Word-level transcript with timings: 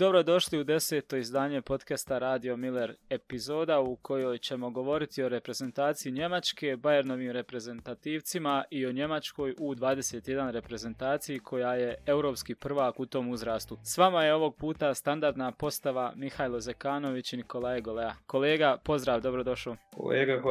Dobrodošli 0.00 0.58
u 0.58 0.64
deseto 0.64 1.16
izdanje 1.16 1.62
podcasta 1.62 2.18
Radio 2.18 2.56
Miller 2.56 2.94
epizoda 3.10 3.80
u 3.80 3.96
kojoj 3.96 4.38
ćemo 4.38 4.70
govoriti 4.70 5.22
o 5.22 5.28
reprezentaciji 5.28 6.12
Njemačke, 6.12 6.76
Bayernovim 6.76 7.32
reprezentativcima 7.32 8.64
i 8.70 8.86
o 8.86 8.92
Njemačkoj 8.92 9.54
U21 9.54 10.50
reprezentaciji 10.50 11.38
koja 11.38 11.74
je 11.74 11.94
europski 12.06 12.54
prvak 12.54 13.00
u 13.00 13.06
tom 13.06 13.28
uzrastu. 13.28 13.78
S 13.84 13.98
vama 13.98 14.24
je 14.24 14.34
ovog 14.34 14.56
puta 14.56 14.94
standardna 14.94 15.52
postava 15.52 16.12
Mihajlo 16.16 16.60
Zekanović 16.60 17.32
i 17.32 17.36
Nikolaje 17.36 17.80
Golea. 17.80 18.14
Kolega, 18.26 18.76
pozdrav, 18.84 19.20
dobrodošao. 19.20 19.76
Kolega, 19.94 20.42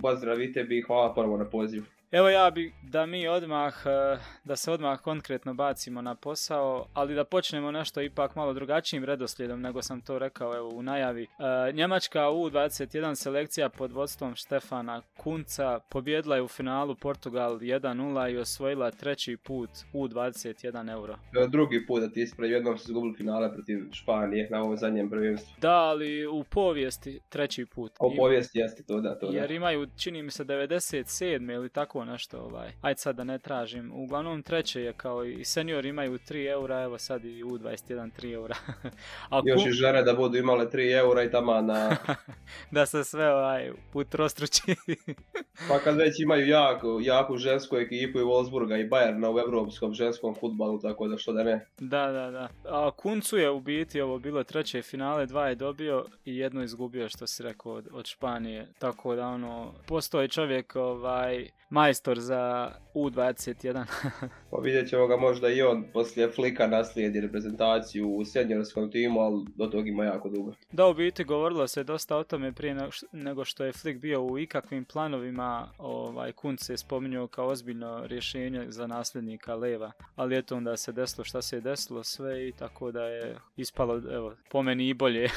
pozdravite 0.00 0.64
bi 0.64 0.82
hvala 0.82 1.14
prvo 1.14 1.36
na 1.36 1.44
pozivu. 1.44 1.84
Evo 2.12 2.28
ja 2.28 2.50
bi 2.50 2.72
da 2.82 3.06
mi 3.06 3.28
odmah, 3.28 3.74
e, 3.86 4.18
da 4.44 4.56
se 4.56 4.72
odmah 4.72 5.00
konkretno 5.00 5.54
bacimo 5.54 6.02
na 6.02 6.14
posao, 6.14 6.86
ali 6.94 7.14
da 7.14 7.24
počnemo 7.24 7.70
nešto 7.70 8.02
ipak 8.02 8.36
malo 8.36 8.52
drugačijim 8.52 9.04
redoslijedom 9.04 9.60
nego 9.60 9.82
sam 9.82 10.00
to 10.00 10.18
rekao 10.18 10.56
evo, 10.56 10.68
u 10.68 10.82
najavi. 10.82 11.22
E, 11.22 11.72
Njemačka 11.72 12.20
U21 12.20 13.14
selekcija 13.14 13.68
pod 13.68 13.92
vodstvom 13.92 14.34
Štefana 14.34 15.02
Kunca 15.16 15.80
pobjedila 15.90 16.36
je 16.36 16.42
u 16.42 16.48
finalu 16.48 16.94
Portugal 16.94 17.58
1-0 17.58 18.32
i 18.32 18.38
osvojila 18.38 18.90
treći 18.90 19.36
put 19.36 19.70
U21 19.92 20.92
euro. 20.92 21.16
Drugi 21.48 21.86
put 21.86 22.00
da 22.00 22.08
ti 22.08 22.22
ispravi, 22.22 22.52
jednom 22.52 22.78
se 22.78 22.84
izgubili 22.88 23.14
finale 23.16 23.52
protiv 23.54 23.78
Španije 23.92 24.48
na 24.50 24.62
ovom 24.62 24.76
zadnjem 24.76 25.10
prvenstvu. 25.10 25.54
Da, 25.60 25.74
ali 25.74 26.26
u 26.26 26.44
povijesti 26.44 27.20
treći 27.28 27.66
put. 27.66 27.92
U 28.00 28.16
povijesti 28.16 28.58
jeste 28.58 28.82
to 28.82 29.00
da, 29.00 29.18
to 29.18 29.30
da. 29.30 29.38
Jer 29.38 29.50
imaju, 29.50 29.86
čini 29.96 30.22
mi 30.22 30.30
se, 30.30 30.44
97. 30.44 31.54
ili 31.54 31.68
tako 31.68 31.99
nešto, 32.04 32.38
ovaj, 32.38 32.72
ajde 32.80 32.98
sad 32.98 33.16
da 33.16 33.24
ne 33.24 33.38
tražim. 33.38 33.92
Uglavnom 33.94 34.42
treće 34.42 34.82
je 34.82 34.92
kao 34.92 35.24
i 35.24 35.44
senior 35.44 35.86
imaju 35.86 36.18
3 36.18 36.50
eura, 36.50 36.82
evo 36.82 36.98
sad 36.98 37.24
i 37.24 37.44
U21 37.44 38.10
3 38.20 38.34
eura. 38.34 38.56
A 39.30 39.40
Još 39.44 39.66
i 39.66 39.70
žene 39.70 40.02
da 40.02 40.14
budu 40.14 40.38
imale 40.38 40.66
3 40.66 40.98
eura 40.98 41.22
i 41.22 41.30
tamo 41.30 41.60
na... 41.60 41.96
da 42.70 42.86
se 42.86 43.04
sve 43.04 43.34
ovaj, 43.34 43.70
utrostruči. 43.94 44.62
pa 45.68 45.78
kad 45.78 45.96
već 45.96 46.20
imaju 46.20 46.48
jako, 46.48 46.98
jaku 47.02 47.36
žensku 47.36 47.76
ekipu 47.76 48.18
i 48.18 48.22
Wolfsburga 48.22 48.80
i 48.80 48.88
Bayerna 48.88 49.34
u 49.34 49.38
evropskom 49.38 49.94
ženskom 49.94 50.34
futbalu, 50.34 50.80
tako 50.80 51.08
da 51.08 51.18
što 51.18 51.32
da 51.32 51.42
ne. 51.42 51.66
Da, 51.78 52.06
da, 52.06 52.30
da. 52.30 52.48
A 52.64 52.90
Kuncu 52.90 53.36
je 53.36 53.50
u 53.50 53.60
biti 53.60 54.00
ovo 54.00 54.18
bilo 54.18 54.44
treće 54.44 54.82
finale, 54.82 55.26
dva 55.26 55.48
je 55.48 55.54
dobio 55.54 56.06
i 56.24 56.36
jedno 56.36 56.62
izgubio 56.62 57.08
što 57.08 57.26
si 57.26 57.42
rekao 57.42 57.72
od, 57.72 57.88
od 57.92 58.06
Španije. 58.06 58.68
Tako 58.78 59.14
da 59.14 59.26
ono, 59.26 59.72
postoji 59.86 60.28
čovjek 60.28 60.76
ovaj, 60.76 61.50
majstor 61.90 62.20
za 62.20 62.72
U21. 62.94 63.84
pa 64.50 64.58
vidjet 64.62 64.88
ćemo 64.88 65.06
ga 65.06 65.16
možda 65.16 65.48
i 65.48 65.62
on 65.62 65.84
poslije 65.92 66.30
Flika 66.30 66.66
naslijedi 66.66 67.20
reprezentaciju 67.20 68.08
u 68.08 68.24
seniorskom 68.24 68.90
timu, 68.90 69.20
ali 69.20 69.44
do 69.56 69.66
tog 69.66 69.88
ima 69.88 70.04
jako 70.04 70.28
dugo. 70.28 70.52
Da, 70.72 70.86
u 70.86 70.94
biti 70.94 71.24
govorilo 71.24 71.68
se 71.68 71.84
dosta 71.84 72.16
o 72.16 72.24
tome 72.24 72.52
prije 72.52 72.76
nego 73.12 73.44
što 73.44 73.64
je 73.64 73.72
Flik 73.72 73.98
bio 73.98 74.22
u 74.22 74.38
ikakvim 74.38 74.84
planovima. 74.84 75.72
Ovaj, 75.78 76.32
Kunc 76.32 76.60
se 76.62 76.76
spominjao 76.76 77.26
kao 77.26 77.46
ozbiljno 77.46 78.06
rješenje 78.06 78.64
za 78.68 78.86
nasljednika 78.86 79.54
Leva, 79.54 79.92
ali 80.16 80.38
eto 80.38 80.56
onda 80.56 80.76
se 80.76 80.92
desilo 80.92 81.24
šta 81.24 81.42
se 81.42 81.56
je 81.56 81.60
desilo 81.60 82.04
sve 82.04 82.48
i 82.48 82.52
tako 82.52 82.92
da 82.92 83.04
je 83.04 83.36
ispalo, 83.56 84.02
evo, 84.12 84.34
po 84.50 84.62
meni 84.62 84.88
i 84.88 84.94
bolje 84.94 85.28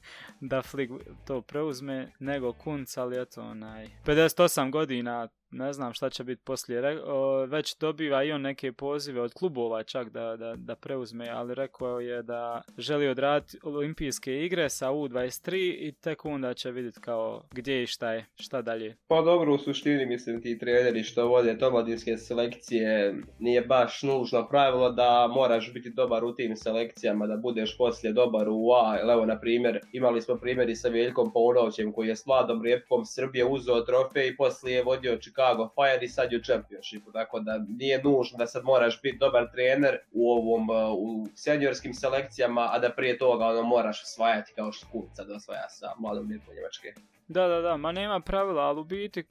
da 0.50 0.62
Flik 0.62 0.90
to 1.26 1.40
preuzme 1.40 2.12
nego 2.18 2.52
Kunc, 2.52 2.96
ali 2.96 3.22
eto 3.22 3.42
onaj, 3.42 3.88
58 4.04 4.70
godina 4.70 5.28
ne 5.52 5.72
znam 5.72 5.92
šta 5.92 6.10
će 6.10 6.24
biti 6.24 6.42
poslije. 6.44 6.82
već 7.48 7.76
dobiva 7.76 8.24
i 8.24 8.32
on 8.32 8.40
neke 8.40 8.72
pozive 8.72 9.20
od 9.20 9.32
klubova 9.32 9.82
čak 9.82 10.10
da, 10.10 10.36
da, 10.36 10.54
da 10.56 10.76
preuzme, 10.76 11.28
ali 11.28 11.54
rekao 11.54 12.00
je 12.00 12.22
da 12.22 12.62
želi 12.78 13.08
odraditi 13.08 13.58
olimpijske 13.62 14.44
igre 14.44 14.68
sa 14.68 14.90
U23 14.90 15.56
i 15.78 15.92
tek 15.92 16.24
onda 16.24 16.54
će 16.54 16.70
vidjeti 16.70 17.00
kao 17.00 17.42
gdje 17.50 17.82
i 17.82 17.86
šta 17.86 18.12
je, 18.12 18.26
šta 18.40 18.62
dalje. 18.62 18.96
Pa 19.08 19.22
dobro, 19.22 19.54
u 19.54 19.58
suštini 19.58 20.06
mislim 20.06 20.42
ti 20.42 20.58
treneri 20.58 21.02
što 21.02 21.26
vode 21.26 21.58
omladinske 21.66 22.16
selekcije 22.16 23.14
nije 23.38 23.60
baš 23.60 24.02
nužno 24.02 24.48
pravilo 24.48 24.90
da 24.90 25.30
moraš 25.34 25.72
biti 25.72 25.90
dobar 25.90 26.24
u 26.24 26.34
tim 26.34 26.56
selekcijama, 26.56 27.26
da 27.26 27.36
budeš 27.36 27.76
poslije 27.78 28.12
dobar 28.12 28.48
u 28.48 28.72
A. 28.72 28.98
Evo, 29.12 29.26
na 29.26 29.40
primjer, 29.40 29.80
imali 29.92 30.22
smo 30.22 30.36
primjeri 30.36 30.76
sa 30.76 30.88
Veljkom 30.88 31.32
Paunovićem 31.32 31.92
koji 31.92 32.08
je 32.08 32.16
s 32.16 32.26
mladom 32.26 32.62
Rijepkom 32.62 33.04
Srbije 33.04 33.44
uzeo 33.44 33.80
trofej 33.80 34.28
i 34.28 34.36
poslije 34.36 34.76
je 34.76 34.82
vodio 34.82 35.16
Chicago 35.42 35.68
Fire 35.74 36.04
i 36.04 36.08
sad 36.08 36.32
je 36.32 36.38
u 36.38 36.42
Championshipu, 36.42 37.12
tako 37.12 37.40
da 37.40 37.58
nije 37.68 38.02
nužno 38.02 38.38
da 38.38 38.46
sad 38.46 38.64
moraš 38.64 39.02
biti 39.02 39.18
dobar 39.18 39.50
trener 39.52 39.98
u 40.12 40.30
ovom 40.30 40.70
uh, 40.70 40.76
u 40.98 41.26
seniorskim 41.34 41.94
selekcijama, 41.94 42.68
a 42.72 42.78
da 42.78 42.90
prije 42.90 43.18
toga 43.18 43.46
ono 43.46 43.62
moraš 43.62 44.02
osvajati 44.02 44.52
kao 44.54 44.72
što 44.72 44.86
Kuca 44.92 45.24
da 45.24 45.34
osvaja 45.34 45.68
sa 45.68 45.86
mladom 45.98 46.28
Njemačke. 46.28 46.94
Da, 47.32 47.48
da, 47.48 47.60
da, 47.60 47.76
ma 47.76 47.92
nema 47.92 48.20
pravila, 48.20 48.62
ali 48.62 48.80
u 48.80 48.84
biti, 48.84 49.20
e, 49.20 49.24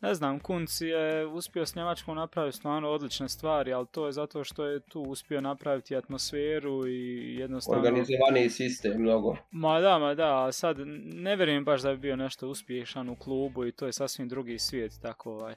ne 0.00 0.14
znam, 0.14 0.40
Kunci 0.40 0.86
je 0.86 1.26
uspio 1.26 1.66
s 1.66 1.74
Njemačkom 1.74 2.16
napraviti 2.16 2.56
stvarno 2.56 2.90
odlične 2.90 3.28
stvari, 3.28 3.72
ali 3.72 3.86
to 3.86 4.06
je 4.06 4.12
zato 4.12 4.44
što 4.44 4.64
je 4.64 4.80
tu 4.80 5.02
uspio 5.02 5.40
napraviti 5.40 5.96
atmosferu 5.96 6.86
i 6.86 7.36
jednostavno... 7.38 7.82
Organizovani 7.82 8.50
sistem 8.50 9.00
mnogo. 9.02 9.36
Ma 9.50 9.80
da, 9.80 9.98
ma 9.98 10.14
da, 10.14 10.52
sad 10.52 10.76
ne 11.04 11.36
vjerujem 11.36 11.64
baš 11.64 11.82
da 11.82 11.90
bi 11.90 11.98
bio 11.98 12.16
nešto 12.16 12.48
uspješan 12.48 13.08
u 13.08 13.16
klubu 13.16 13.66
i 13.66 13.72
to 13.72 13.86
je 13.86 13.92
sasvim 13.92 14.28
drugi 14.28 14.58
svijet, 14.58 14.92
tako 15.02 15.32
ovaj. 15.32 15.54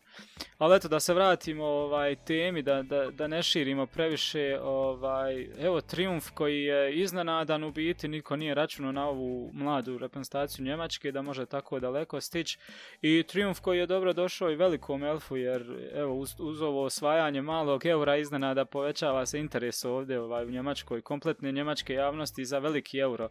Ali 0.57 0.75
eto, 0.75 0.87
da 0.87 0.99
se 0.99 1.13
vratimo 1.13 1.65
ovaj, 1.65 2.15
temi, 2.15 2.61
da, 2.61 2.83
da, 2.83 3.11
da 3.11 3.27
ne 3.27 3.43
širimo 3.43 3.85
previše, 3.85 4.59
ovaj, 4.63 5.47
evo, 5.59 5.81
triumf 5.81 6.29
koji 6.33 6.63
je 6.63 6.95
iznenadan 6.95 7.63
u 7.63 7.71
biti, 7.71 8.07
niko 8.07 8.35
nije 8.35 8.55
računao 8.55 8.91
na 8.91 9.07
ovu 9.07 9.49
mladu 9.53 9.97
reprezentaciju 9.97 10.65
Njemačke, 10.65 11.11
da 11.11 11.21
može 11.21 11.45
tako 11.51 11.79
daleko 11.79 12.21
stići. 12.21 12.57
I 13.01 13.23
triumf 13.23 13.59
koji 13.59 13.79
je 13.79 13.85
dobro 13.85 14.13
došao 14.13 14.51
i 14.51 14.55
velikom 14.55 15.03
elfu, 15.03 15.37
jer 15.37 15.89
evo, 15.93 16.15
uz, 16.15 16.35
uz 16.39 16.61
ovo 16.61 16.83
osvajanje 16.83 17.41
malog 17.41 17.85
eura 17.85 18.17
iznenada 18.17 18.65
povećava 18.65 19.25
se 19.25 19.39
interes 19.39 19.85
ovdje 19.85 20.19
ovaj, 20.19 20.45
u 20.45 20.51
Njemačkoj, 20.51 21.01
kompletne 21.01 21.51
njemačke 21.51 21.93
javnosti 21.93 22.45
za 22.45 22.59
veliki 22.59 22.97
euro. 22.97 23.29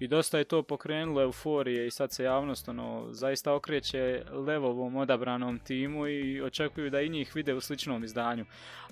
I 0.00 0.08
dosta 0.08 0.38
je 0.38 0.44
to 0.44 0.62
pokrenulo 0.62 1.22
euforije 1.22 1.86
i 1.86 1.90
sad 1.90 2.12
se 2.12 2.24
javnost 2.24 2.68
ono, 2.68 3.08
zaista 3.10 3.54
okreće 3.54 4.22
levovom 4.32 4.96
odabranom 4.96 5.58
timu 5.58 6.08
i 6.08 6.42
očekuju 6.42 6.90
da 6.90 7.00
i 7.00 7.08
njih 7.08 7.32
vide 7.34 7.54
u 7.54 7.60
sličnom 7.60 8.04
izdanju. 8.04 8.44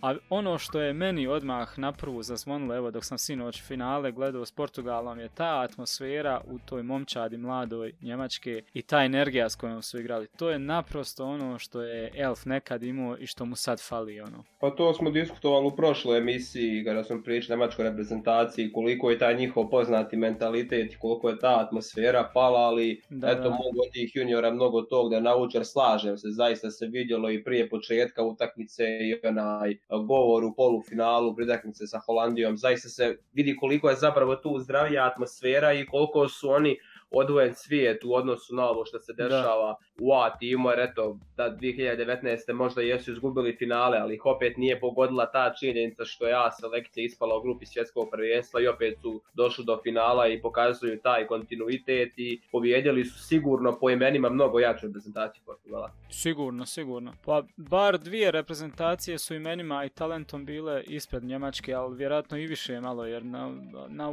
A 0.02 0.14
ono 0.30 0.58
što 0.58 0.80
je 0.80 0.92
meni 0.92 1.26
odmah 1.26 1.78
na 1.78 1.92
prvu 1.92 2.22
zazvonilo, 2.22 2.76
evo 2.76 2.90
dok 2.90 3.04
sam 3.04 3.18
sinoć 3.18 3.62
finale 3.62 4.12
gledao 4.12 4.46
s 4.46 4.52
Portugalom, 4.52 5.20
je 5.20 5.28
ta 5.28 5.60
atmosfera 5.60 6.40
u 6.46 6.58
toj 6.58 6.82
momčadi 6.82 7.36
mladoj 7.36 7.92
Njemačke 8.00 8.62
i 8.74 8.82
ta 8.82 9.04
energija 9.04 9.48
s 9.48 9.56
kojom 9.56 9.82
su 9.82 10.00
igrali. 10.00 10.26
To 10.38 10.50
je 10.50 10.58
naprosto 10.58 11.24
ono 11.24 11.58
što 11.58 11.82
je 11.82 12.12
Elf 12.14 12.44
nekad 12.44 12.82
imao 12.82 13.16
i 13.18 13.26
što 13.26 13.44
mu 13.44 13.56
sad 13.56 13.80
fali. 13.88 14.20
Ono. 14.20 14.44
Pa 14.60 14.70
to 14.70 14.94
smo 14.94 15.10
diskutovali 15.10 15.66
u 15.66 15.76
prošloj 15.76 16.18
emisiji 16.18 16.84
kada 16.84 17.04
smo 17.04 17.22
pričali 17.22 17.58
Njemačkoj 17.58 17.84
reprezentaciji 17.84 18.72
koliko 18.72 19.10
je 19.10 19.18
taj 19.18 19.36
njihov 19.36 19.70
poznati 19.70 20.16
mentalitet 20.16 20.92
i 20.92 20.98
koliko 20.98 21.28
je 21.28 21.38
ta 21.38 21.60
atmosfera 21.66 22.30
pala, 22.34 22.60
ali 22.60 23.02
da, 23.10 23.30
eto 23.30 23.42
da. 23.42 23.50
mogu 23.50 23.80
od 23.86 23.92
tih 23.92 24.10
juniora 24.14 24.50
mnogo 24.50 24.82
tog 24.82 25.10
da 25.10 25.20
nauče, 25.20 25.64
slažem 25.64 26.18
se, 26.18 26.28
zaista 26.30 26.70
se 26.70 26.86
vidjelo 26.86 27.30
i 27.30 27.44
prije 27.44 27.68
početka 27.68 28.22
utakmice 28.22 28.84
i 28.84 29.26
onaj 29.26 29.76
govor 30.06 30.44
u 30.44 30.54
polufinalu 30.56 31.34
utakmice 31.42 31.86
sa 31.86 31.98
Holandijom, 31.98 32.56
zaista 32.56 32.88
se 32.88 33.16
vidi 33.32 33.56
koliko 33.56 33.90
je 33.90 33.96
zapravo 33.96 34.36
tu 34.36 34.58
zdravija 34.58 35.06
atmosfera 35.06 35.72
i 35.72 35.86
koliko 35.86 36.28
su 36.28 36.50
oni 36.50 36.76
odvojen 37.10 37.54
svijet 37.54 38.04
u 38.04 38.14
odnosu 38.14 38.54
na 38.54 38.68
ovo 38.68 38.84
što 38.84 38.98
se 38.98 39.12
dešava 39.12 39.76
u 40.00 40.12
A 40.12 40.38
timu, 40.38 40.70
jer 40.70 40.80
eto, 40.80 41.18
da 41.36 41.56
2019. 41.60 42.52
možda 42.52 42.82
jesu 42.82 43.12
izgubili 43.12 43.56
finale, 43.56 43.98
ali 43.98 44.14
ih 44.14 44.26
opet 44.26 44.56
nije 44.56 44.80
pogodila 44.80 45.30
ta 45.30 45.54
činjenica 45.60 46.04
što 46.04 46.26
je 46.26 46.34
A 46.34 46.50
selekcija 46.50 47.04
ispala 47.04 47.38
u 47.38 47.42
grupi 47.42 47.66
svjetskog 47.66 48.08
prvenstva 48.10 48.60
i 48.60 48.68
opet 48.68 48.98
su 49.02 49.20
došli 49.34 49.64
do 49.64 49.80
finala 49.82 50.28
i 50.28 50.42
pokazuju 50.42 51.00
taj 51.02 51.26
kontinuitet 51.26 52.12
i 52.16 52.40
pobjedili 52.52 53.04
su 53.04 53.24
sigurno 53.24 53.78
po 53.78 53.90
imenima 53.90 54.28
mnogo 54.28 54.58
jaču 54.58 54.86
reprezentaciju 54.86 55.42
Portugala. 55.46 55.90
Sigurno, 56.10 56.66
sigurno. 56.66 57.12
Pa 57.24 57.42
bar 57.56 57.98
dvije 57.98 58.30
reprezentacije 58.30 59.18
su 59.18 59.34
imenima 59.34 59.84
i 59.84 59.88
talentom 59.88 60.44
bile 60.44 60.82
ispred 60.86 61.24
Njemačke, 61.24 61.74
ali 61.74 61.96
vjerojatno 61.96 62.38
i 62.38 62.46
više 62.46 62.80
malo, 62.80 63.06
jer 63.06 63.24
na, 63.24 63.54
na 63.88 64.10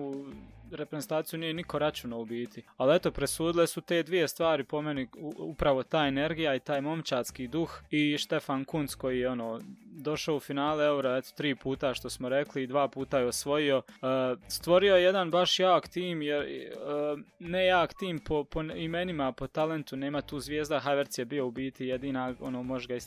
reprezentaciju 0.72 1.40
nije 1.40 1.54
niko 1.54 1.80
računao 1.80 2.20
u 2.20 2.26
biti. 2.26 2.64
Ali 2.78 2.96
eto, 2.96 3.12
presudile 3.12 3.68
su 3.68 3.82
te 3.82 4.04
dvije 4.04 4.28
stvari 4.28 4.64
po 4.64 4.82
meni, 4.82 5.08
upravo 5.38 5.84
ta 5.84 6.08
energija 6.08 6.56
i 6.56 6.60
taj 6.60 6.82
momčadski 6.82 7.48
duh 7.48 7.82
i 7.92 8.18
Štefan 8.18 8.66
Kunc 8.66 8.96
koji 8.96 9.20
je 9.20 9.30
ono 9.30 9.60
došao 9.98 10.36
u 10.36 10.40
finale 10.40 10.86
Eura, 10.86 11.18
eto, 11.18 11.30
tri 11.38 11.56
puta 11.56 11.94
što 11.94 12.10
smo 12.10 12.30
rekli 12.30 12.64
i 12.64 12.68
dva 12.68 12.88
puta 12.88 13.20
je 13.20 13.26
osvojio. 13.26 13.82
stvorio 14.48 14.96
je 14.96 15.04
jedan 15.04 15.32
baš 15.32 15.60
jak 15.60 15.88
tim, 15.88 16.22
jer 16.22 16.46
ne 17.40 17.66
jak 17.66 17.94
tim 17.94 18.20
po, 18.20 18.44
po 18.44 18.62
imenima, 18.62 19.32
po 19.32 19.48
talentu, 19.48 19.96
nema 19.96 20.22
tu 20.22 20.40
zvijezda, 20.40 20.80
Havertz 20.80 21.20
je 21.20 21.26
bio 21.26 21.48
u 21.48 21.52
biti 21.52 21.86
jedina, 21.86 22.34
ono, 22.40 22.64
može 22.64 22.88
ga 22.88 22.98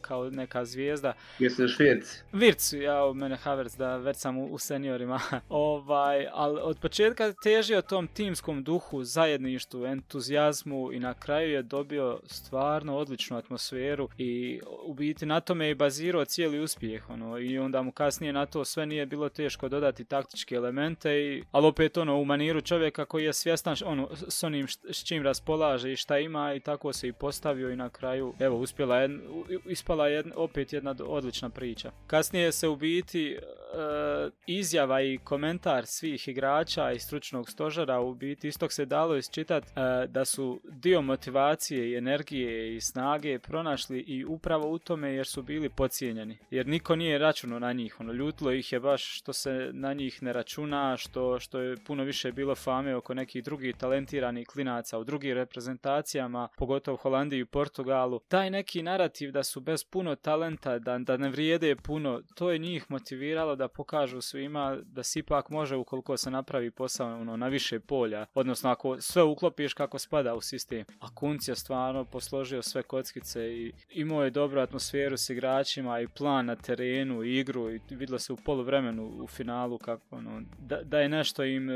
kao 0.00 0.30
neka 0.30 0.64
zvijezda. 0.64 1.12
Misliš 1.38 1.78
Virc? 1.78 2.22
Virc, 2.32 2.72
ja, 2.72 3.12
mene 3.14 3.36
Havertz, 3.36 3.76
da 3.76 3.96
već 3.96 4.16
sam 4.16 4.38
u, 4.38 4.58
seniorima. 4.58 5.20
ovaj, 5.48 6.26
ali 6.32 6.60
od 6.62 6.78
početka 6.78 7.01
težio 7.42 7.82
tom 7.82 8.08
timskom 8.08 8.64
duhu, 8.64 9.04
zajedništvu, 9.04 9.86
entuzijazmu 9.86 10.92
i 10.92 11.00
na 11.00 11.14
kraju 11.14 11.52
je 11.52 11.62
dobio 11.62 12.20
stvarno 12.26 12.96
odličnu 12.96 13.36
atmosferu 13.36 14.08
i 14.18 14.60
u 14.84 14.94
biti 14.94 15.26
na 15.26 15.40
tome 15.40 15.66
je 15.66 15.74
bazirao 15.74 16.24
cijeli 16.24 16.60
uspjeh, 16.60 17.10
ono, 17.10 17.38
i 17.38 17.58
onda 17.58 17.82
mu 17.82 17.92
kasnije 17.92 18.32
na 18.32 18.46
to 18.46 18.64
sve 18.64 18.86
nije 18.86 19.06
bilo 19.06 19.28
teško 19.28 19.68
dodati 19.68 20.04
taktičke 20.04 20.54
elemente, 20.54 21.12
i, 21.12 21.44
ali 21.50 21.66
opet 21.66 21.96
ono, 21.96 22.16
u 22.16 22.24
maniru 22.24 22.60
čovjeka 22.60 23.04
koji 23.04 23.24
je 23.24 23.32
svjestan 23.32 23.76
ono, 23.84 24.08
s 24.28 24.42
onim 24.42 24.68
s 24.68 25.04
čim 25.04 25.22
raspolaže 25.22 25.92
i 25.92 25.96
šta 25.96 26.18
ima 26.18 26.54
i 26.54 26.60
tako 26.60 26.92
se 26.92 27.08
i 27.08 27.12
postavio 27.12 27.70
i 27.70 27.76
na 27.76 27.88
kraju, 27.88 28.34
evo, 28.38 28.58
uspjela 28.58 28.98
je, 28.98 29.18
ispala 29.66 30.08
je 30.08 30.24
opet 30.36 30.72
jedna 30.72 30.94
odlična 31.06 31.50
priča. 31.50 31.90
Kasnije 32.06 32.52
se 32.52 32.68
u 32.68 32.76
biti 32.76 33.38
E, 33.72 34.30
izjava 34.46 35.02
i 35.02 35.18
komentar 35.24 35.86
svih 35.86 36.28
igrača 36.28 36.91
i 36.92 36.98
stručnog 36.98 37.50
stožera 37.50 38.00
u 38.00 38.14
biti 38.14 38.48
istog 38.48 38.72
se 38.72 38.84
dalo 38.84 39.16
isčitati 39.16 39.68
e, 39.76 40.06
da 40.06 40.24
su 40.24 40.60
dio 40.64 41.02
motivacije 41.02 41.90
i 41.90 41.96
energije 41.96 42.76
i 42.76 42.80
snage 42.80 43.38
pronašli 43.38 44.00
i 44.00 44.24
upravo 44.24 44.70
u 44.70 44.78
tome 44.78 45.14
jer 45.14 45.26
su 45.26 45.42
bili 45.42 45.68
pocijenjeni. 45.68 46.38
Jer 46.50 46.66
niko 46.66 46.96
nije 46.96 47.18
računao 47.18 47.58
na 47.58 47.72
njih. 47.72 48.00
Ono, 48.00 48.12
ljutilo 48.12 48.52
ih 48.52 48.72
je 48.72 48.80
baš 48.80 49.18
što 49.18 49.32
se 49.32 49.70
na 49.72 49.92
njih 49.92 50.22
ne 50.22 50.32
računa, 50.32 50.96
što, 50.96 51.38
što 51.38 51.60
je 51.60 51.76
puno 51.86 52.04
više 52.04 52.32
bilo 52.32 52.54
fame 52.54 52.96
oko 52.96 53.14
nekih 53.14 53.44
drugih 53.44 53.76
talentiranih 53.76 54.46
klinaca 54.46 54.98
u 54.98 55.04
drugim 55.04 55.34
reprezentacijama, 55.34 56.48
pogotovo 56.56 56.94
u 56.94 56.98
Holandiji 56.98 57.40
i 57.40 57.44
Portugalu. 57.44 58.20
Taj 58.28 58.50
neki 58.50 58.82
narativ 58.82 59.32
da 59.32 59.42
su 59.42 59.60
bez 59.60 59.84
puno 59.84 60.16
talenta, 60.16 60.78
da, 60.78 60.98
da 60.98 61.16
ne 61.16 61.30
vrijede 61.30 61.76
puno, 61.76 62.22
to 62.34 62.50
je 62.50 62.58
njih 62.58 62.90
motiviralo 62.90 63.56
da 63.56 63.68
pokažu 63.68 64.20
svima 64.20 64.78
da 64.82 65.02
se 65.02 65.18
ipak 65.18 65.50
može 65.50 65.76
ukoliko 65.76 66.16
se 66.16 66.30
napravi 66.30 66.70
posao 66.82 67.20
ono, 67.20 67.36
na 67.36 67.48
više 67.48 67.80
polja. 67.80 68.26
Odnosno 68.34 68.70
ako 68.70 69.00
sve 69.00 69.22
uklopiš 69.22 69.74
kako 69.74 69.98
spada 69.98 70.34
u 70.34 70.40
sistem. 70.40 70.84
A 71.00 71.14
Kunc 71.14 71.48
je 71.48 71.56
stvarno 71.56 72.04
posložio 72.04 72.62
sve 72.62 72.82
kockice 72.82 73.40
i 73.40 73.72
imao 73.90 74.24
je 74.24 74.30
dobru 74.30 74.60
atmosferu 74.60 75.16
s 75.16 75.30
igračima 75.30 76.00
i 76.00 76.08
plan 76.08 76.46
na 76.46 76.56
terenu, 76.56 77.22
i 77.22 77.38
igru 77.38 77.70
i 77.70 77.80
vidjelo 77.90 78.18
se 78.18 78.32
u 78.32 78.36
poluvremenu 78.36 79.12
u 79.22 79.26
finalu 79.26 79.78
kako 79.78 80.02
ono, 80.10 80.42
da, 80.58 80.82
da 80.82 81.00
je 81.00 81.08
nešto 81.08 81.44
im 81.44 81.70
e, 81.70 81.74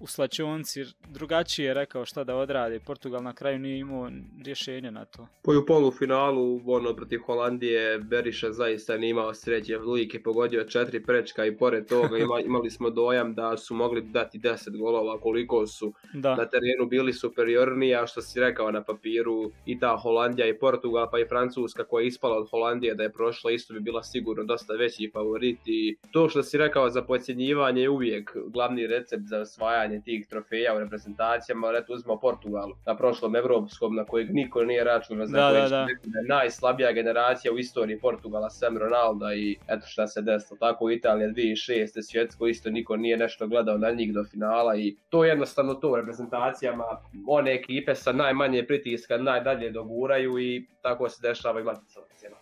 u 0.00 0.06
slačionci 0.06 0.84
drugačije 1.08 1.74
rekao 1.74 2.04
šta 2.04 2.24
da 2.24 2.36
odradi. 2.36 2.80
Portugal 2.86 3.22
na 3.22 3.32
kraju 3.32 3.58
nije 3.58 3.78
imao 3.78 4.10
rješenje 4.44 4.90
na 4.90 5.04
to. 5.04 5.26
Po 5.42 5.52
u 5.52 5.66
polufinalu 5.66 6.60
ono 6.66 6.96
protiv 6.96 7.20
Holandije 7.26 7.98
Beriša 7.98 8.52
zaista 8.52 8.96
nije 8.96 9.10
imao 9.10 9.34
sreće. 9.34 9.78
Lik 9.78 10.14
je 10.14 10.22
pogodio 10.22 10.64
četiri 10.64 11.02
prečka 11.02 11.46
i 11.46 11.56
pored 11.56 11.86
toga 11.88 12.18
ima, 12.18 12.40
imali 12.40 12.70
smo 12.70 12.90
dojam 12.90 13.34
da 13.34 13.56
su 13.56 13.74
mogli 13.74 14.02
dati 14.02 14.37
10 14.40 14.78
golova 14.78 15.20
koliko 15.20 15.66
su 15.66 15.92
da. 16.14 16.36
na 16.36 16.44
terenu 16.44 16.86
bili 16.90 17.12
superiorniji, 17.12 17.94
a 17.94 18.06
što 18.06 18.22
si 18.22 18.40
rekao 18.40 18.70
na 18.70 18.82
papiru 18.82 19.50
i 19.66 19.78
ta 19.78 19.96
Holandija 19.96 20.46
i 20.46 20.58
Portugal 20.58 21.08
pa 21.10 21.18
i 21.18 21.28
Francuska 21.28 21.84
koja 21.84 22.02
je 22.02 22.06
ispala 22.06 22.36
od 22.36 22.50
Holandije 22.50 22.94
da 22.94 23.02
je 23.02 23.12
prošla 23.12 23.50
isto 23.50 23.74
bi 23.74 23.80
bila 23.80 24.02
sigurno 24.02 24.44
dosta 24.44 24.74
veći 24.74 25.10
favorit 25.12 25.58
i 25.66 25.96
to 26.12 26.28
što 26.28 26.42
si 26.42 26.58
rekao 26.58 26.90
za 26.90 27.02
podcjenjivanje 27.02 27.82
je 27.82 27.88
uvijek 27.88 28.36
glavni 28.46 28.86
recept 28.86 29.22
za 29.26 29.40
osvajanje 29.40 30.00
tih 30.04 30.26
trofeja 30.26 30.74
u 30.76 30.78
reprezentacijama, 30.78 31.66
ali 31.66 31.78
eto 31.78 31.92
uzmemo 31.92 32.20
Portugal 32.20 32.72
na 32.86 32.96
prošlom 32.96 33.36
evropskom 33.36 33.94
na 33.94 34.04
kojeg 34.04 34.34
niko 34.34 34.64
nije 34.64 34.84
računao 34.84 35.26
za 35.26 35.36
da, 35.36 35.52
da, 35.52 35.68
da. 35.68 35.86
najslabija 36.28 36.92
generacija 36.92 37.52
u 37.52 37.58
istoriji 37.58 38.00
Portugala 38.00 38.50
sem 38.50 38.78
Ronalda 38.78 39.34
i 39.34 39.56
eto 39.68 39.86
šta 39.86 40.06
se 40.06 40.22
desilo 40.22 40.58
tako 40.60 40.90
i 40.90 40.94
Italija 40.94 41.28
2006. 41.28 42.02
svjetsko 42.02 42.46
isto 42.46 42.70
niko 42.70 42.96
nije 42.96 43.16
nešto 43.16 43.46
gledao 43.46 43.78
na 43.78 43.90
njih 43.90 44.12
do 44.14 44.24
finala 44.30 44.76
i 44.76 44.96
to 45.08 45.24
jednostavno 45.24 45.74
to 45.74 45.90
u 45.90 45.96
reprezentacijama 45.96 46.84
one 47.26 47.54
ekipe 47.54 47.94
sa 47.94 48.12
najmanje 48.12 48.66
pritiska 48.66 49.16
najdalje 49.16 49.70
doguraju 49.70 50.38
i 50.38 50.66
tako 50.82 51.08
se 51.08 51.22
dešava 51.22 51.60
i 51.60 51.64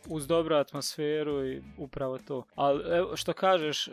Uz 0.08 0.26
dobru 0.26 0.54
atmosferu 0.54 1.46
i 1.46 1.62
upravo 1.78 2.18
to. 2.18 2.44
Ali 2.54 2.82
što 3.16 3.32
kažeš, 3.32 3.88
e, 3.88 3.92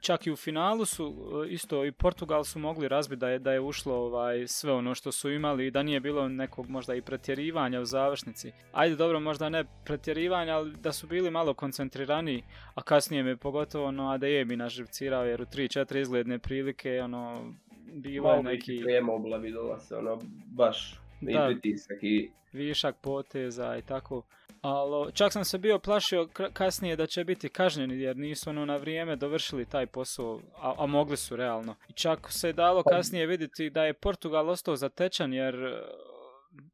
čak 0.00 0.26
i 0.26 0.32
u 0.32 0.36
finalu 0.36 0.84
su 0.84 1.14
e, 1.44 1.52
isto 1.52 1.84
i 1.84 1.92
Portugal 1.92 2.44
su 2.44 2.58
mogli 2.58 2.88
razbiti 2.88 3.20
da 3.20 3.28
je, 3.28 3.38
da 3.38 3.52
je 3.52 3.60
ušlo 3.60 3.94
ovaj, 3.94 4.48
sve 4.48 4.72
ono 4.72 4.94
što 4.94 5.12
su 5.12 5.30
imali 5.30 5.66
i 5.66 5.70
da 5.70 5.82
nije 5.82 6.00
bilo 6.00 6.28
nekog 6.28 6.68
možda 6.68 6.94
i 6.94 7.02
pretjerivanja 7.02 7.80
u 7.80 7.84
završnici. 7.84 8.52
Ajde 8.72 8.96
dobro, 8.96 9.20
možda 9.20 9.48
ne 9.48 9.64
pretjerivanja, 9.84 10.56
ali 10.56 10.72
da 10.76 10.92
su 10.92 11.06
bili 11.06 11.30
malo 11.30 11.54
koncentrirani, 11.54 12.44
a 12.74 12.82
kasnije 12.82 13.22
me 13.22 13.36
pogotovo 13.36 13.86
ono 13.86 14.10
ADE 14.10 14.44
bi 14.44 14.56
naživcirao 14.56 15.24
jer 15.24 15.42
u 15.42 15.44
3-4 15.44 16.00
izgledne 16.00 16.38
prilike 16.38 16.91
ono 17.00 17.54
bilo 17.92 18.32
je 18.32 18.42
neki... 18.42 18.80
Mogla 19.02 19.38
bi 19.38 19.52
se 19.80 19.96
ono 19.96 20.18
baš 20.46 21.00
i 21.20 21.36
pritisak 21.46 21.98
i... 22.02 22.30
Višak 22.52 22.96
poteza 23.00 23.76
i 23.76 23.82
tako. 23.82 24.22
Ali 24.62 25.12
čak 25.12 25.32
sam 25.32 25.44
se 25.44 25.58
bio 25.58 25.78
plašio 25.78 26.28
kasnije 26.52 26.96
da 26.96 27.06
će 27.06 27.24
biti 27.24 27.48
kažnjeni 27.48 28.00
jer 28.00 28.16
nisu 28.16 28.50
ono 28.50 28.64
na 28.64 28.76
vrijeme 28.76 29.16
dovršili 29.16 29.64
taj 29.64 29.86
posao, 29.86 30.40
a, 30.58 30.74
a 30.78 30.86
mogli 30.86 31.16
su 31.16 31.36
realno. 31.36 31.74
I 31.88 31.92
čak 31.92 32.32
se 32.32 32.48
je 32.48 32.52
dalo 32.52 32.82
pa- 32.82 32.90
kasnije 32.90 33.26
vidjeti 33.26 33.70
da 33.70 33.84
je 33.84 33.92
Portugal 33.92 34.48
ostao 34.48 34.76
zatečan 34.76 35.32
jer 35.32 35.54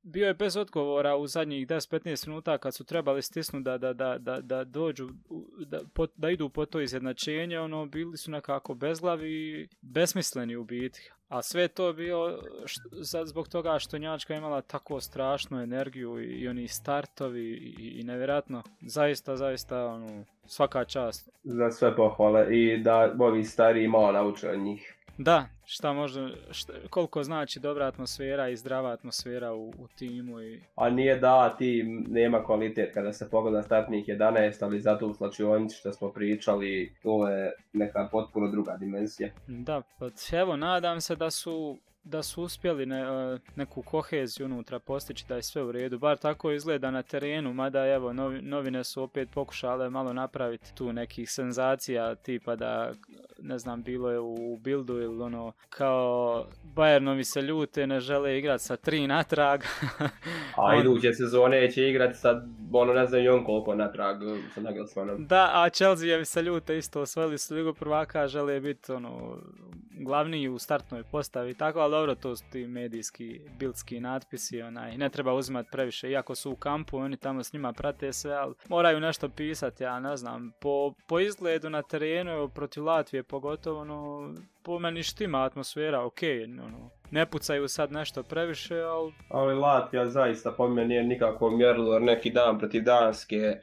bio 0.03 0.27
je 0.27 0.35
bez 0.35 0.57
odgovora 0.57 1.17
u 1.17 1.27
zadnjih 1.27 1.67
10-15 1.67 2.29
minuta 2.29 2.59
kad 2.59 2.75
su 2.75 2.85
trebali 2.85 3.23
stisnuti 3.23 3.65
da, 3.65 3.79
da, 3.79 3.93
da, 3.93 4.19
da, 4.19 4.41
da 4.41 4.65
dođu, 4.65 5.09
da, 5.67 5.81
da 6.17 6.31
idu 6.31 6.49
po 6.49 6.67
to 6.67 6.81
izjednačenje, 6.81 7.61
ono, 7.61 7.87
bili 7.87 8.17
su 8.17 8.31
nekako 8.31 8.75
bezglavi 8.75 9.31
i 9.31 9.69
besmisleni 9.81 10.57
u 10.57 10.65
biti. 10.65 11.11
A 11.29 11.43
sve 11.43 11.69
to 11.69 11.93
bio 11.93 12.39
zbog 13.25 13.49
toga 13.49 13.79
što 13.79 13.99
Njemačka 13.99 14.35
imala 14.35 14.61
tako 14.61 15.01
strašnu 15.01 15.63
energiju 15.63 16.21
i, 16.21 16.49
oni 16.49 16.69
startovi 16.69 17.45
i, 17.79 18.01
i 18.01 18.03
nevjerojatno, 18.03 18.63
zaista, 18.81 19.37
zaista, 19.37 19.87
ono, 19.87 20.25
svaka 20.47 20.85
čast. 20.85 21.31
Za 21.45 21.71
sve 21.71 21.97
pohvale 21.97 22.57
i 22.57 22.79
da 22.83 23.15
ovi 23.19 23.45
stariji 23.45 23.89
malo 23.89 24.13
nauče 24.13 24.51
od 24.51 24.59
njih. 24.59 24.98
Da, 25.19 25.49
šta 25.65 25.93
može, 25.93 26.29
koliko 26.91 27.23
znači 27.23 27.61
dobra 27.61 27.87
atmosfera 27.87 28.49
i 28.49 28.57
zdrava 28.57 28.91
atmosfera 28.93 29.53
u, 29.53 29.69
u 29.69 29.89
timu. 29.99 30.41
I... 30.41 30.61
A 30.77 30.91
nije 30.91 31.19
da 31.19 31.57
tim 31.57 32.07
nema 32.09 32.45
kvalitet 32.45 32.95
kada 32.95 33.13
se 33.13 33.31
pogleda 33.31 33.63
startnih 33.63 34.07
11, 34.07 34.65
ali 34.65 34.81
zato 34.81 35.07
u 35.07 35.15
slačionici 35.15 35.77
što 35.77 35.93
smo 35.93 36.13
pričali, 36.13 36.95
to 37.03 37.29
je 37.29 37.53
neka 37.73 38.09
potpuno 38.13 38.51
druga 38.51 38.77
dimenzija. 38.77 39.31
Da, 39.47 39.83
pa 39.99 40.09
evo, 40.33 40.57
nadam 40.57 41.01
se 41.01 41.17
da 41.17 41.31
su 41.31 41.79
da 42.05 42.23
su 42.23 42.43
uspjeli 42.43 42.87
ne, 42.87 43.01
e, 43.01 43.39
neku 43.57 43.83
koheziju 43.83 44.47
unutra 44.47 44.79
postići 44.79 45.25
da 45.29 45.37
je 45.37 45.43
sve 45.43 45.63
u 45.63 45.73
redu. 45.73 45.99
Bar 45.99 46.17
tako 46.17 46.51
izgleda 46.51 46.91
na 46.91 47.03
terenu, 47.03 47.53
mada 47.53 47.87
evo 47.87 48.13
novine 48.43 48.85
su 48.85 49.03
opet 49.03 49.31
pokušale 49.31 49.91
malo 49.91 50.13
napraviti 50.13 50.75
tu 50.75 50.93
nekih 50.93 51.31
senzacija 51.31 52.15
tipa 52.15 52.57
da 52.57 52.93
ne 53.43 53.59
znam 53.59 53.83
bilo 53.83 54.11
je 54.11 54.21
u 54.21 54.57
Bildu 54.57 55.01
ili 55.01 55.23
ono 55.23 55.53
kao 55.71 56.47
Bayernovi 56.75 57.25
se 57.25 57.43
ljute 57.43 57.87
ne 57.87 58.01
žele 58.01 58.39
igrati 58.39 58.65
sa 58.65 58.77
tri 58.77 59.07
natrag. 59.07 59.61
a 60.57 60.77
iduće 60.81 61.13
sezone 61.13 61.71
će 61.71 61.89
igrati 61.89 62.19
sa 62.19 62.43
ono 62.73 62.93
ne 62.93 63.07
znam 63.07 63.27
on 63.35 63.45
koliko 63.45 63.75
natrag 63.75 64.17
sa 64.55 64.61
Nagelsmanom. 64.61 65.27
Da, 65.27 65.51
a 65.55 65.69
Chelsea 65.69 66.25
se 66.25 66.43
ljute 66.43 66.79
isto 66.79 67.01
osvojili 67.01 67.39
su 67.39 67.55
ligu 67.55 67.75
prvaka, 67.75 68.29
žele 68.29 68.61
biti 68.61 68.93
ono 68.93 69.39
glavniji 70.05 70.49
u 70.49 70.59
startnoj 70.59 71.05
postavi 71.05 71.55
tako, 71.55 71.79
ali 71.79 71.91
dobro, 71.91 72.15
to 72.15 72.37
su 72.37 72.45
ti 72.53 72.67
medijski, 72.67 73.41
bildski 73.59 74.01
natpisi, 74.01 74.63
onaj, 74.63 74.97
ne 74.97 75.09
treba 75.09 75.35
uzimati 75.35 75.69
previše, 75.73 76.11
iako 76.11 76.35
su 76.35 76.51
u 76.53 76.57
kampu, 76.57 76.97
oni 76.99 77.17
tamo 77.17 77.45
s 77.45 77.53
njima 77.53 77.73
prate 77.73 78.13
sve, 78.13 78.35
ali 78.35 78.55
moraju 78.69 79.01
nešto 79.01 79.29
pisati, 79.29 79.85
ja 79.85 80.01
ne 80.01 80.17
znam, 80.17 80.53
po, 80.61 80.93
po 81.07 81.21
izgledu 81.21 81.71
na 81.71 81.83
terenu, 81.83 82.49
protiv 82.49 82.85
Latvije 82.85 83.23
pogotovo, 83.23 83.81
ono, 83.81 84.35
po 84.63 84.79
meni 84.79 85.03
štima 85.03 85.45
atmosfera, 85.45 86.05
ok, 86.05 86.21
ono, 86.65 86.91
ne 87.11 87.27
pucaju 87.27 87.69
sad 87.69 87.93
nešto 87.93 88.23
previše, 88.23 88.81
ali... 88.81 89.13
Ali 89.29 89.55
Latvija 89.55 90.07
zaista 90.07 90.53
po 90.53 90.69
meni 90.69 90.89
nije 90.89 91.03
nikako 91.03 91.51
mjerilo, 91.51 91.99
neki 91.99 92.31
dan 92.31 92.59
protiv 92.59 92.83
Danske, 92.83 93.61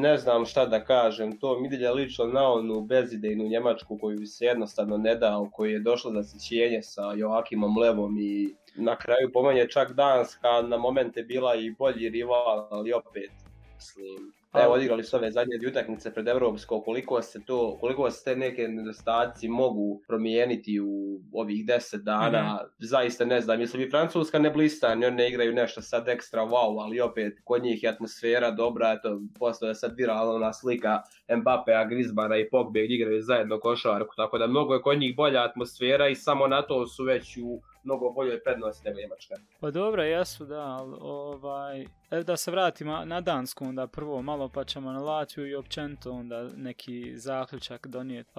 ne 0.00 0.16
znam 0.16 0.44
šta 0.46 0.66
da 0.66 0.84
kažem, 0.84 1.38
to 1.38 1.60
mi 1.60 1.68
delja 1.68 1.92
lično 1.92 2.24
na 2.24 2.52
onu 2.52 2.80
bezidejnu 2.80 3.44
Njemačku 3.44 3.98
koju 4.00 4.26
se 4.26 4.44
jednostavno 4.44 4.96
ne 4.96 5.14
dao, 5.14 5.50
koji 5.52 5.72
je 5.72 5.80
došlo 5.80 6.12
za 6.12 6.24
sjećenje 6.24 6.82
sa 6.82 7.12
Joakimom 7.16 7.78
Levom 7.78 8.18
i 8.18 8.54
na 8.76 8.96
kraju 8.96 9.30
po 9.32 9.42
čak 9.70 9.92
Danska 9.92 10.62
na 10.62 10.76
momente 10.76 11.22
bila 11.22 11.54
i 11.54 11.70
bolji 11.70 12.08
rival, 12.08 12.68
ali 12.70 12.92
opet 12.92 13.30
mislim, 13.74 14.32
Evo, 14.54 14.72
odigrali 14.72 15.04
su 15.04 15.16
ove 15.16 15.30
zadnje 15.30 15.56
dvije 15.58 15.70
utakmice 15.70 16.14
pred 16.14 16.28
Evropsko, 16.28 16.82
koliko 16.82 17.22
se 17.22 17.44
to, 17.44 17.78
koliko 17.80 18.10
se 18.10 18.24
te 18.24 18.36
neke 18.36 18.68
nedostaci 18.68 19.48
mogu 19.48 20.02
promijeniti 20.08 20.80
u 20.80 21.20
ovih 21.32 21.66
deset 21.66 22.02
dana, 22.02 22.42
mm-hmm. 22.42 22.68
zaista 22.78 23.24
ne 23.24 23.40
znam, 23.40 23.58
mislim 23.58 23.82
i 23.82 23.90
Francuska 23.90 24.38
ne 24.38 24.50
blista, 24.50 24.88
oni 24.92 25.10
ne 25.10 25.28
igraju 25.28 25.52
nešto 25.52 25.82
sad 25.82 26.08
ekstra 26.08 26.42
wow, 26.42 26.82
ali 26.82 27.00
opet 27.00 27.40
kod 27.44 27.62
njih 27.62 27.82
je 27.82 27.88
atmosfera 27.88 28.50
dobra, 28.50 28.92
eto, 28.92 29.20
postoje 29.38 29.74
sad 29.74 29.94
viralna 29.96 30.52
slika 30.52 31.02
Mbappea, 31.36 31.84
Griezmana 31.84 32.36
i 32.36 32.50
Pogbe 32.50 32.84
igraju 32.84 33.22
zajedno 33.22 33.60
košarku, 33.60 34.14
tako 34.16 34.38
da 34.38 34.46
mnogo 34.46 34.74
je 34.74 34.82
kod 34.82 34.98
njih 34.98 35.16
bolja 35.16 35.44
atmosfera 35.44 36.08
i 36.08 36.14
samo 36.14 36.46
na 36.46 36.62
to 36.62 36.86
su 36.86 37.04
već 37.04 37.36
u 37.36 37.60
mnogo 37.84 38.10
boljoj 38.10 38.42
prednosti 38.42 38.88
nego 38.88 39.00
Njemačka. 39.00 39.34
Pa 39.60 39.70
dobro, 39.70 40.02
jesu, 40.02 40.44
da, 40.44 40.60
ali 40.60 40.96
ovaj, 41.00 41.80
e, 42.10 42.22
da 42.26 42.36
se 42.36 42.50
vratimo 42.50 43.04
na 43.04 43.20
Dansku, 43.20 43.64
onda 43.64 43.86
prvo 43.86 44.22
malo 44.22 44.48
pa 44.48 44.64
ćemo 44.64 44.92
na 44.92 45.00
Latviju 45.00 45.48
i 45.48 45.54
općenito 45.54 46.12
onda 46.12 46.48
neki 46.56 47.12
zaključak 47.18 47.86
donijeti. 47.86 48.30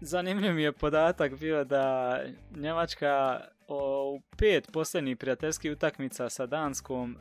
Zanimljiv 0.00 0.54
mi 0.54 0.62
je 0.62 0.72
podatak 0.72 1.38
bio 1.38 1.64
da 1.64 2.18
Njemačka 2.56 3.40
u 3.68 4.20
pet 4.38 4.70
posljednjih 4.72 5.16
prijateljskih 5.16 5.72
utakmica 5.72 6.28
sa 6.28 6.46
Danskom 6.46 7.16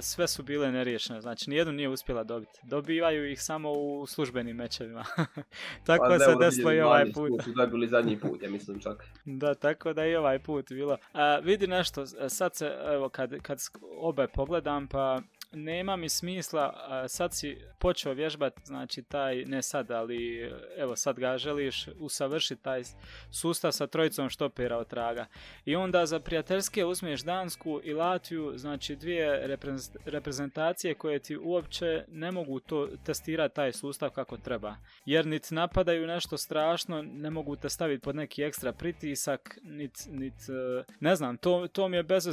sve 0.00 0.28
su 0.28 0.42
bile 0.42 0.72
neriješene, 0.72 1.20
znači 1.20 1.50
nijednu 1.50 1.72
nije 1.72 1.88
uspjela 1.88 2.24
dobiti. 2.24 2.60
Dobivaju 2.62 3.30
ih 3.30 3.42
samo 3.42 3.72
u 3.72 4.06
službenim 4.06 4.56
mečevima. 4.56 5.04
tako 5.86 6.06
pa, 6.08 6.18
se 6.18 6.34
desilo 6.40 6.72
i 6.72 6.80
ovaj 6.80 7.12
put. 7.12 7.42
Dobili 7.56 7.88
zadnji 7.88 8.20
put, 8.20 8.42
ja 8.42 8.50
mislim 8.50 8.80
čak. 8.80 9.04
da, 9.24 9.54
tako 9.54 9.92
da 9.92 10.06
i 10.06 10.16
ovaj 10.16 10.38
put 10.38 10.68
bilo. 10.68 10.96
A, 11.12 11.38
vidi 11.38 11.66
nešto, 11.66 12.06
sad 12.28 12.54
se, 12.54 12.72
evo, 12.86 13.08
kad, 13.08 13.38
kad 13.42 13.58
obe 14.00 14.28
pogledam, 14.28 14.88
pa 14.88 15.20
nema 15.52 15.96
mi 15.96 16.08
smisla, 16.08 16.74
sad 17.08 17.34
si 17.34 17.58
počeo 17.78 18.12
vježbati, 18.12 18.60
znači 18.64 19.02
taj, 19.02 19.44
ne 19.44 19.62
sad, 19.62 19.90
ali 19.90 20.50
evo 20.76 20.96
sad 20.96 21.18
ga 21.18 21.38
želiš 21.38 21.86
usavršiti 21.98 22.62
taj 22.62 22.82
sustav 23.30 23.72
sa 23.72 23.86
trojicom 23.86 24.30
štopera 24.30 24.78
od 24.78 24.88
traga. 24.88 25.26
I 25.64 25.76
onda 25.76 26.06
za 26.06 26.20
prijateljske 26.20 26.84
uzmeš 26.84 27.22
Dansku 27.22 27.80
i 27.84 27.92
Latviju, 27.92 28.52
znači 28.56 28.96
dvije 28.96 29.58
reprezentacije 30.04 30.94
koje 30.94 31.18
ti 31.18 31.36
uopće 31.36 32.04
ne 32.08 32.32
mogu 32.32 32.60
to 32.60 32.88
testirati 33.04 33.54
taj 33.54 33.72
sustav 33.72 34.10
kako 34.10 34.36
treba. 34.36 34.76
Jer 35.04 35.26
niti 35.26 35.54
napadaju 35.54 36.06
nešto 36.06 36.38
strašno, 36.38 37.02
ne 37.02 37.30
mogu 37.30 37.56
te 37.56 37.68
staviti 37.68 38.02
pod 38.02 38.16
neki 38.16 38.42
ekstra 38.42 38.72
pritisak, 38.72 39.58
niti, 39.62 40.10
nit, 40.10 40.34
e, 40.48 40.84
ne 41.00 41.16
znam, 41.16 41.36
to, 41.36 41.68
to 41.72 41.88
mi 41.88 41.96
je 41.96 42.02
bez 42.02 42.26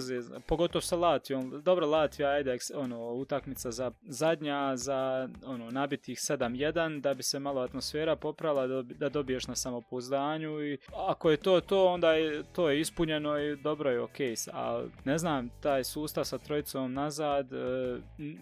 pogotovo 0.47 0.81
sa 0.81 0.95
Latvijom. 0.95 1.61
Dobro, 1.63 1.87
Latvija, 1.87 2.29
ajde, 2.29 2.57
ono, 2.75 3.02
utakmica 3.11 3.71
za 3.71 3.91
zadnja, 4.01 4.77
za 4.77 5.29
ono, 5.45 5.71
nabitih 5.71 6.17
7-1, 6.17 7.01
da 7.01 7.13
bi 7.13 7.23
se 7.23 7.39
malo 7.39 7.61
atmosfera 7.61 8.15
poprala, 8.15 8.67
da 8.83 9.09
dobiješ 9.09 9.47
na 9.47 9.55
samopouzdanju 9.55 10.63
i 10.65 10.77
ako 11.09 11.31
je 11.31 11.37
to 11.37 11.61
to, 11.61 11.85
onda 11.85 12.13
je 12.13 12.43
to 12.55 12.69
je 12.69 12.79
ispunjeno 12.79 13.39
i 13.39 13.55
dobro 13.55 13.89
je 13.89 14.01
ok, 14.01 14.17
ali 14.51 14.91
ne 15.05 15.17
znam, 15.17 15.49
taj 15.61 15.83
sustav 15.83 16.23
sa 16.23 16.37
trojicom 16.37 16.93
nazad, 16.93 17.53
e, 17.53 17.99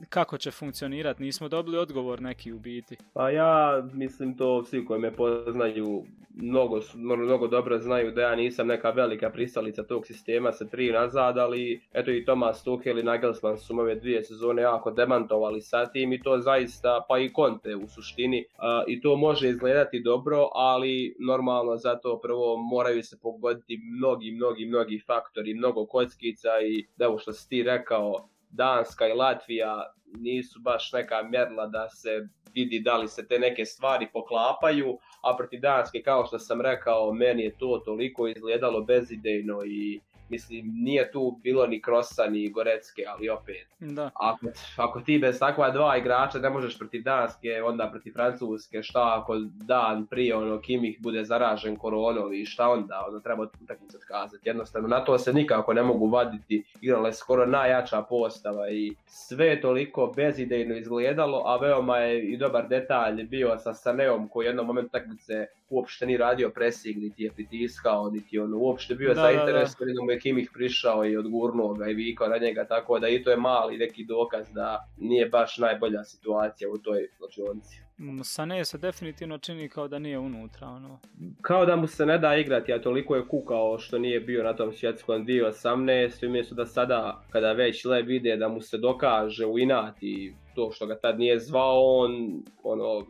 kako 0.09 0.37
će 0.37 0.51
funkcionirati, 0.51 1.23
nismo 1.23 1.49
dobili 1.49 1.77
odgovor 1.77 2.21
neki 2.21 2.53
u 2.53 2.59
biti. 2.59 2.97
Pa 3.13 3.29
ja 3.29 3.83
mislim 3.93 4.37
to 4.37 4.63
svi 4.63 4.85
koji 4.85 5.01
me 5.01 5.15
poznaju 5.15 6.05
mnogo, 6.35 6.79
mnogo 6.95 7.47
dobro 7.47 7.79
znaju 7.79 8.11
da 8.11 8.21
ja 8.21 8.35
nisam 8.35 8.67
neka 8.67 8.89
velika 8.89 9.29
pristalica 9.29 9.83
tog 9.83 10.05
sistema 10.05 10.51
sa 10.51 10.65
tri 10.65 10.91
nazad, 10.91 11.37
ali 11.37 11.81
eto 11.93 12.11
i 12.11 12.25
Thomas 12.25 12.63
Tuchel 12.63 12.99
i 12.99 13.03
Nagelsmann 13.03 13.57
su 13.57 13.79
ove 13.79 13.95
dvije 13.95 14.23
sezone 14.23 14.50
jako 14.57 14.91
demantovali 14.91 15.61
sa 15.61 15.85
tim 15.85 16.13
i 16.13 16.21
to 16.21 16.39
zaista, 16.39 17.05
pa 17.09 17.19
i 17.19 17.29
Conte 17.35 17.75
u 17.75 17.87
suštini, 17.87 18.45
i 18.87 19.01
to 19.01 19.15
može 19.15 19.49
izgledati 19.49 19.99
dobro, 19.99 20.49
ali 20.53 21.15
normalno 21.19 21.77
zato 21.77 22.19
prvo 22.19 22.57
moraju 22.57 23.03
se 23.03 23.19
pogoditi 23.21 23.79
mnogi, 23.97 24.31
mnogi, 24.31 24.65
mnogi 24.65 25.03
faktori, 25.07 25.53
mnogo 25.53 25.85
kockica 25.85 26.49
i 26.61 27.05
ovo 27.07 27.17
što 27.17 27.33
si 27.33 27.49
ti 27.49 27.63
rekao, 27.63 28.29
Danska 28.49 29.07
i 29.07 29.13
Latvija 29.13 29.93
nisu 30.05 30.59
baš 30.59 30.91
neka 30.93 31.23
mjerla 31.23 31.67
da 31.67 31.89
se 31.89 32.27
vidi 32.53 32.79
da 32.79 32.97
li 32.97 33.07
se 33.07 33.27
te 33.27 33.39
neke 33.39 33.65
stvari 33.65 34.07
poklapaju, 34.13 34.97
a 35.23 35.37
protiv 35.37 35.59
Danske, 35.59 36.01
kao 36.01 36.25
što 36.25 36.39
sam 36.39 36.61
rekao, 36.61 37.13
meni 37.13 37.43
je 37.43 37.57
to 37.57 37.81
toliko 37.85 38.27
izgledalo 38.27 38.81
bezidejno 38.81 39.63
i 39.65 39.99
mislim, 40.31 40.71
nije 40.73 41.11
tu 41.11 41.39
bilo 41.43 41.67
ni 41.67 41.81
Krosa 41.81 42.25
ni 42.25 42.49
Gorecke, 42.49 43.03
ali 43.07 43.29
opet. 43.29 43.67
Da. 43.79 44.09
Ako, 44.13 44.45
ako 44.77 45.01
ti 45.01 45.19
bez 45.19 45.39
takva 45.39 45.69
dva 45.71 45.97
igrača 45.97 46.39
ne 46.39 46.49
možeš 46.49 46.77
protiv 46.77 47.03
Danske, 47.03 47.63
onda 47.63 47.89
protiv 47.91 48.13
Francuske, 48.13 48.83
šta 48.83 49.19
ako 49.21 49.35
dan 49.67 50.05
prije 50.05 50.35
ono 50.35 50.61
Kimih 50.61 50.97
bude 50.99 51.23
zaražen 51.23 51.75
koronom 51.75 52.33
i 52.33 52.45
šta 52.45 52.69
onda, 52.69 53.05
ono 53.09 53.19
treba 53.19 53.47
utakmicu 53.63 53.97
kazati. 54.07 54.49
Jednostavno, 54.49 54.87
na 54.87 55.05
to 55.05 55.17
se 55.17 55.33
nikako 55.33 55.73
ne 55.73 55.83
mogu 55.83 56.07
vaditi, 56.07 56.63
igrala 56.81 57.07
je 57.07 57.13
skoro 57.13 57.45
najjača 57.45 58.01
postava 58.01 58.69
i 58.69 58.95
sve 59.05 59.47
je 59.47 59.61
toliko 59.61 60.13
bezidejno 60.15 60.75
izgledalo, 60.75 61.43
a 61.45 61.57
veoma 61.57 61.97
je 61.97 62.23
i 62.23 62.37
dobar 62.37 62.67
detalj 62.67 63.23
bio 63.23 63.57
sa 63.57 63.73
Saneom 63.73 64.27
koji 64.27 64.45
u 64.45 64.49
jednom 64.49 64.67
momentu 64.67 64.87
utakmice 64.87 65.47
uopšte 65.71 66.05
ni 66.05 66.17
radio 66.17 66.49
pressing, 66.49 66.97
niti 66.97 67.23
je 67.23 67.31
pritiskao, 67.31 68.09
niti 68.09 68.39
on 68.39 68.53
uopšte 68.53 68.95
bio 68.95 69.13
zainteresovan, 69.13 69.93
da 69.95 70.03
mu 70.03 70.11
je 70.11 70.19
Kimih 70.19 70.49
prišao 70.53 71.05
i 71.05 71.17
odgurnuo 71.17 71.73
ga 71.73 71.87
i 71.87 71.93
vikao 71.93 72.27
na 72.27 72.37
njega, 72.37 72.65
tako 72.65 72.99
da 72.99 73.07
i 73.07 73.23
to 73.23 73.31
je 73.31 73.37
mali 73.37 73.77
neki 73.77 74.05
dokaz 74.05 74.51
da 74.53 74.87
nije 74.97 75.29
baš 75.29 75.57
najbolja 75.57 76.03
situacija 76.03 76.69
u 76.69 76.77
toj 76.77 77.07
slučionci. 77.17 77.81
Sane 78.23 78.65
se 78.65 78.77
definitivno 78.77 79.37
čini 79.37 79.69
kao 79.69 79.87
da 79.87 79.99
nije 79.99 80.19
unutra. 80.19 80.67
Ono. 80.67 80.99
Kao 81.41 81.65
da 81.65 81.75
mu 81.75 81.87
se 81.87 82.05
ne 82.05 82.17
da 82.17 82.35
igrati, 82.35 82.73
a 82.73 82.81
toliko 82.81 83.15
je 83.15 83.27
kukao 83.27 83.79
što 83.79 83.99
nije 83.99 84.19
bio 84.19 84.43
na 84.43 84.55
tom 84.55 84.73
svjetskom 84.73 85.25
2018. 85.25 86.27
Umjesto 86.27 86.55
da 86.55 86.65
sada, 86.65 87.23
kada 87.29 87.51
već 87.51 87.85
le 87.85 88.01
vide 88.01 88.37
da 88.37 88.47
mu 88.47 88.61
se 88.61 88.77
dokaže 88.77 89.45
u 89.45 89.59
inat 89.59 90.03
i 90.03 90.33
to 90.55 90.71
što 90.71 90.85
ga 90.85 90.99
tad 90.99 91.19
nije 91.19 91.39
zvao, 91.39 91.81
on 91.83 92.43
ono, 92.63 93.05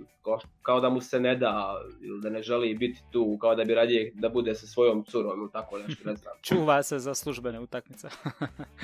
kao, 0.61 0.79
da 0.79 0.89
mu 0.89 1.01
se 1.01 1.19
ne 1.19 1.35
da 1.35 1.81
ili 2.01 2.21
da 2.21 2.29
ne 2.29 2.41
želi 2.41 2.73
biti 2.73 3.01
tu, 3.11 3.37
kao 3.41 3.55
da 3.55 3.63
bi 3.63 3.75
radije 3.75 4.11
da 4.15 4.29
bude 4.29 4.55
sa 4.55 4.67
svojom 4.67 5.03
curom 5.03 5.39
ili 5.39 5.51
tako 5.51 5.77
nešto, 5.77 6.09
ne 6.09 6.15
znam. 6.15 6.33
Čuva 6.47 6.83
se 6.83 6.99
za 6.99 7.13
službene 7.13 7.59
utakmice. 7.59 8.07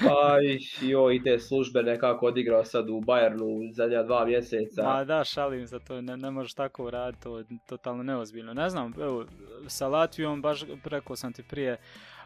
pa 0.03 0.37
i, 0.51 0.89
jo, 0.89 1.11
i 1.11 1.23
te 1.23 1.39
službene 1.39 1.99
kako 1.99 2.25
odigrao 2.25 2.63
sad 2.63 2.89
u 2.89 3.01
Bayernu 3.01 3.73
zadnja 3.73 4.03
dva 4.03 4.25
mjeseca. 4.25 4.83
Ma 4.83 5.03
da, 5.03 5.23
šalim 5.23 5.67
za 5.67 5.79
to, 5.79 6.01
ne, 6.01 6.17
ne 6.17 6.31
možeš 6.31 6.53
tako 6.53 6.89
raditi, 6.89 7.23
to 7.23 7.37
je 7.37 7.45
totalno 7.69 8.03
neozbiljno. 8.03 8.53
Ne 8.53 8.69
znam, 8.69 8.93
evo, 9.01 9.25
sa 9.67 9.87
Latvijom 9.87 10.41
baš 10.41 10.63
rekao 10.83 11.15
sam 11.15 11.33
ti 11.33 11.43
prije, 11.49 11.77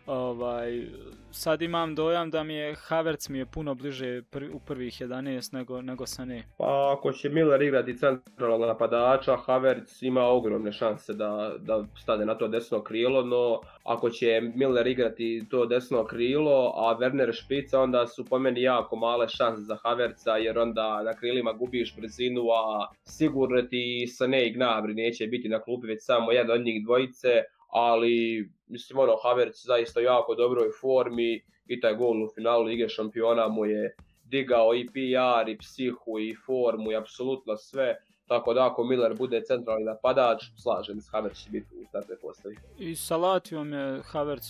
Ovaj, 0.05 0.87
sad 1.31 1.61
imam 1.61 1.95
dojam 1.95 2.31
da 2.31 2.43
mi 2.43 2.53
je 2.53 2.75
Havertz 2.75 3.29
mi 3.29 3.37
je 3.37 3.45
puno 3.45 3.75
bliže 3.75 4.21
u 4.53 4.59
prvih 4.59 5.01
11 5.01 5.53
nego, 5.53 5.81
nego 5.81 6.05
ne. 6.25 6.43
Pa 6.57 6.95
ako 6.97 7.11
će 7.11 7.29
Miller 7.29 7.61
igrati 7.61 7.97
centralnog 7.97 8.61
napadača, 8.61 9.35
Havertz 9.35 10.03
ima 10.03 10.23
ogromne 10.23 10.71
šanse 10.71 11.13
da, 11.13 11.55
da 11.59 11.85
stane 12.01 12.25
na 12.25 12.35
to 12.35 12.47
desno 12.47 12.83
krilo, 12.83 13.23
no 13.23 13.61
ako 13.83 14.09
će 14.09 14.41
Miller 14.55 14.87
igrati 14.87 15.43
to 15.49 15.65
desno 15.65 16.05
krilo, 16.05 16.73
a 16.75 16.97
Werner 16.99 17.43
špica, 17.43 17.81
onda 17.81 18.07
su 18.07 18.25
po 18.25 18.39
meni 18.39 18.61
jako 18.61 18.95
male 18.95 19.29
šanse 19.29 19.61
za 19.61 19.77
Havertza, 19.83 20.31
jer 20.31 20.59
onda 20.59 21.03
na 21.03 21.13
krilima 21.13 21.53
gubiš 21.53 21.95
brzinu, 21.95 22.41
a 22.41 22.87
sigurno 23.03 23.61
ti 23.61 24.07
Sané 24.07 24.47
i 24.47 24.55
Gnabry 24.55 24.95
neće 24.95 25.27
biti 25.27 25.49
na 25.49 25.59
klubi, 25.59 25.87
već 25.87 25.99
samo 26.01 26.31
jedan 26.31 26.59
od 26.59 26.65
njih 26.65 26.83
dvojice, 26.85 27.43
ali 27.71 28.49
mislim 28.67 28.99
ono 28.99 29.15
Havertz 29.23 29.65
zaista 29.65 29.99
jako 29.99 30.35
dobroj 30.35 30.69
formi 30.81 31.41
i 31.67 31.79
taj 31.79 31.95
gol 31.95 32.23
u 32.23 32.29
finalu 32.35 32.63
Lige 32.63 32.89
šampiona 32.89 33.47
mu 33.47 33.65
je 33.65 33.95
digao 34.25 34.75
i 34.75 34.87
PR 34.87 35.49
i 35.49 35.57
psihu 35.57 36.19
i 36.19 36.35
formu 36.45 36.91
i 36.91 36.95
apsolutno 36.95 37.57
sve. 37.57 37.95
Tako 38.27 38.53
da 38.53 38.67
ako 38.67 38.83
Miller 38.83 39.15
bude 39.17 39.41
centralni 39.41 39.83
napadač, 39.83 40.43
slažem 40.63 41.01
se, 41.01 41.09
Havertz 41.11 41.43
će 41.43 41.49
biti 41.49 41.75
u 41.75 41.85
startnoj 41.89 42.17
postavi. 42.21 42.55
I 42.79 42.95
sa 42.95 43.17
Latvijom 43.17 43.73
je 43.73 44.01
Havertz 44.03 44.45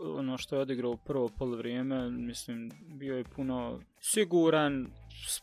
ono 0.00 0.38
što 0.38 0.56
je 0.56 0.62
odigrao 0.62 0.90
u 0.90 0.96
prvo 0.96 1.28
polovreme, 1.38 2.10
mislim, 2.10 2.70
bio 2.86 3.16
je 3.16 3.24
puno 3.24 3.80
siguran, 4.00 4.86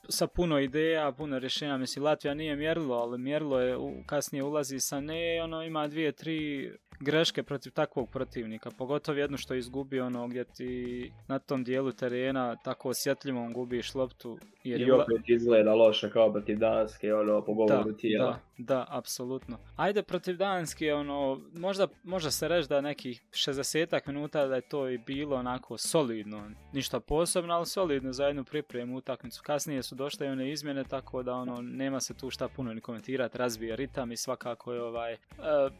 sa 0.09 0.27
puno 0.27 0.59
ideja, 0.59 1.11
puno 1.11 1.39
rješenja. 1.39 1.77
Mislim, 1.77 2.05
Latvija 2.05 2.33
nije 2.33 2.55
mjerilo, 2.55 2.95
ali 2.95 3.17
mjerilo 3.17 3.59
je, 3.59 3.77
kasnije 4.05 4.43
ulazi 4.43 4.79
sa 4.79 4.99
ne, 4.99 5.41
ono 5.43 5.63
ima 5.63 5.87
dvije, 5.87 6.11
tri 6.11 6.71
greške 6.99 7.43
protiv 7.43 7.71
takvog 7.71 8.09
protivnika, 8.09 8.71
pogotovo 8.77 9.17
jednu 9.17 9.37
što 9.37 9.53
je 9.53 9.59
izgubio 9.59 10.05
ono 10.05 10.27
gdje 10.27 10.43
ti 10.43 11.11
na 11.27 11.39
tom 11.39 11.63
dijelu 11.63 11.91
terena 11.91 12.55
tako 12.55 12.89
osjetljivom 12.89 13.53
gubiš 13.53 13.95
loptu. 13.95 14.37
Jer 14.63 14.81
I 14.81 14.91
opet 14.91 15.29
izgleda 15.29 15.73
loše 15.73 16.09
kao 16.09 16.31
protiv 16.31 16.57
Danske, 16.57 17.13
ono 17.13 17.45
po 17.45 17.53
govoru 17.53 17.93
tijela. 17.93 18.31
Da, 18.31 18.39
apsolutno. 18.87 19.57
Ajde 19.75 20.03
protiv 20.03 20.37
Danske, 20.37 20.93
ono, 20.93 21.41
možda, 21.53 21.87
možda 22.03 22.31
se 22.31 22.47
reći 22.47 22.69
da 22.69 22.81
nekih 22.81 23.21
60 23.31 24.07
minuta 24.07 24.47
da 24.47 24.55
je 24.55 24.61
to 24.61 24.89
i 24.89 24.97
bilo 24.97 25.35
onako 25.35 25.77
solidno. 25.77 26.51
Ništa 26.73 26.99
posebno, 26.99 27.53
ali 27.53 27.65
solidno 27.65 28.13
za 28.13 28.25
jednu 28.25 28.43
pripremu 28.43 28.97
utakmicu. 28.97 29.41
Kasnije 29.43 29.83
su 29.83 29.95
došle 29.95 30.27
i 30.27 30.29
one 30.29 30.51
izmjene, 30.51 30.83
tako 30.83 31.23
da 31.23 31.33
ono, 31.33 31.61
nema 31.61 31.99
se 31.99 32.13
tu 32.13 32.29
šta 32.29 32.47
puno 32.47 32.73
ni 32.73 32.81
komentirati, 32.81 33.37
razvija 33.37 33.75
ritam 33.75 34.11
i 34.11 34.17
svakako 34.17 34.73
je 34.73 34.81
ovaj... 34.81 35.13
E, 35.13 35.17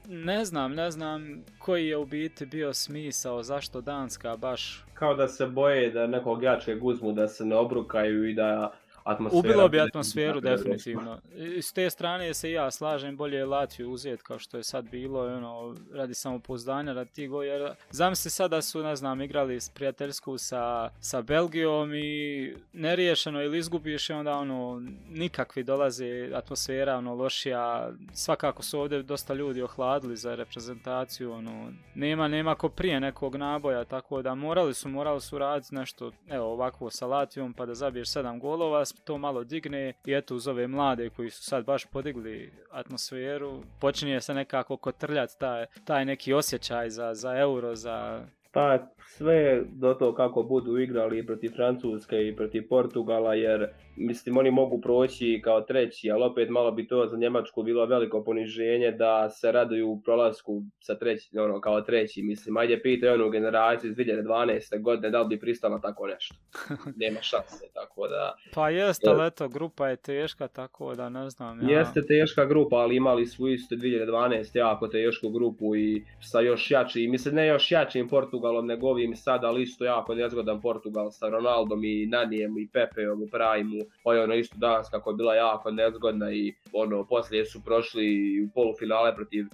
ne 0.08 0.46
znam, 0.46 0.74
ne 0.74 0.92
znam 0.92 1.44
koji 1.60 1.88
je 1.88 1.98
u 1.98 2.06
biti 2.06 2.46
bio 2.46 2.74
smisao, 2.74 3.44
zašto 3.44 3.82
Danska 3.82 4.38
baš... 4.38 4.86
Kao 4.94 5.16
da 5.16 5.28
se 5.28 5.48
boje 5.48 5.92
da 5.92 6.08
nekog 6.08 6.44
jačeg 6.44 6.86
uzmu, 6.86 7.12
da 7.12 7.28
se 7.28 7.46
ne 7.46 7.56
obrukaju 7.56 8.30
i 8.30 8.34
da 8.34 8.72
atmosfera. 9.06 9.40
Ubilo 9.40 9.70
bi 9.70 9.80
atmosferu 9.80 10.40
definitivno. 10.40 11.20
S 11.62 11.74
te 11.74 11.90
strane 11.90 12.34
se 12.34 12.52
ja 12.52 12.72
slažem, 12.72 13.18
bolje 13.18 13.38
je 13.38 13.46
Latviju 13.46 13.92
uzeti 13.92 14.24
kao 14.24 14.40
što 14.40 14.58
je 14.58 14.64
sad 14.64 14.90
bilo, 14.90 15.36
ono, 15.36 15.76
radi 15.94 16.14
samopouzdanja, 16.14 16.94
radi 16.94 17.10
tih 17.10 17.30
jer 17.46 17.72
zamisli 17.92 18.32
sad 18.32 18.52
da 18.52 18.62
su, 18.62 18.84
ne 18.84 18.96
znam, 18.96 19.22
igrali 19.22 19.60
prijateljsku 19.74 20.38
sa, 20.38 20.90
sa 21.00 21.22
Belgijom 21.22 21.94
i 21.96 22.54
neriješeno 22.74 23.44
ili 23.44 23.58
izgubiš 23.58 24.10
i 24.10 24.14
onda 24.14 24.38
ono, 24.38 24.82
nikakvi 25.10 25.64
dolaze 25.64 26.30
atmosfera, 26.34 26.98
ono, 26.98 27.16
lošija, 27.16 27.92
svakako 28.14 28.64
su 28.64 28.80
ovdje 28.80 29.04
dosta 29.04 29.34
ljudi 29.34 29.62
ohladili 29.62 30.18
za 30.18 30.36
reprezentaciju, 30.36 31.32
ono, 31.32 31.72
nema, 31.96 32.28
nema 32.28 32.56
ko 32.56 32.70
prije 32.70 33.00
nekog 33.00 33.36
naboja, 33.36 33.84
tako 33.84 34.22
da 34.22 34.36
morali 34.36 34.74
su, 34.74 34.90
morali 34.90 35.22
su 35.22 35.38
raditi 35.38 35.76
nešto, 35.76 36.12
evo, 36.30 36.46
ovakvo 36.46 36.90
sa 36.90 37.08
Latvijom, 37.08 37.54
pa 37.54 37.66
da 37.66 37.76
zabiješ 37.76 38.10
sedam 38.10 38.40
golova, 38.40 38.86
to 39.04 39.18
malo 39.18 39.44
digne 39.44 39.94
i 40.06 40.14
eto 40.14 40.36
uz 40.36 40.48
ove 40.48 40.68
mlade 40.68 41.10
koji 41.10 41.30
su 41.30 41.44
sad 41.44 41.66
baš 41.66 41.86
podigli 41.86 42.54
atmosferu, 42.72 43.64
počinje 43.80 44.22
se 44.22 44.34
nekako 44.34 44.78
kotrljati 44.78 45.40
taj, 45.40 45.66
taj 45.84 46.06
neki 46.06 46.34
osjećaj 46.34 46.90
za, 46.90 47.14
za 47.14 47.38
euro, 47.38 47.76
za 47.76 48.26
pa 48.56 48.80
sve 49.08 49.64
do 49.72 49.94
to 49.94 50.16
kako 50.16 50.44
budu 50.44 50.78
igrali 50.78 51.26
protiv 51.26 51.52
Francuske 51.56 52.28
i 52.28 52.36
protiv 52.36 52.68
Portugala, 52.70 53.34
jer 53.34 53.68
mislim 53.96 54.38
oni 54.38 54.52
mogu 54.52 54.82
proći 54.82 55.42
kao 55.44 55.62
treći, 55.62 56.12
ali 56.12 56.24
opet 56.24 56.50
malo 56.50 56.72
bi 56.72 56.88
to 56.88 57.08
za 57.08 57.18
Njemačku 57.18 57.64
bilo 57.64 57.86
veliko 57.86 58.24
poniženje 58.24 58.92
da 58.92 59.30
se 59.30 59.52
raduju 59.52 59.90
u 59.90 60.02
prolasku 60.02 60.62
sa 60.80 60.98
treći, 60.98 61.38
ono, 61.38 61.62
kao 61.62 61.82
treći. 61.82 62.22
Mislim, 62.24 62.58
ajde 62.58 62.82
pitaj 62.82 63.10
onu 63.10 63.30
generaciju 63.30 63.92
iz 63.92 63.98
2012. 63.98 64.82
godine 64.82 65.10
da 65.10 65.22
li 65.22 65.28
bi 65.28 65.40
pristala 65.40 65.82
tako 65.82 66.08
nešto. 66.08 66.36
Nema 67.02 67.22
šanse, 67.22 67.66
tako 67.74 68.08
da... 68.08 68.36
Pa 68.54 68.70
jeste, 68.70 69.10
ali 69.10 69.28
eto, 69.28 69.48
grupa 69.48 69.88
je 69.88 69.96
teška, 69.96 70.48
tako 70.48 70.96
da 70.96 71.10
ne 71.10 71.30
znam. 71.30 71.70
Ja... 71.70 71.80
Jeste 71.80 72.02
teška 72.02 72.46
grupa, 72.46 72.76
ali 72.76 72.96
imali 72.96 73.26
su 73.26 73.48
isto 73.48 73.76
2012. 73.76 74.58
jako 74.58 74.88
tešku 74.88 75.30
grupu 75.30 75.76
i 75.76 76.06
sa 76.22 76.40
još 76.40 76.72
jačim, 76.72 77.12
mislim 77.12 77.36
ne 77.36 77.48
još 77.48 77.72
jačim 77.72 78.10
Portugalom, 78.46 78.68
nego 78.68 78.90
ovim 78.90 79.16
sada, 79.16 79.48
ali 79.48 79.62
isto 79.62 79.86
jako 79.86 80.16
nezgodan 80.16 80.62
Portugal 80.62 81.12
sa 81.12 81.30
Ronaldom 81.30 81.84
i 81.84 82.06
Nanijem 82.06 82.58
i 82.58 82.68
Pepeom 82.68 83.22
u 83.22 83.28
Prajmu 83.32 83.86
pa 84.04 84.14
je 84.14 84.24
ono 84.24 84.36
isto 84.36 84.58
danas 84.58 84.90
kako 84.90 85.10
je 85.10 85.16
bila 85.16 85.36
jako 85.36 85.72
nezgodna 85.72 86.32
i 86.32 86.54
ono 86.74 87.06
poslije 87.06 87.46
su 87.46 87.64
prošli 87.64 88.06
u 88.46 88.54
polufinale 88.54 89.16
protiv 89.16 89.46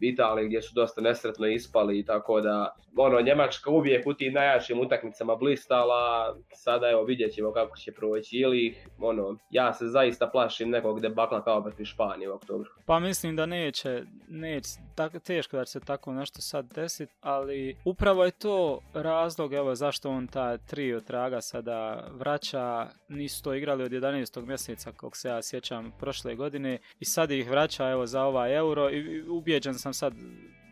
Italije 0.00 0.46
gdje 0.46 0.62
su 0.62 0.74
dosta 0.74 1.00
nesretno 1.00 1.46
ispali 1.46 1.98
i 1.98 2.04
tako 2.04 2.40
da 2.40 2.74
ono 2.96 3.20
Njemačka 3.20 3.70
uvijek 3.70 4.06
u 4.06 4.14
tim 4.14 4.32
najjačim 4.32 4.80
utakmicama 4.80 5.36
blistala, 5.36 6.34
sada 6.52 6.90
evo 6.90 7.04
vidjet 7.04 7.32
ćemo 7.34 7.52
kako 7.52 7.76
će 7.76 7.92
proći 7.92 8.36
ili 8.36 8.74
ono, 8.98 9.36
ja 9.50 9.72
se 9.72 9.86
zaista 9.86 10.26
plašim 10.26 10.70
nekog 10.70 11.00
debakla 11.00 11.44
kao 11.44 11.62
protiv 11.62 11.84
Španije 11.84 12.30
u 12.30 12.34
oktobru. 12.34 12.70
Pa 12.86 12.98
mislim 12.98 13.36
da 13.36 13.46
neće, 13.46 14.02
neće, 14.28 14.68
tako, 15.00 15.18
teško 15.18 15.56
da 15.56 15.64
će 15.64 15.72
se 15.72 15.80
tako 15.80 16.12
nešto 16.12 16.42
sad 16.42 16.72
desiti, 16.74 17.12
ali 17.20 17.76
upravo 17.84 18.24
je 18.24 18.30
to 18.30 18.80
razlog 18.94 19.52
evo 19.52 19.74
zašto 19.74 20.10
on 20.10 20.26
ta 20.26 20.56
trio 20.58 21.00
traga 21.00 21.40
sada 21.40 22.08
vraća, 22.12 22.88
nisu 23.08 23.42
to 23.42 23.54
igrali 23.54 23.84
od 23.84 23.92
11. 23.92 24.46
mjeseca 24.46 24.92
kog 24.92 25.16
se 25.16 25.28
ja 25.28 25.42
sjećam 25.42 25.92
prošle 26.00 26.34
godine 26.34 26.78
i 27.00 27.04
sad 27.04 27.30
ih 27.30 27.50
vraća 27.50 27.90
evo 27.90 28.06
za 28.06 28.22
ovaj 28.22 28.56
euro 28.56 28.90
i 28.90 29.22
ubijeđen 29.22 29.74
sam 29.74 29.94
sad 29.94 30.12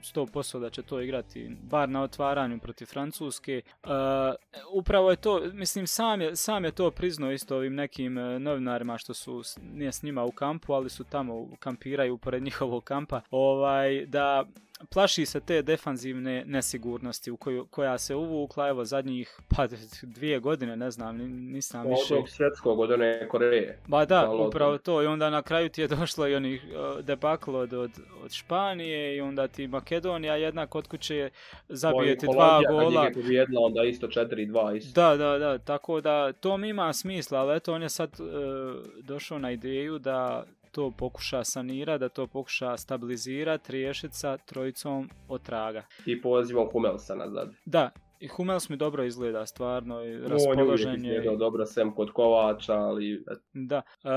100% 0.02 0.60
da 0.60 0.70
će 0.70 0.82
to 0.82 1.00
igrati 1.00 1.56
bar 1.62 1.88
na 1.88 2.02
otvaranju 2.02 2.58
protiv 2.58 2.86
Francuske. 2.86 3.62
Uh, 3.84 3.90
upravo 4.72 5.10
je 5.10 5.16
to, 5.16 5.40
mislim 5.52 5.86
sam 5.86 6.20
je, 6.20 6.36
sam 6.36 6.64
je 6.64 6.72
to 6.72 6.90
priznao 6.90 7.32
isto 7.32 7.56
ovim 7.56 7.74
nekim 7.74 8.18
uh, 8.18 8.40
novinarima 8.40 8.98
što 8.98 9.14
su 9.14 9.42
nije 9.74 9.92
s 9.92 10.02
njima 10.02 10.24
u 10.24 10.32
kampu, 10.32 10.72
ali 10.72 10.90
su 10.90 11.04
tamo 11.04 11.48
kampiraju 11.58 12.18
pored 12.18 12.42
njihovog 12.42 12.84
kampa, 12.84 13.20
ovaj 13.30 14.06
da 14.06 14.44
plaši 14.90 15.26
se 15.26 15.40
te 15.40 15.62
defanzivne 15.62 16.44
nesigurnosti 16.46 17.30
u 17.30 17.36
koju, 17.36 17.66
koja 17.70 17.98
se 17.98 18.14
uvukla 18.14 18.68
evo 18.68 18.84
zadnjih 18.84 19.40
pa 19.48 19.66
dvije 20.02 20.40
godine, 20.40 20.76
ne 20.76 20.90
znam, 20.90 21.16
nisam 21.52 21.86
Od 21.86 21.90
više. 21.90 22.14
Od 22.14 22.28
svjetskog, 22.28 22.80
od 22.80 22.90
one 22.90 23.28
Koreje. 23.28 23.78
Ba 23.86 24.04
da, 24.04 24.30
upravo 24.30 24.78
to 24.78 25.02
i 25.02 25.06
onda 25.06 25.30
na 25.30 25.42
kraju 25.42 25.68
ti 25.68 25.80
je 25.80 25.88
došlo 25.98 26.28
i 26.28 26.34
onih 26.34 26.64
uh, 26.64 27.04
debakl 27.04 27.56
od, 27.56 27.72
od, 27.72 27.90
od, 28.24 28.32
Španije 28.32 29.16
i 29.16 29.20
onda 29.20 29.48
ti 29.48 29.66
Makedonija 29.66 30.36
jedna 30.36 30.66
kod 30.66 30.88
kuće 30.88 31.30
zabijeti 31.68 32.26
dva 32.32 32.62
gola. 32.70 33.10
je 33.28 33.46
onda 33.58 33.82
isto 33.84 34.06
4-2 34.06 34.76
isto. 34.76 35.00
Da, 35.00 35.16
da, 35.16 35.38
da, 35.38 35.58
tako 35.58 36.00
da 36.00 36.32
to 36.32 36.56
mi 36.56 36.68
ima 36.68 36.92
smisla, 36.92 37.38
ali 37.38 37.56
eto 37.56 37.74
on 37.74 37.82
je 37.82 37.88
sad 37.88 38.10
uh, 38.20 38.26
došao 39.02 39.38
na 39.38 39.50
ideju 39.50 39.98
da 39.98 40.44
to 40.72 40.90
pokuša 40.90 41.44
sanirati, 41.44 42.00
da 42.00 42.08
to 42.08 42.26
pokuša 42.26 42.76
stabilizirati, 42.76 43.72
riješiti 43.72 44.16
sa 44.16 44.36
trojicom 44.36 45.10
otraga. 45.28 45.86
I 46.06 46.22
pozivom 46.22 46.68
Humelsa 46.72 47.14
nazad. 47.14 47.52
Da, 47.64 47.90
i 48.20 48.28
Hummels 48.28 48.68
mi 48.68 48.76
dobro 48.76 49.04
izgleda 49.04 49.46
stvarno 49.46 50.04
i 50.04 50.18
raspoložen 50.18 51.04
je. 51.04 51.36
dobro 51.36 51.66
sem 51.66 51.94
kod 51.94 52.12
Kovača, 52.12 52.74
ali... 52.74 53.24
Da, 53.52 53.82
uh, 54.04 54.10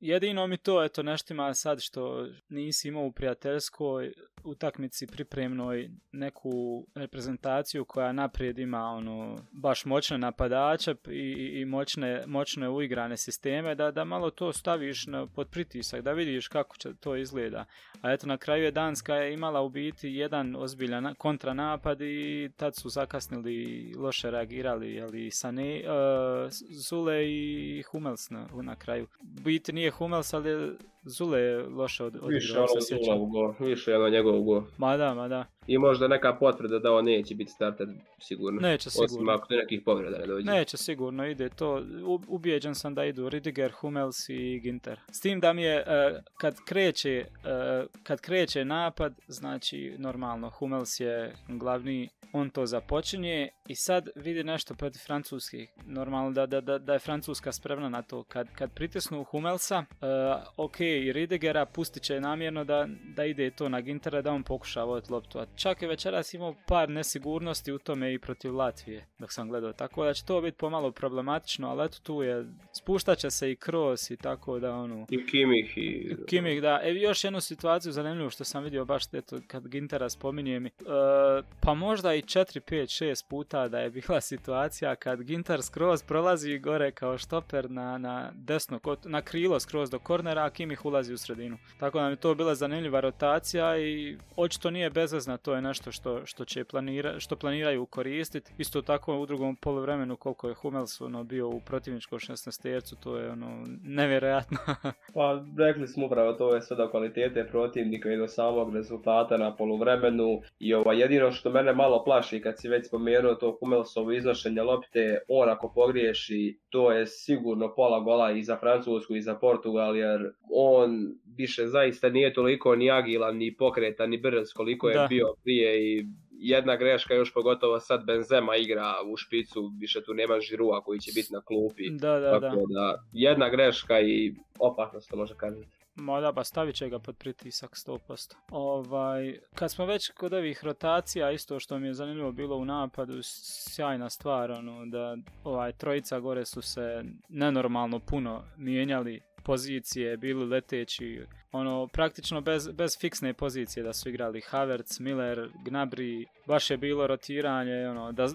jedino 0.00 0.46
mi 0.46 0.56
to 0.56 0.84
eto 0.84 1.02
neštima 1.02 1.54
sad 1.54 1.78
što 1.80 2.26
nisi 2.48 2.88
imao 2.88 3.04
u 3.04 3.12
prijateljskoj 3.12 4.12
utakmici 4.44 5.06
pripremnoj 5.06 5.90
neku 6.12 6.86
reprezentaciju 6.94 7.84
koja 7.84 8.12
naprijed 8.12 8.58
ima 8.58 8.84
ono 8.84 9.38
baš 9.52 9.84
moćne 9.84 10.18
napadače 10.18 10.94
i, 11.08 11.60
i 11.60 11.64
moćne, 11.64 12.24
moćne 12.26 12.68
uigrane 12.68 13.16
sisteme 13.16 13.74
da, 13.74 13.90
da 13.90 14.04
malo 14.04 14.30
to 14.30 14.52
staviš 14.52 15.06
na, 15.06 15.26
pod 15.26 15.48
pritisak 15.48 16.00
da 16.02 16.12
vidiš 16.12 16.48
kako 16.48 16.76
će 16.76 16.94
to 16.94 17.16
izgleda. 17.16 17.64
A 18.00 18.12
eto 18.12 18.26
na 18.26 18.36
kraju 18.36 18.64
je 18.64 18.70
Danska 18.70 19.14
je 19.14 19.34
imala 19.34 19.62
u 19.62 19.68
biti 19.68 20.08
jedan 20.08 20.56
ozbiljan 20.56 21.14
kontranapad 21.14 22.00
i 22.00 22.50
tad 22.56 22.76
su 22.76 22.88
zakasnili 22.88 23.94
loše 23.98 24.30
reagirali 24.30 25.00
ali 25.00 25.30
Sane, 25.30 25.82
uh, 25.84 26.50
Zule 26.70 27.26
i 27.26 27.82
Hummels 27.90 28.30
na, 28.30 28.48
na 28.62 28.76
kraju. 28.76 29.06
Biti 29.22 29.72
nije 29.72 29.90
Hummels 29.90 30.34
ali 30.34 30.76
Zule 31.04 31.40
je 31.40 31.62
loše 31.68 32.04
od, 32.04 32.18
Više 32.28 32.58
ono 32.58 32.66
Zula 32.80 33.16
ugo, 33.16 33.54
više 33.60 33.96
ono 33.96 34.08
njegov 34.08 34.40
ugo. 34.40 34.64
Ma 34.78 34.96
da, 34.96 35.14
ma 35.14 35.28
da. 35.28 35.46
I 35.66 35.78
možda 35.78 36.08
neka 36.08 36.34
potvrda 36.34 36.78
da 36.78 36.92
on 36.92 37.04
neće 37.04 37.34
biti 37.34 37.50
starter 37.50 37.86
sigurno. 38.18 38.60
Neće 38.60 38.90
sigurno. 38.90 39.04
Osim 39.04 39.28
ako 39.28 39.54
nekih 39.54 39.82
povreda 39.84 40.18
ne 40.18 40.26
dođe. 40.26 40.50
Neće 40.50 40.76
sigurno, 40.76 41.26
ide 41.26 41.48
to. 41.48 41.82
Ubijeđen 42.28 42.74
sam 42.74 42.94
da 42.94 43.04
idu 43.04 43.28
Ridiger, 43.28 43.72
Hummels 43.72 44.28
i 44.28 44.60
Ginter. 44.60 45.00
S 45.12 45.20
tim 45.20 45.40
da 45.40 45.52
mi 45.52 45.62
je, 45.62 45.84
uh, 45.86 46.22
kad, 46.34 46.56
kreće, 46.64 47.24
uh, 47.26 47.88
kad 48.02 48.20
kreće 48.20 48.64
napad, 48.64 49.14
znači 49.28 49.94
normalno 49.98 50.50
Hummels 50.50 51.00
je 51.00 51.34
glavni 51.48 52.08
on 52.32 52.50
to 52.50 52.66
započinje 52.66 53.48
i 53.68 53.74
sad 53.74 54.08
vidi 54.16 54.44
nešto 54.44 54.74
protiv 54.74 54.98
francuskih. 54.98 55.70
Normalno 55.86 56.30
da, 56.30 56.46
da, 56.46 56.60
da, 56.60 56.78
da 56.78 56.92
je 56.92 56.98
Francuska 56.98 57.52
spremna 57.52 57.88
na 57.88 58.02
to. 58.02 58.22
Kad, 58.22 58.48
kad 58.54 58.74
pritisnu 58.74 59.24
Hummelsa, 59.24 59.78
uh, 59.78 60.64
ok, 60.64 60.80
i 60.80 61.12
Ridegera 61.12 61.66
pustit 61.66 62.02
će 62.02 62.20
namjerno 62.20 62.64
da, 62.64 62.88
da 63.16 63.24
ide 63.24 63.50
to 63.50 63.68
na 63.68 63.80
Gintera 63.80 64.22
da 64.22 64.32
on 64.32 64.42
pokuša 64.42 64.84
voditi 64.84 65.12
loptu. 65.12 65.38
A 65.38 65.46
čak 65.56 65.82
je 65.82 65.88
večeras 65.88 66.34
imao 66.34 66.54
par 66.66 66.88
nesigurnosti 66.88 67.72
u 67.72 67.78
tome 67.78 68.14
i 68.14 68.18
protiv 68.18 68.56
Latvije 68.56 69.06
dok 69.18 69.32
sam 69.32 69.48
gledao. 69.48 69.72
Tako 69.72 70.04
da 70.04 70.14
će 70.14 70.24
to 70.24 70.40
biti 70.40 70.56
pomalo 70.56 70.90
problematično, 70.90 71.70
ali 71.70 71.84
eto 71.84 71.98
tu 72.02 72.22
je, 72.22 72.46
spuštat 72.72 73.18
će 73.18 73.30
se 73.30 73.52
i 73.52 73.56
Kroos 73.56 74.10
i 74.10 74.16
tako 74.16 74.58
da 74.58 74.74
ono... 74.74 75.06
I 75.10 75.26
Kimih 75.26 75.78
i... 75.78 76.16
Kimih, 76.26 76.62
da. 76.62 76.80
E, 76.82 76.94
još 76.94 77.24
jednu 77.24 77.40
situaciju 77.40 77.92
zanimljivu 77.92 78.30
što 78.30 78.44
sam 78.44 78.64
vidio 78.64 78.84
baš 78.84 79.04
eto, 79.12 79.40
kad 79.46 79.68
Gintera 79.68 80.10
spominje 80.10 80.60
mi. 80.60 80.70
Uh, 80.80 81.44
pa 81.60 81.74
možda 81.74 82.14
i 82.14 82.22
4, 82.22 82.60
5, 82.60 83.04
6 83.04 83.28
puta 83.28 83.68
da 83.68 83.78
je 83.78 83.90
bila 83.90 84.20
situacija 84.32 84.96
kad 84.96 85.22
Ginter 85.22 85.62
skroz 85.62 86.02
prolazi 86.02 86.58
gore 86.58 86.90
kao 86.90 87.18
štoper 87.18 87.70
na, 87.70 87.98
na 87.98 88.32
desno, 88.34 88.80
na 89.04 89.22
krilo 89.22 89.60
skroz 89.60 89.90
do 89.90 89.98
kornera, 89.98 90.44
a 90.44 90.50
Kimih 90.50 90.84
ulazi 90.84 91.12
u 91.12 91.18
sredinu. 91.18 91.58
Tako 91.80 91.98
da 91.98 92.10
mi 92.10 92.16
to 92.16 92.34
bila 92.34 92.54
zanimljiva 92.54 93.00
rotacija 93.00 93.78
i 93.78 94.16
očito 94.36 94.70
nije 94.70 94.90
bezvezna 94.90 95.36
to 95.42 95.54
je 95.54 95.62
nešto 95.62 95.92
što, 95.92 96.26
što, 96.26 96.44
će 96.44 96.64
planira, 96.64 97.20
što 97.20 97.36
planiraju 97.36 97.86
koristiti. 97.86 98.52
Isto 98.58 98.82
tako 98.82 99.18
u 99.18 99.26
drugom 99.26 99.56
poluvremenu 99.56 100.16
koliko 100.16 100.48
je 100.48 100.54
Hummels 100.54 101.00
ono, 101.00 101.24
bio 101.24 101.48
u 101.48 101.60
protivničkom 101.60 102.18
16 102.18 102.62
tercu, 102.62 102.96
to 102.96 103.16
je 103.16 103.30
ono 103.30 103.64
nevjerojatno. 103.84 104.58
pa 105.14 105.44
rekli 105.58 105.88
smo 105.88 106.06
upravo 106.06 106.32
to 106.32 106.54
je 106.54 106.62
sve 106.62 106.76
do 106.76 106.90
kvalitete 106.90 107.46
protivnika 107.50 108.12
i 108.12 108.16
do 108.16 108.28
samog 108.28 108.74
rezultata 108.74 109.36
na 109.36 109.56
poluvremenu 109.56 110.40
i 110.58 110.74
ovo, 110.74 110.92
jedino 110.92 111.32
što 111.32 111.50
mene 111.50 111.72
malo 111.72 112.04
plaši 112.04 112.40
kad 112.40 112.60
si 112.60 112.68
već 112.68 112.86
spomenuo 112.86 113.34
to 113.34 113.56
Hummelsovo 113.60 114.12
iznošenje 114.12 114.62
lopte, 114.62 115.18
on 115.28 115.48
ako 115.48 115.72
pogriješi 115.74 116.58
to 116.70 116.92
je 116.92 117.06
sigurno 117.06 117.74
pola 117.74 118.00
gola 118.00 118.32
i 118.32 118.42
za 118.42 118.56
Francusku 118.56 119.16
i 119.16 119.22
za 119.22 119.34
Portugal 119.34 119.96
jer 119.96 120.32
on 120.50 120.90
više 121.36 121.66
zaista 121.66 122.08
nije 122.08 122.32
toliko 122.32 122.76
ni 122.76 122.90
agilan, 122.90 123.36
ni 123.36 123.56
pokretan, 123.56 124.10
ni 124.10 124.18
brz 124.18 124.52
koliko 124.54 124.88
je 124.88 125.06
bio 125.08 125.31
prije 125.42 125.98
i 125.98 126.06
jedna 126.32 126.76
greška 126.76 127.14
još 127.14 127.34
pogotovo 127.34 127.80
sad 127.80 128.04
Benzema 128.06 128.56
igra 128.56 128.94
u 129.06 129.16
špicu, 129.16 129.72
više 129.80 130.02
tu 130.04 130.14
nema 130.14 130.40
Žirua 130.40 130.80
koji 130.80 131.00
će 131.00 131.12
biti 131.14 131.32
na 131.32 131.40
klupi. 131.40 131.90
Da, 131.90 132.18
da, 132.18 132.30
da. 132.30 132.50
da. 132.50 133.04
Jedna 133.12 133.48
greška 133.48 134.00
i 134.00 134.34
opasno 134.58 135.00
se 135.00 135.16
može 135.16 135.34
kazati. 135.36 135.82
Ma 135.94 136.20
da, 136.20 136.32
pa 136.32 136.44
stavit 136.44 136.76
će 136.76 136.88
ga 136.88 136.98
pod 136.98 137.16
pritisak 137.16 137.70
100%. 137.70 138.34
Ovaj, 138.50 139.38
kad 139.54 139.70
smo 139.70 139.86
već 139.86 140.10
kod 140.10 140.32
ovih 140.32 140.64
rotacija, 140.64 141.30
isto 141.30 141.60
što 141.60 141.78
mi 141.78 141.86
je 141.86 141.94
zanimljivo 141.94 142.32
bilo 142.32 142.56
u 142.56 142.64
napadu, 142.64 143.18
sjajna 143.22 144.10
stvar, 144.10 144.50
ono, 144.50 144.86
da 144.86 145.16
ovaj, 145.44 145.72
trojica 145.72 146.20
gore 146.20 146.44
su 146.44 146.62
se 146.62 147.04
nenormalno 147.28 147.98
puno 147.98 148.44
mijenjali 148.56 149.20
pozicije, 149.44 150.16
bili 150.16 150.46
leteći, 150.46 151.20
ono, 151.52 151.86
praktično 151.86 152.40
bez, 152.40 152.68
bez 152.68 152.98
fiksne 153.00 153.34
pozicije 153.34 153.82
da 153.82 153.92
su 153.92 154.08
igrali. 154.08 154.40
Havertz, 154.40 155.00
Miller, 155.00 155.48
Gnabry, 155.64 156.24
baš 156.46 156.70
je 156.70 156.76
bilo 156.76 157.06
rotiranje, 157.06 157.88
ono, 157.88 158.12
da, 158.12 158.26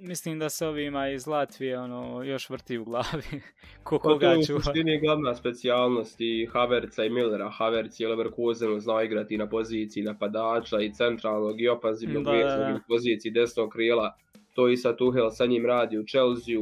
mislim 0.00 0.38
da 0.38 0.48
se 0.48 0.66
ovima 0.66 1.08
iz 1.08 1.26
Latvije, 1.26 1.78
ono, 1.78 2.22
još 2.22 2.50
vrti 2.50 2.78
u 2.78 2.84
glavi, 2.84 3.42
ko 3.84 3.98
pa 3.98 4.02
koga 4.02 4.34
čuva. 4.46 4.60
To 4.60 4.72
je 4.74 5.00
glavna 5.00 5.34
specijalnost 5.34 6.16
i 6.18 6.46
Havertza 6.52 7.04
i 7.04 7.10
Millera, 7.10 7.50
Havertz 7.50 8.00
je 8.00 8.08
Leverkusenu 8.08 8.80
znao 8.80 9.02
igrati 9.02 9.38
na 9.38 9.48
poziciji 9.48 10.02
napadača 10.02 10.80
i 10.80 10.92
centralnog 10.92 11.60
i 11.60 11.68
opanzivnog 11.68 12.26
veznog 12.26 12.80
poziciji 12.88 13.32
desnog 13.32 13.70
krila, 13.72 14.16
to 14.54 14.68
i 14.68 14.76
sa 14.76 14.96
Tuhel 14.96 15.30
sa 15.30 15.46
njim 15.46 15.66
radi 15.66 15.98
u 15.98 16.04
Chelsea, 16.06 16.54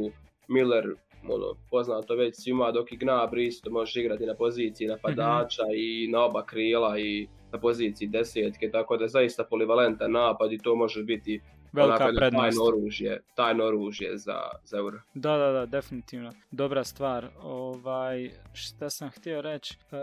Miller 0.47 0.85
ono, 1.29 1.55
poznato 1.69 2.15
već 2.15 2.35
svima 2.35 2.71
dok 2.71 2.91
i 2.91 2.97
Gnabry 2.97 3.47
isto 3.47 3.71
može 3.71 4.01
igrati 4.01 4.25
na 4.25 4.35
poziciji 4.35 4.87
napadača 4.87 5.63
mm 5.63 5.73
i 5.75 6.07
na 6.07 6.25
oba 6.25 6.45
krila 6.45 6.99
i 6.99 7.27
na 7.51 7.59
poziciji 7.59 8.07
desetke, 8.07 8.71
tako 8.71 8.97
da 8.97 9.03
je 9.03 9.09
zaista 9.09 9.43
polivalentan 9.43 10.11
napad 10.11 10.51
i 10.51 10.57
to 10.57 10.75
može 10.75 11.03
biti 11.03 11.41
velika 11.73 12.09
prednost. 12.17 12.57
Tajno 12.57 12.63
oružje, 12.63 13.21
tajno 13.35 13.65
oružje 13.65 14.17
za, 14.17 14.39
za 14.63 14.77
Euro. 14.77 14.99
Da, 15.13 15.37
da, 15.37 15.51
da, 15.51 15.65
definitivno. 15.65 16.31
Dobra 16.51 16.83
stvar. 16.83 17.27
Ovaj, 17.41 18.31
šta 18.53 18.89
sam 18.89 19.09
htio 19.09 19.41
reći? 19.41 19.77
E, 19.91 19.95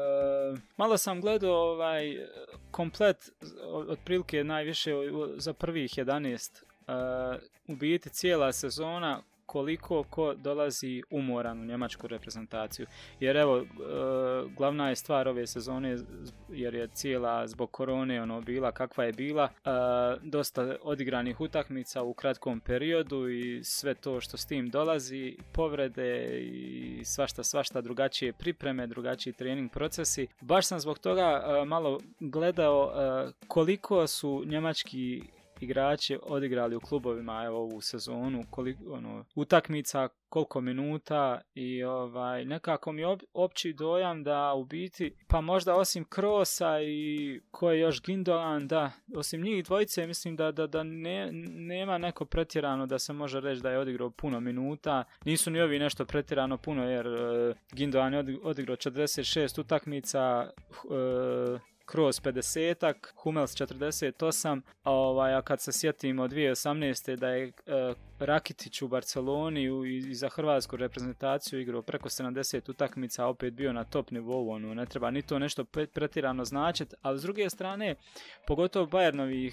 malo 0.77 0.97
sam 0.97 1.21
gledao 1.21 1.55
ovaj, 1.55 2.17
komplet, 2.71 3.31
otprilike 3.89 4.45
najviše 4.45 4.91
za 5.37 5.53
prvih 5.53 5.91
11 5.91 6.63
Uh, 6.91 7.37
u 7.69 7.77
biti 7.77 8.11
cijela 8.11 8.53
sezona 8.53 9.23
koliko 9.51 10.03
ko 10.03 10.35
dolazi 10.35 11.03
umoran 11.11 11.61
u 11.61 11.65
njemačku 11.65 12.07
reprezentaciju. 12.07 12.87
Jer 13.21 13.37
evo, 13.37 13.59
e, 13.59 13.65
glavna 14.57 14.89
je 14.89 14.97
stvar 14.97 15.29
ove 15.29 15.47
sezone, 15.47 15.97
jer 16.49 16.75
je 16.75 16.89
cijela 16.89 17.47
zbog 17.47 17.71
korone 17.71 18.23
ono 18.23 18.41
bila 18.41 18.73
kakva 18.73 19.05
je 19.05 19.13
bila, 19.13 19.45
e, 19.45 19.71
dosta 20.23 20.77
odigranih 20.83 21.41
utakmica 21.41 22.03
u 22.03 22.15
kratkom 22.15 22.61
periodu 22.61 23.29
i 23.29 23.65
sve 23.65 23.95
to 23.95 24.21
što 24.21 24.37
s 24.37 24.47
tim 24.47 24.71
dolazi, 24.71 25.37
povrede 25.53 26.41
i 26.41 27.03
svašta, 27.05 27.43
svašta 27.43 27.81
drugačije 27.81 28.33
pripreme, 28.33 28.87
drugačiji 28.87 29.33
trening 29.33 29.71
procesi. 29.71 30.27
Baš 30.41 30.67
sam 30.67 30.81
zbog 30.81 30.99
toga 30.99 31.43
e, 31.43 31.65
malo 31.65 32.01
gledao 32.21 32.93
koliko 33.49 34.07
su 34.07 34.43
njemački 34.47 35.23
igrači 35.61 36.19
odigrali 36.23 36.77
u 36.77 36.81
klubovima 36.81 37.45
evo 37.45 37.59
ovu 37.59 37.81
sezonu, 37.81 38.45
koliko, 38.51 38.93
ono, 38.93 39.25
utakmica, 39.35 40.09
koliko 40.29 40.61
minuta 40.61 41.41
i 41.55 41.83
ovaj, 41.85 42.45
nekako 42.45 42.93
mi 42.93 43.03
opći 43.35 43.73
dojam 43.73 44.23
da 44.23 44.55
u 44.55 44.65
biti, 44.65 45.15
pa 45.29 45.41
možda 45.41 45.75
osim 45.75 46.05
Krosa 46.05 46.81
i 46.83 47.41
ko 47.51 47.71
je 47.71 47.81
još 47.81 48.03
Gindogan, 48.03 48.69
da, 48.69 48.93
osim 49.17 49.43
njih 49.43 49.65
dvojice 49.65 50.07
mislim 50.07 50.37
da, 50.37 50.53
da, 50.53 50.67
da 50.67 50.83
ne, 50.83 51.29
nema 51.49 51.99
neko 51.99 52.25
pretjerano 52.25 52.87
da 52.87 52.99
se 52.99 53.13
može 53.13 53.41
reći 53.41 53.63
da 53.63 53.71
je 53.71 53.79
odigrao 53.79 54.11
puno 54.11 54.41
minuta, 54.41 55.05
nisu 55.25 55.51
ni 55.51 55.61
ovi 55.61 55.79
nešto 55.79 56.05
pretjerano 56.05 56.57
puno 56.57 56.91
jer 56.91 57.07
uh, 57.07 57.57
Gindogan 57.73 58.15
je 58.15 58.39
odigrao 58.43 58.77
46 58.77 59.61
utakmica, 59.61 60.51
uh, 60.85 61.61
kroz 61.91 62.21
50-ak, 62.21 63.13
Hummels 63.17 63.55
48, 63.55 64.61
a, 64.83 64.91
ovaj, 64.91 65.35
a 65.35 65.43
kad 65.43 65.61
se 65.61 65.73
sjetimo 65.73 66.29
2018. 66.29 67.17
da 67.17 67.29
je 67.29 67.47
uh, 67.47 67.97
Rakitić 68.21 68.83
u 68.83 68.89
Barceloni 68.89 69.69
i 69.87 70.15
za 70.15 70.29
hrvatsku 70.29 70.77
reprezentaciju 70.77 71.61
igrao 71.61 71.83
preko 71.83 72.09
70 72.09 72.71
utakmica, 72.71 73.27
opet 73.27 73.55
bio 73.55 73.73
na 73.73 73.85
top 73.85 74.11
nivou, 74.11 74.51
ono, 74.51 74.75
ne 74.75 74.87
treba 74.87 75.11
ni 75.11 75.23
to 75.23 75.39
nešto 75.39 75.65
pretirano 75.95 76.45
značiti, 76.45 76.95
ali 77.03 77.19
s 77.19 77.23
druge 77.23 77.51
strane, 77.51 77.95
pogotovo 78.47 78.87
Bayernovih 78.87 79.53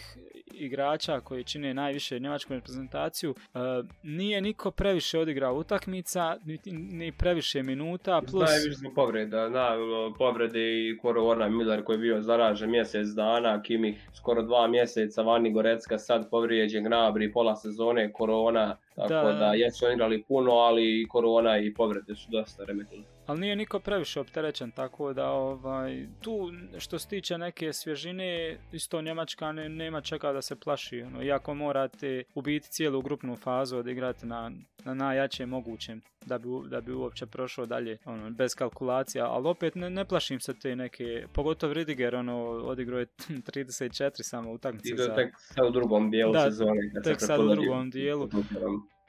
igrača 0.53 1.19
koji 1.19 1.43
čine 1.43 1.73
najviše 1.73 2.19
njemačku 2.19 2.53
reprezentaciju, 2.53 3.31
uh, 3.31 3.61
nije 4.03 4.41
niko 4.41 4.71
previše 4.71 5.19
odigrao 5.19 5.55
utakmica, 5.55 6.37
ni, 6.45 6.59
ni 6.71 7.11
previše 7.11 7.63
minuta, 7.63 8.21
plus... 8.31 8.49
Najviše 8.49 8.95
povreda, 8.95 9.49
na, 9.49 9.69
povrede 10.17 10.59
i 10.59 10.97
korona 11.01 11.49
Miller 11.49 11.83
koji 11.83 11.95
je 11.95 11.99
bio 11.99 12.21
zaražen 12.27 12.71
mjesec 12.71 13.07
dana, 13.15 13.61
Kimih 13.61 14.09
skoro 14.13 14.41
dva 14.41 14.67
mjeseca, 14.67 15.21
Vani 15.21 15.51
Gorecka 15.53 15.97
sad 15.97 16.29
povrijeđen 16.29 16.85
Gnabry, 16.85 17.33
pola 17.33 17.55
sezone, 17.55 18.11
korona, 18.13 18.77
tako 18.95 19.27
da, 19.27 19.33
da 19.33 19.53
jesu 19.53 19.91
igrali 19.93 20.23
puno, 20.23 20.51
ali 20.51 21.01
i 21.01 21.07
korona 21.07 21.57
i 21.57 21.73
povrede 21.73 22.15
su 22.15 22.27
dosta 22.31 22.63
remetili 22.63 23.16
ali 23.27 23.39
nije 23.39 23.55
niko 23.55 23.79
previše 23.79 24.19
opterećen, 24.19 24.71
tako 24.71 25.13
da 25.13 25.29
ovaj, 25.29 26.05
tu 26.21 26.51
što 26.77 26.99
se 26.99 27.07
tiče 27.07 27.37
neke 27.37 27.73
svježine, 27.73 28.57
isto 28.71 29.01
Njemačka 29.01 29.51
ne, 29.51 29.69
nema 29.69 30.01
čeka 30.01 30.31
da 30.31 30.41
se 30.41 30.55
plaši, 30.55 31.01
ono, 31.01 31.23
iako 31.23 31.53
morate 31.53 32.23
ubiti 32.35 32.69
cijelu 32.69 33.01
grupnu 33.01 33.35
fazu 33.35 33.77
odigrati 33.77 34.25
na, 34.25 34.51
na 34.85 34.93
najjačem 34.93 35.49
mogućem 35.49 36.01
da 36.25 36.37
bi, 36.37 36.47
da 36.69 36.81
bi 36.81 36.93
uopće 36.93 37.25
prošao 37.25 37.65
dalje 37.65 37.97
ono, 38.05 38.29
bez 38.29 38.55
kalkulacija, 38.55 39.25
ali 39.25 39.47
opet 39.47 39.75
ne, 39.75 39.89
ne 39.89 40.05
plašim 40.05 40.39
se 40.39 40.59
te 40.59 40.75
neke, 40.75 41.25
pogotovo 41.33 41.73
Ridiger 41.73 42.15
ono, 42.15 42.41
odigrao 42.47 42.99
je 42.99 43.05
34 43.53 44.09
samo 44.23 44.51
utakmice. 44.51 44.95
Za... 44.97 45.15
tek 45.15 45.29
sad 45.37 45.65
u 45.65 45.71
drugom 45.71 46.11
dijelu 46.11 46.33
da, 46.33 46.43
sezone. 46.43 46.91
Kad 46.93 47.03
tek 47.03 47.17
sad 47.19 47.39
u 47.39 47.47
drugom 47.47 47.89
dijelu. 47.89 48.29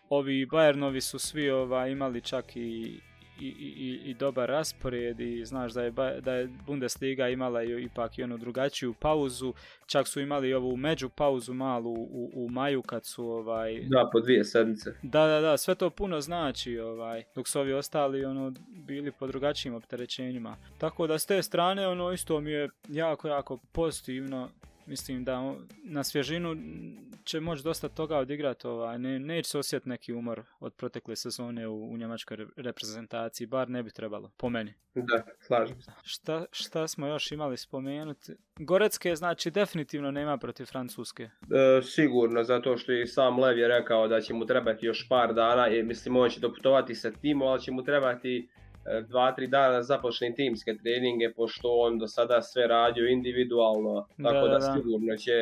Ovi 0.08 0.46
Bayernovi 0.46 1.00
su 1.00 1.18
svi 1.18 1.50
ovaj, 1.50 1.90
imali 1.90 2.20
čak 2.20 2.56
i 2.56 3.00
i, 3.40 3.46
i, 3.46 4.10
i 4.10 4.14
dobar 4.14 4.48
raspored 4.48 5.20
i 5.20 5.44
znaš 5.44 5.72
da 5.72 5.82
je, 5.82 5.90
da 6.20 6.32
je 6.32 6.48
Bundesliga 6.66 7.28
imala 7.28 7.62
i, 7.62 7.84
ipak 7.84 8.18
i 8.18 8.22
onu 8.22 8.38
drugačiju 8.38 8.94
pauzu, 9.00 9.54
čak 9.86 10.08
su 10.08 10.20
imali 10.20 10.54
ovu 10.54 10.76
među 10.76 11.08
pauzu 11.08 11.54
malu 11.54 11.92
u, 11.92 12.30
u 12.34 12.48
maju 12.48 12.82
kad 12.82 13.04
su 13.04 13.24
ovaj... 13.24 13.80
Da, 13.88 14.08
po 14.12 14.20
dvije 14.20 14.44
sedmice. 14.44 14.90
Da, 15.02 15.26
da, 15.26 15.40
da, 15.40 15.56
sve 15.56 15.74
to 15.74 15.90
puno 15.90 16.20
znači 16.20 16.78
ovaj, 16.78 17.24
dok 17.34 17.48
su 17.48 17.60
ovi 17.60 17.72
ostali 17.72 18.24
ono, 18.24 18.52
bili 18.68 19.12
po 19.12 19.26
drugačijim 19.26 19.74
opterećenjima. 19.74 20.56
Tako 20.78 21.06
da 21.06 21.18
s 21.18 21.26
te 21.26 21.42
strane 21.42 21.88
ono 21.88 22.12
isto 22.12 22.40
mi 22.40 22.50
je 22.50 22.68
jako, 22.88 23.28
jako 23.28 23.58
pozitivno 23.72 24.48
mislim 24.88 25.24
da 25.24 25.54
na 25.84 26.04
svježinu 26.04 26.56
će 27.24 27.40
moći 27.40 27.64
dosta 27.64 27.88
toga 27.88 28.18
odigrati, 28.18 28.66
ovaj, 28.66 28.98
ne, 28.98 29.18
neće 29.18 29.50
se 29.50 29.58
osjetiti 29.58 29.88
neki 29.88 30.12
umor 30.12 30.42
od 30.60 30.74
protekle 30.74 31.16
sezone 31.16 31.68
u, 31.68 31.92
u 31.92 31.96
njemačkoj 31.96 32.36
reprezentaciji, 32.56 33.46
bar 33.46 33.70
ne 33.70 33.82
bi 33.82 33.90
trebalo, 33.90 34.30
po 34.36 34.48
meni. 34.48 34.74
Da, 34.94 35.22
slažem 35.40 35.80
se. 35.82 35.92
Šta, 36.02 36.44
šta 36.50 36.88
smo 36.88 37.06
još 37.06 37.32
imali 37.32 37.56
spomenuti? 37.56 38.32
Gorecke, 38.56 39.16
znači, 39.16 39.50
definitivno 39.50 40.10
nema 40.10 40.38
protiv 40.38 40.64
Francuske. 40.64 41.22
E, 41.22 41.82
sigurno, 41.82 42.44
zato 42.44 42.76
što 42.76 42.92
i 42.92 43.06
sam 43.06 43.38
Lev 43.38 43.58
je 43.58 43.68
rekao 43.68 44.08
da 44.08 44.20
će 44.20 44.34
mu 44.34 44.46
trebati 44.46 44.86
još 44.86 45.08
par 45.08 45.34
dana, 45.34 45.68
i 45.68 45.82
mislim, 45.82 46.16
on 46.16 46.30
će 46.30 46.40
doputovati 46.40 46.94
sa 46.94 47.10
timom, 47.10 47.48
ali 47.48 47.60
će 47.60 47.72
mu 47.72 47.84
trebati 47.84 48.48
dva, 49.08 49.32
tri 49.32 49.46
dana 49.46 49.82
započne 49.82 50.34
timske 50.34 50.76
treninge, 50.82 51.32
pošto 51.36 51.68
on 51.70 51.98
do 51.98 52.06
sada 52.06 52.42
sve 52.42 52.66
radio 52.66 53.08
individualno, 53.08 54.06
tako 54.22 54.48
da, 54.48 54.58
da, 54.58 54.74
sigurno 54.74 55.16
će 55.16 55.32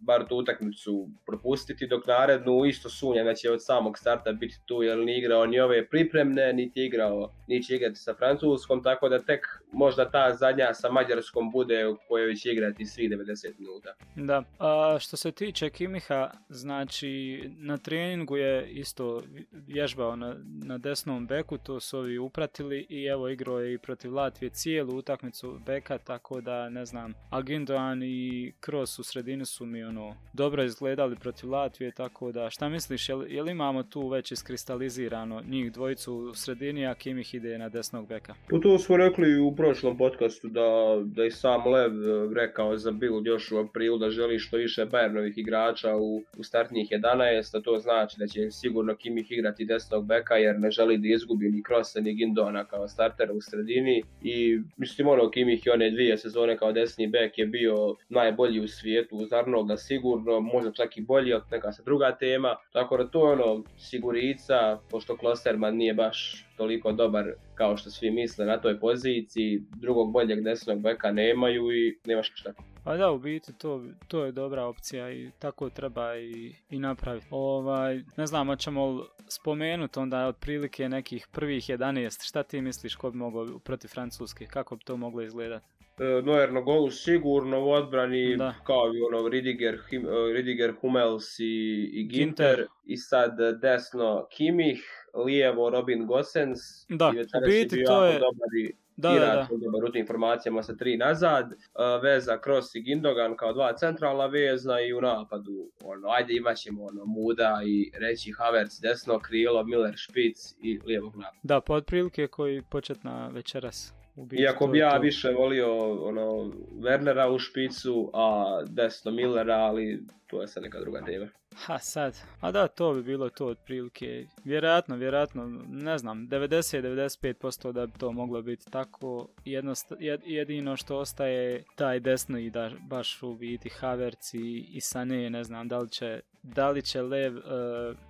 bar 0.00 0.28
tu 0.28 0.36
utakmicu 0.36 1.08
propustiti, 1.26 1.86
dok 1.86 2.06
narednu. 2.06 2.64
Isto 2.64 2.88
sunja 2.88 3.24
da 3.24 3.34
će 3.34 3.50
od 3.50 3.64
samog 3.64 3.98
starta 3.98 4.32
biti 4.32 4.54
tu, 4.66 4.82
jer 4.82 4.98
ni 4.98 5.18
igrao 5.18 5.46
ni 5.46 5.60
ove 5.60 5.86
pripremne, 5.86 6.52
niti 6.52 6.84
igrao, 6.84 7.32
ni 7.46 7.62
će 7.62 7.74
igrati 7.74 7.96
sa 7.96 8.14
Francuskom, 8.14 8.82
tako 8.82 9.08
da 9.08 9.18
tek 9.18 9.46
možda 9.72 10.10
ta 10.10 10.34
zadnja 10.34 10.74
sa 10.74 10.90
Mađarskom 10.90 11.50
bude 11.50 11.86
u 11.86 11.96
kojoj 12.08 12.34
će 12.34 12.52
igrati 12.52 12.86
svi 12.86 13.08
90 13.08 13.52
minuta. 13.58 13.94
Da, 14.16 14.42
a 14.58 14.98
što 15.00 15.16
se 15.16 15.32
tiče 15.32 15.70
Kimiha, 15.70 16.30
znači 16.48 17.42
na 17.58 17.78
treningu 17.78 18.36
je 18.36 18.70
isto 18.70 19.22
vježbao 19.52 20.16
na, 20.16 20.36
na 20.64 20.78
desnom 20.78 21.26
beku, 21.26 21.58
to 21.58 21.80
su 21.80 21.98
ovi 21.98 22.18
upratili 22.18 22.79
i 22.88 23.04
evo 23.04 23.28
igrao 23.28 23.60
je 23.60 23.74
i 23.74 23.78
protiv 23.78 24.14
Latvije 24.14 24.50
cijelu 24.50 24.96
utakmicu 24.96 25.58
beka, 25.66 25.98
tako 25.98 26.40
da 26.40 26.68
ne 26.68 26.84
znam, 26.84 27.14
Agindoan 27.30 28.02
i 28.02 28.52
Kroos 28.60 28.98
u 28.98 29.02
sredini 29.02 29.46
su 29.46 29.66
mi 29.66 29.84
ono 29.84 30.16
dobro 30.32 30.64
izgledali 30.64 31.16
protiv 31.16 31.50
Latvije, 31.50 31.90
tako 31.90 32.32
da 32.32 32.50
šta 32.50 32.68
misliš, 32.68 33.08
jel, 33.08 33.24
jel 33.28 33.48
imamo 33.48 33.82
tu 33.82 34.08
već 34.08 34.32
iskristalizirano 34.32 35.42
njih 35.48 35.72
dvojicu 35.72 36.14
u 36.14 36.34
sredini, 36.34 36.86
a 36.86 36.94
Kimih 36.94 37.34
ide 37.34 37.58
na 37.58 37.68
desnog 37.68 38.08
beka? 38.08 38.34
Po 38.48 38.56
pa 38.56 38.62
to 38.62 38.78
smo 38.78 38.96
rekli 38.96 39.40
u 39.40 39.56
prošlom 39.56 39.98
podcastu 39.98 40.48
da, 40.48 41.00
da 41.04 41.22
je 41.22 41.30
sam 41.30 41.66
Lev 41.66 41.92
e, 41.92 42.34
rekao 42.34 42.76
za 42.76 42.90
Bill 42.90 43.26
još 43.26 43.52
u 43.52 43.58
aprilu 43.58 43.98
da 43.98 44.10
želi 44.10 44.38
što 44.38 44.56
više 44.56 44.86
Bayernovih 44.86 45.32
igrača 45.36 45.96
u, 45.96 46.22
u 46.38 46.44
startnih 46.44 46.88
11, 46.90 47.58
a 47.58 47.60
to 47.60 47.78
znači 47.78 48.16
da 48.18 48.26
će 48.26 48.50
sigurno 48.50 48.96
Kimih 48.96 49.32
igrati 49.32 49.64
desnog 49.64 50.06
beka 50.06 50.34
jer 50.34 50.58
ne 50.58 50.70
želi 50.70 50.98
da 50.98 51.08
izgubi 51.08 51.50
ni 51.50 51.62
Krosa 51.62 52.00
ni 52.00 52.14
Gindona 52.14 52.59
kao 52.64 52.88
startera 52.88 53.32
u 53.32 53.40
sredini 53.40 54.02
i 54.22 54.60
mislim 54.76 55.08
ono 55.08 55.30
Kimih 55.30 55.66
i 55.66 55.70
one 55.70 55.90
dvije 55.90 56.18
sezone 56.18 56.56
kao 56.56 56.72
desni 56.72 57.06
bek 57.06 57.38
je 57.38 57.46
bio 57.46 57.96
najbolji 58.08 58.60
u 58.60 58.68
svijetu 58.68 59.16
uz 59.16 59.32
Arnolda 59.32 59.76
sigurno, 59.76 60.40
možda 60.40 60.72
čak 60.72 60.96
i 60.96 61.00
bolji 61.00 61.32
od 61.32 61.42
neka 61.50 61.72
sa 61.72 61.82
druga 61.82 62.16
tema, 62.16 62.56
tako 62.72 62.96
da 62.96 63.06
to 63.06 63.26
je 63.26 63.32
ono 63.32 63.64
sigurica, 63.78 64.78
pošto 64.90 65.16
Klosterman 65.16 65.76
nije 65.76 65.94
baš 65.94 66.49
toliko 66.60 66.92
dobar 66.92 67.24
kao 67.54 67.76
što 67.76 67.90
svi 67.90 68.10
misle 68.10 68.46
na 68.46 68.60
toj 68.60 68.80
poziciji, 68.80 69.62
drugog 69.76 70.12
boljeg 70.12 70.44
desnog 70.44 70.82
beka 70.82 71.12
nemaju 71.12 71.72
i 71.72 71.98
nemaš 72.06 72.32
šta. 72.34 72.52
Pa 72.84 72.96
da, 72.96 73.10
u 73.10 73.18
biti 73.18 73.52
to, 73.58 73.82
to 74.08 74.24
je 74.24 74.32
dobra 74.32 74.64
opcija 74.64 75.12
i 75.12 75.30
tako 75.38 75.70
treba 75.70 76.16
i, 76.16 76.54
i 76.70 76.78
napraviti. 76.78 77.26
Ovaj, 77.30 78.02
ne 78.16 78.26
znam, 78.26 78.46
hoćemo 78.46 79.06
spomenuti 79.28 79.98
onda 79.98 80.26
otprilike 80.26 80.88
nekih 80.88 81.28
prvih 81.32 81.64
11, 81.64 82.28
šta 82.28 82.42
ti 82.42 82.60
misliš 82.60 82.96
ko 82.96 83.10
bi 83.10 83.18
mogao 83.18 83.58
protiv 83.64 83.88
Francuske, 83.88 84.46
kako 84.46 84.76
bi 84.76 84.84
to 84.84 84.96
moglo 84.96 85.22
izgledati? 85.22 85.66
E, 85.98 86.22
Neuer 86.22 86.52
na 86.52 86.60
golu 86.60 86.90
sigurno 86.90 87.64
u 87.64 87.70
odbrani 87.70 88.36
da. 88.36 88.54
kao 88.66 88.94
i 88.94 89.02
ono 89.02 89.28
Ridiger, 89.28 89.78
Him, 89.90 90.06
e, 90.06 90.32
Ridiger 90.32 90.74
Hummels 90.80 91.38
i, 91.38 91.44
i 91.92 92.08
Ginter. 92.08 92.56
Ginter 92.56 92.66
i 92.86 92.96
sad 92.96 93.36
desno 93.62 94.26
Kimih, 94.30 94.99
lijevo 95.14 95.70
Robin 95.70 96.06
Gosens 96.06 96.58
da, 96.88 97.12
i 97.14 97.46
biti 97.46 97.84
to 97.84 98.04
je 98.04 98.12
dobar 98.12 98.48
i 98.58 98.74
da, 98.96 99.10
da, 99.10 99.18
da. 99.18 99.48
dobar 99.50 99.90
u 99.90 99.98
informacijama 99.98 100.62
sa 100.62 100.76
tri 100.76 100.96
nazad, 100.96 101.44
uh, 101.44 102.02
veza 102.02 102.38
Kroos 102.40 102.74
i 102.74 102.80
Gindogan 102.80 103.36
kao 103.36 103.52
dva 103.52 103.76
centralna 103.76 104.26
vezna 104.26 104.80
i 104.80 104.92
u 104.92 105.00
napadu, 105.00 105.70
ono, 105.84 106.08
ajde 106.08 106.36
imat 106.36 106.56
ćemo 106.56 106.84
ono, 106.84 107.04
Muda 107.04 107.60
i 107.66 107.92
reći 108.00 108.32
Havertz 108.32 108.80
desno 108.80 109.18
krilo, 109.18 109.64
Miller 109.64 109.94
Špic 109.96 110.54
i 110.62 110.80
lijevog 110.86 111.16
napada. 111.16 111.38
Da, 111.42 111.60
pa 111.60 111.74
otprilike 111.74 112.26
koji 112.26 112.62
početna 112.62 113.28
večeras. 113.28 113.99
Iako 114.32 114.66
bi 114.66 114.78
ja 114.78 114.94
to. 114.94 115.00
više 115.00 115.28
volio 115.30 115.94
ono, 116.04 116.52
Wernera 116.80 117.34
u 117.34 117.38
špicu, 117.38 118.10
a 118.14 118.58
desno 118.68 119.10
Millera, 119.10 119.56
ali 119.56 120.02
to 120.26 120.40
je 120.40 120.48
sad 120.48 120.62
neka 120.62 120.80
druga 120.80 121.04
tema. 121.04 121.28
Ha 121.54 121.78
sad, 121.78 122.16
a 122.40 122.52
da, 122.52 122.68
to 122.68 122.94
bi 122.94 123.02
bilo 123.02 123.30
to 123.30 123.46
otprilike. 123.46 124.26
Vjerojatno, 124.44 124.96
vjerojatno, 124.96 125.46
ne 125.68 125.98
znam, 125.98 126.28
90-95% 126.28 127.72
da 127.72 127.86
bi 127.86 127.92
to 127.98 128.12
moglo 128.12 128.42
biti 128.42 128.70
tako. 128.70 129.28
Jednost, 129.44 129.92
jedino 130.26 130.76
što 130.76 130.98
ostaje 130.98 131.64
taj 131.76 132.00
desno 132.00 132.38
i 132.38 132.50
da 132.50 132.70
baš 132.88 133.22
u 133.22 133.34
biti 133.34 133.68
Havertz 133.68 134.34
i, 134.34 134.66
i 134.72 134.80
Sané, 134.80 135.30
ne 135.30 135.44
znam 135.44 135.68
da 135.68 135.78
li 135.78 135.90
će 135.90 136.20
da 136.42 136.70
li 136.70 136.82
će 136.82 137.02
Lev 137.02 137.36
uh, 137.36 137.42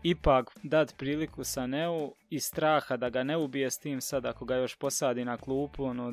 ipak 0.02 0.50
dati 0.62 0.94
priliku 0.96 1.44
Saneu 1.44 2.12
i 2.30 2.40
straha 2.40 2.96
da 2.96 3.10
ga 3.10 3.22
ne 3.22 3.36
ubije 3.36 3.70
s 3.70 3.78
tim 3.78 4.00
sad 4.00 4.26
ako 4.26 4.44
ga 4.44 4.56
još 4.56 4.76
posadi 4.76 5.24
na 5.24 5.36
klupu, 5.36 5.84
ono, 5.84 6.12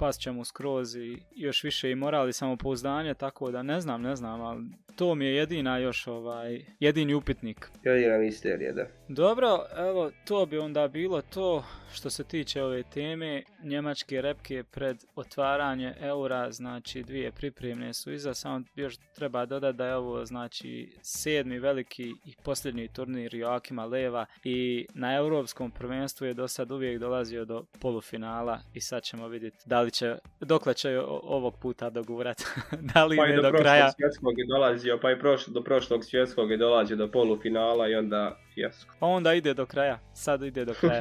pas 0.00 0.18
će 0.18 0.32
mu 0.32 0.44
skroz 0.44 0.96
i 0.96 1.18
još 1.36 1.64
više 1.64 1.90
i 1.90 1.94
moral 1.94 2.28
i 2.28 2.32
samopouzdanje, 2.32 3.14
tako 3.14 3.50
da 3.50 3.62
ne 3.62 3.80
znam, 3.80 4.02
ne 4.02 4.16
znam, 4.16 4.40
ali 4.40 4.64
to 4.96 5.14
mi 5.14 5.24
je 5.24 5.34
jedina 5.34 5.78
još 5.78 6.06
ovaj, 6.06 6.64
jedini 6.80 7.14
upitnik. 7.14 7.70
Jedina 7.84 8.18
misterija, 8.18 8.72
da. 8.72 8.86
Dobro, 9.08 9.66
evo, 9.76 10.10
to 10.24 10.46
bi 10.46 10.58
onda 10.58 10.88
bilo 10.88 11.22
to 11.22 11.64
što 11.92 12.10
se 12.10 12.24
tiče 12.24 12.62
ove 12.62 12.82
teme. 12.82 13.42
Njemačke 13.64 14.22
repke 14.22 14.64
pred 14.64 15.04
otvaranje 15.14 15.94
eura, 16.00 16.50
znači 16.52 17.02
dvije 17.02 17.32
pripremne 17.32 17.94
su 17.94 18.12
iza, 18.12 18.34
samo 18.34 18.64
još 18.74 18.96
treba 19.14 19.46
dodati 19.46 19.78
da 19.78 19.86
je 19.86 19.94
ovo 19.94 20.24
znači 20.24 20.92
sedmi 21.02 21.58
veliki 21.58 22.04
i 22.24 22.34
posljednji 22.44 22.88
turnir 22.88 23.34
Joakima 23.34 23.84
Leva 23.84 24.26
i 24.44 24.86
na 24.94 25.14
europskom 25.14 25.70
prvenstvu 25.70 26.26
je 26.26 26.34
do 26.34 26.48
sad 26.48 26.70
uvijek 26.70 26.98
dolazio 26.98 27.44
do 27.44 27.64
polufinala 27.80 28.60
i 28.74 28.80
sad 28.80 29.02
ćemo 29.02 29.28
vidjeti 29.28 29.58
da 29.66 29.80
li 29.80 29.89
će, 29.90 30.16
dokle 30.40 30.74
će 30.74 30.98
ovog 31.22 31.56
puta 31.58 31.90
dogurati, 31.90 32.44
da 32.94 33.04
li 33.04 33.16
pa 33.16 33.26
ide 33.26 33.36
do, 33.36 33.50
do 33.50 33.58
kraja. 33.58 33.92
svjetskog 33.92 34.38
je 34.38 34.46
dolazio, 34.46 34.98
pa 35.02 35.10
i 35.10 35.18
prošlo, 35.18 35.52
do 35.52 35.62
prošlog 35.62 36.04
svjetskog 36.04 36.50
je 36.50 36.56
dolazio 36.56 36.96
do 36.96 37.10
polufinala 37.10 37.88
i 37.88 37.94
onda 37.94 38.36
fijasko. 38.54 38.94
Pa 39.00 39.06
onda 39.06 39.34
ide 39.34 39.54
do 39.54 39.66
kraja, 39.66 39.98
sad 40.14 40.42
ide 40.42 40.64
do 40.64 40.74
kraja. 40.80 41.00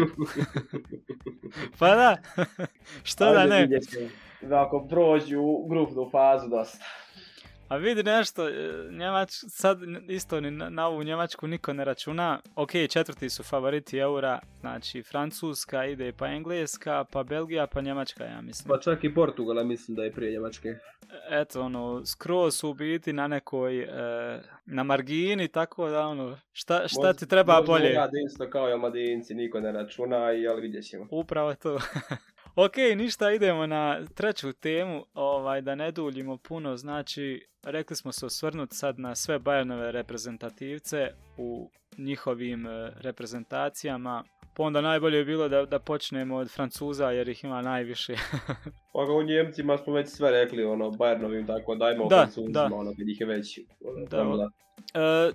pa 1.80 1.96
da, 1.96 2.18
što 3.10 3.34
da 3.34 3.46
ne. 3.46 3.68
Da 4.42 4.66
ako 4.66 4.88
prođu 4.90 5.42
u 5.42 5.68
grupnu 5.68 6.10
fazu 6.12 6.48
dosta. 6.50 6.86
A 7.70 7.78
vidi 7.78 8.04
nešto, 8.04 8.50
e, 8.50 8.54
Njemač, 8.92 9.30
sad 9.32 9.80
isto 10.08 10.42
ni 10.42 10.52
na, 10.52 10.70
na 10.70 10.88
ovu 10.88 11.04
Njemačku 11.04 11.48
niko 11.48 11.74
ne 11.74 11.86
računa. 11.86 12.40
Ok, 12.56 12.72
četvrti 12.90 13.30
su 13.30 13.44
favoriti 13.44 13.98
eura, 13.98 14.40
znači 14.60 15.04
Francuska 15.04 15.86
ide 15.86 16.12
pa 16.12 16.28
Engleska, 16.28 17.06
pa 17.12 17.24
Belgija, 17.24 17.68
pa 17.68 17.82
Njemačka, 17.82 18.24
ja 18.24 18.42
mislim. 18.42 18.70
Pa 18.70 18.80
čak 18.80 19.04
i 19.04 19.14
Portugala 19.14 19.64
mislim 19.64 19.96
da 19.96 20.04
je 20.04 20.12
prije 20.12 20.32
Njemačke. 20.32 20.76
Eto, 21.30 21.62
ono, 21.62 22.06
skroz 22.06 22.56
su 22.56 22.70
u 22.70 22.74
biti 22.74 23.14
na 23.14 23.28
nekoj, 23.28 23.80
e, 23.80 24.42
na 24.66 24.84
margini, 24.84 25.48
tako 25.48 25.90
da, 25.90 26.08
ono, 26.08 26.38
šta, 26.52 26.88
šta 26.88 27.08
Moz, 27.08 27.18
ti 27.18 27.28
treba 27.28 27.62
bolje? 27.62 28.00
Možda 28.00 28.18
isto 28.26 28.50
kao 28.50 28.70
i 28.70 28.74
omladinci, 28.74 29.36
niko 29.36 29.60
ne 29.60 29.72
računa, 29.72 30.18
ali 30.18 30.62
vidjet 30.62 30.86
ćemo. 30.86 31.08
Upravo 31.12 31.56
to. 31.56 31.80
Ok, 32.56 32.74
ništa, 32.96 33.32
idemo 33.32 33.68
na 33.68 34.06
treću 34.16 34.54
temu, 34.54 35.06
ovaj, 35.14 35.62
da 35.62 35.76
ne 35.76 35.92
duljimo 35.92 36.38
puno, 36.38 36.78
znači, 36.78 37.48
rekli 37.64 37.96
smo 37.96 38.12
se 38.12 38.26
osvrnuti 38.26 38.76
sad 38.76 39.00
na 39.00 39.16
sve 39.16 39.40
Bayernove 39.40 39.92
reprezentativce 39.92 41.08
u 41.38 41.70
njihovim 41.98 42.68
e, 42.68 42.92
reprezentacijama, 43.02 44.24
pa 44.54 44.64
onda 44.64 44.82
najbolje 44.82 45.18
je 45.18 45.26
bilo 45.26 45.50
da, 45.50 45.66
da 45.66 45.80
počnemo 45.80 46.36
od 46.36 46.52
Francuza 46.52 47.12
jer 47.12 47.30
ih 47.30 47.44
ima 47.44 47.62
najviše. 47.62 48.16
pa 48.94 49.00
u 49.00 49.24
Njemcima 49.24 49.78
smo 49.78 49.94
već 49.94 50.10
sve 50.10 50.32
rekli, 50.32 50.64
ono, 50.64 50.92
Bayernovim, 50.92 51.48
tako 51.48 51.76
dajmo 51.76 52.08
da, 52.08 52.16
Francuzima, 52.16 52.52
da. 52.54 52.76
ono, 52.76 52.92
kad 52.98 53.10
ih 53.10 53.22
je 53.22 53.28
već. 53.28 53.60
Ono, 54.12 54.38
da. 54.38 54.50
E, 54.94 55.32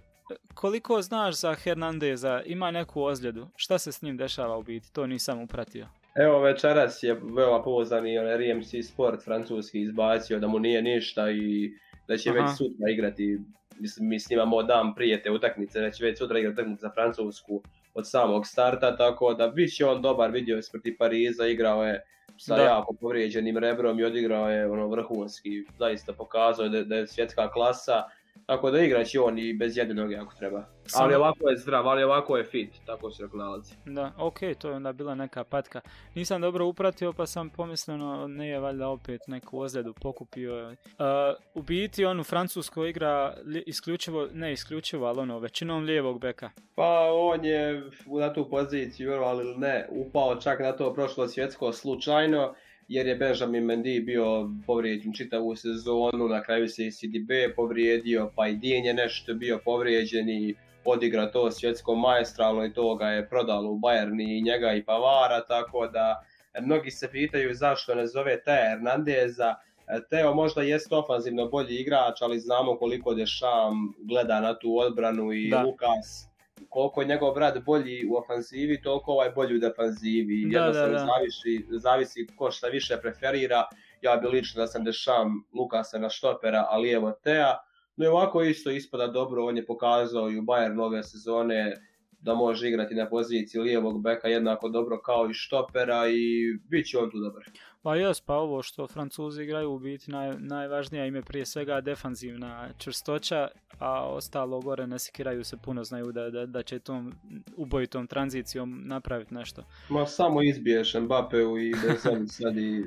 koliko 0.54 1.02
znaš 1.02 1.34
za 1.34 1.54
Hernandeza, 1.54 2.42
ima 2.46 2.70
neku 2.70 3.02
ozljedu, 3.02 3.48
šta 3.56 3.78
se 3.78 3.92
s 3.92 4.02
njim 4.02 4.16
dešava 4.16 4.56
u 4.56 4.62
biti, 4.62 4.92
to 4.92 5.06
nisam 5.06 5.42
upratio. 5.42 5.86
Evo 6.14 6.40
večeras 6.40 7.02
je 7.02 7.20
veoma 7.22 7.62
pouzani 7.62 8.18
RMC 8.18 8.86
Sport 8.88 9.24
francuski 9.24 9.80
izbacio 9.80 10.38
da 10.38 10.46
mu 10.48 10.58
nije 10.58 10.82
ništa 10.82 11.30
i 11.30 11.72
da 12.08 12.16
će 12.16 12.30
Aha. 12.30 12.38
već 12.38 12.50
sutra 12.50 12.90
igrati, 12.90 13.38
mislim, 13.78 14.08
mi 14.08 14.20
snimamo 14.20 14.62
dan 14.62 14.94
prije 14.94 15.22
te 15.22 15.30
utakmice, 15.30 15.80
da 15.80 15.90
će 15.90 16.04
već 16.04 16.18
sutra 16.18 16.38
igrati 16.38 16.54
utakmicu 16.54 16.80
za 16.80 16.90
Francusku 16.90 17.62
od 17.94 18.10
samog 18.10 18.46
starta, 18.46 18.96
tako 18.96 19.34
da 19.34 19.48
bit 19.48 19.76
će 19.76 19.86
on 19.86 20.02
dobar, 20.02 20.30
vidio 20.30 20.56
je 20.56 20.62
protiv 20.72 20.94
Pariza, 20.98 21.46
igrao 21.46 21.84
je 21.84 22.04
sa 22.36 22.56
da. 22.56 22.62
jako 22.62 22.94
povrijeđenim 23.00 23.58
rebrom 23.58 24.00
i 24.00 24.04
odigrao 24.04 24.50
je 24.50 24.70
ono 24.70 24.88
vrhunski, 24.88 25.64
zaista 25.78 26.12
pokazao 26.12 26.68
da, 26.68 26.84
da 26.84 26.96
je 26.96 27.06
svjetska 27.06 27.50
klasa 27.50 28.02
Tako 28.46 28.70
da 28.70 28.80
igraće 28.80 29.20
on 29.20 29.38
i 29.38 29.52
bez 29.52 29.76
jedne 29.76 29.94
noge 29.94 30.16
ako 30.16 30.34
treba. 30.34 30.64
Ali 30.94 31.14
ovako 31.14 31.48
je 31.48 31.56
zdrav, 31.56 31.88
ali 31.88 32.02
ovako 32.02 32.36
je 32.36 32.44
fit, 32.44 32.70
tako 32.86 33.10
se 33.10 33.28
nalazi. 33.34 33.74
Da, 33.86 34.12
ok, 34.18 34.38
to 34.58 34.68
je 34.68 34.74
onda 34.74 34.92
bila 34.92 35.14
neka 35.14 35.44
patka. 35.44 35.80
Nisam 36.14 36.40
dobro 36.40 36.66
upratio 36.66 37.12
pa 37.12 37.26
sam 37.26 37.50
pomisleno 37.50 38.28
ne 38.28 38.48
je 38.48 38.60
valjda 38.60 38.88
opet 38.88 39.20
neku 39.26 39.58
ozljedu 39.58 39.94
pokupio. 40.02 40.68
Uh, 40.68 40.74
u 41.54 41.62
biti 41.62 42.04
on 42.04 42.20
u 42.20 42.24
Francuskoj 42.24 42.90
igra 42.90 43.34
isključivo, 43.66 44.28
ne 44.32 44.52
isključivo, 44.52 45.06
ali 45.06 45.20
ono, 45.20 45.38
većinom 45.38 45.84
lijevog 45.84 46.20
beka. 46.20 46.50
Pa 46.74 47.08
on 47.12 47.44
je 47.44 47.90
na 48.20 48.32
tu 48.32 48.50
poziciju, 48.50 49.12
ali 49.12 49.58
ne, 49.58 49.86
upao 49.90 50.36
čak 50.36 50.60
na 50.60 50.72
to 50.72 50.94
prošlo 50.94 51.28
svjetsko 51.28 51.72
slučajno 51.72 52.54
jer 52.88 53.06
je 53.06 53.16
Benjamin 53.16 53.64
Mendy 53.64 54.04
bio 54.04 54.50
povrijeđen 54.66 55.12
čitavu 55.12 55.56
sezonu, 55.56 56.28
na 56.28 56.42
kraju 56.42 56.68
se 56.68 56.86
i 56.86 56.90
CDB 56.90 57.30
povrijedio, 57.56 58.30
pa 58.36 58.48
i 58.48 58.56
Dijen 58.56 58.84
je 58.84 58.94
nešto 58.94 59.34
bio 59.34 59.60
povrijeđen 59.64 60.28
i 60.28 60.54
odigra 60.84 61.30
to 61.30 61.50
svjetsko 61.50 61.94
majestralno 61.94 62.64
i 62.64 62.72
to 62.72 62.94
ga 62.94 63.06
je 63.06 63.28
prodalo 63.28 63.70
u 63.70 63.78
Bayern 63.78 64.22
i 64.22 64.42
njega 64.42 64.72
i 64.72 64.84
Pavara, 64.84 65.44
tako 65.48 65.86
da 65.86 66.24
mnogi 66.60 66.90
se 66.90 67.10
pitaju 67.10 67.54
zašto 67.54 67.94
ne 67.94 68.06
zove 68.06 68.42
Te 68.42 68.66
Hernandeza. 68.70 69.54
Teo 70.10 70.34
možda 70.34 70.62
jest 70.62 70.92
ofanzivno 70.92 71.48
bolji 71.48 71.74
igrač, 71.76 72.22
ali 72.22 72.40
znamo 72.40 72.76
koliko 72.76 73.14
Dešam 73.14 73.94
gleda 74.08 74.40
na 74.40 74.58
tu 74.58 74.78
odbranu 74.78 75.32
i 75.32 75.50
da. 75.50 75.62
Lukas 75.62 76.33
koliko 76.68 77.00
je 77.00 77.06
njegov 77.06 77.34
brat 77.34 77.64
bolji 77.64 78.06
u 78.06 78.16
ofanzivi, 78.16 78.82
toliko 78.82 79.12
ovaj 79.12 79.30
bolji 79.30 79.56
u 79.56 79.58
defanzivi. 79.58 80.42
Jednostavno 80.42 80.98
zavisi, 80.98 81.66
zavisi 81.70 82.26
ko 82.36 82.50
šta 82.50 82.66
više 82.66 82.96
preferira. 83.02 83.64
Ja 84.02 84.16
bi 84.16 84.28
lično 84.28 84.60
da 84.60 84.66
sam 84.66 84.84
dešam 84.84 85.44
Lukasa 85.54 85.98
na 85.98 86.08
štopera, 86.08 86.66
a 86.70 86.78
lijevo 86.78 87.12
Tea. 87.12 87.58
No 87.96 88.04
i 88.04 88.08
ovako 88.08 88.42
isto 88.42 88.70
ispada 88.70 89.06
dobro, 89.06 89.44
on 89.44 89.56
je 89.56 89.66
pokazao 89.66 90.30
i 90.30 90.38
u 90.38 90.42
Bayern 90.42 90.82
ove 90.82 91.02
sezone 91.02 91.74
da 92.20 92.34
može 92.34 92.68
igrati 92.68 92.94
na 92.94 93.08
poziciji 93.08 93.60
lijevog 93.60 94.02
beka 94.02 94.28
jednako 94.28 94.68
dobro 94.68 95.00
kao 95.00 95.30
i 95.30 95.34
štopera 95.34 96.08
i 96.08 96.54
bit 96.68 96.86
će 96.86 96.98
on 96.98 97.10
tu 97.10 97.18
dobar. 97.18 97.44
Pa 97.84 97.96
jes, 97.96 98.20
pa 98.20 98.34
ovo 98.34 98.62
što 98.62 98.86
Francuzi 98.86 99.42
igraju 99.42 99.70
u 99.72 99.78
biti 99.78 100.10
naj, 100.10 100.36
najvažnija 100.38 101.06
im 101.06 101.14
je 101.14 101.22
prije 101.22 101.46
svega 101.46 101.80
defanzivna 101.80 102.68
čvrstoća, 102.78 103.48
a 103.78 104.08
ostalo 104.08 104.60
gore 104.60 104.86
ne 104.86 104.98
sikiraju 104.98 105.44
se 105.44 105.56
puno, 105.56 105.84
znaju 105.84 106.12
da, 106.12 106.30
da, 106.30 106.46
da 106.46 106.62
će 106.62 106.78
tom 106.78 107.14
ubojitom 107.56 108.06
tranzicijom 108.06 108.82
napraviti 108.86 109.34
nešto. 109.34 109.64
Ma 109.88 110.06
samo 110.06 110.42
izbiješ 110.42 110.94
Mbappeu 110.94 111.58
i 111.58 111.74
Benzema 111.86 112.26
sad 112.26 112.56
i... 112.56 112.84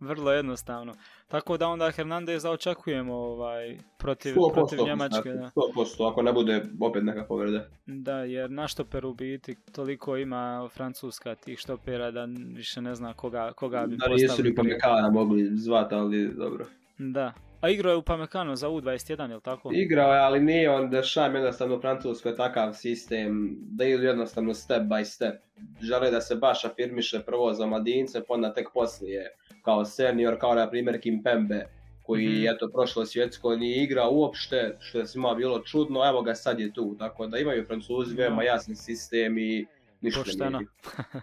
vrlo 0.00 0.32
jednostavno. 0.32 0.94
Tako 1.28 1.56
da 1.56 1.68
onda 1.68 1.90
Hernandeza 1.90 2.50
očekujemo 2.50 3.14
ovaj, 3.14 3.78
protiv, 3.98 4.34
protiv 4.52 4.78
Njemačke. 4.86 5.30
Da. 5.30 5.50
100%, 5.76 6.10
ako 6.10 6.22
ne 6.22 6.32
bude 6.32 6.62
opet 6.80 7.04
neka 7.04 7.24
povreda. 7.24 7.68
Da, 7.86 8.16
jer 8.18 8.50
na 8.50 8.68
štoperu 8.68 9.14
biti 9.14 9.56
toliko 9.72 10.16
ima 10.16 10.68
Francuska 10.72 11.34
tih 11.34 11.58
štopera 11.58 12.10
da 12.10 12.24
više 12.54 12.82
ne 12.82 12.94
zna 12.94 13.14
koga, 13.14 13.52
koga 13.52 13.86
bi 13.86 13.96
da, 13.96 14.04
postavili. 14.06 14.26
Da 14.26 14.32
nisu 14.32 14.42
ni 14.42 14.54
Pamekana 14.54 15.10
mogli 15.10 15.50
zvati, 15.56 15.94
ali 15.94 16.34
dobro. 16.34 16.66
Da. 16.98 17.32
A 17.66 17.70
igrao 17.70 17.90
je 17.90 17.96
u 17.96 18.02
Pamekano 18.02 18.56
za 18.56 18.68
U21, 18.68 19.28
je 19.28 19.34
li 19.34 19.40
tako? 19.42 19.70
Igrao 19.72 20.12
je, 20.12 20.20
ali 20.20 20.40
nije 20.40 20.70
on 20.70 20.90
da 20.90 21.02
šajem 21.02 21.34
jednostavno 21.34 21.80
Francusko 21.80 22.28
je 22.28 22.36
takav 22.36 22.72
sistem 22.74 23.56
da 23.60 23.84
idu 23.84 24.02
jednostavno 24.02 24.54
step 24.54 24.82
by 24.82 25.04
step. 25.04 25.34
Žele 25.80 26.10
da 26.10 26.20
se 26.20 26.34
baš 26.34 26.64
afirmiše 26.64 27.20
prvo 27.20 27.52
za 27.52 27.66
mladince, 27.66 28.20
pa 28.28 28.34
onda 28.34 28.54
tek 28.54 28.68
poslije 28.74 29.36
kao 29.62 29.84
senior, 29.84 30.38
kao 30.40 30.54
na 30.54 30.70
primjer 30.70 31.00
Kim 31.00 31.22
Pembe, 31.22 31.66
koji 32.02 32.28
mm-hmm. 32.28 32.54
eto 32.54 32.68
prošlo 32.72 33.06
svjetsko 33.06 33.56
nije 33.56 33.84
igrao 33.84 34.10
uopšte, 34.10 34.76
što 34.80 34.98
je 34.98 35.06
svima 35.06 35.34
bilo 35.34 35.58
čudno, 35.58 36.08
evo 36.08 36.22
ga 36.22 36.34
sad 36.34 36.60
je 36.60 36.72
tu, 36.72 36.96
tako 36.98 37.26
da 37.26 37.38
imaju 37.38 37.66
Francuzi 37.66 38.14
veoma 38.14 38.42
jasan 38.42 38.76
sistem 38.76 39.38
i 39.38 39.66
ništa 40.00 40.20
Pošteno. 40.20 40.60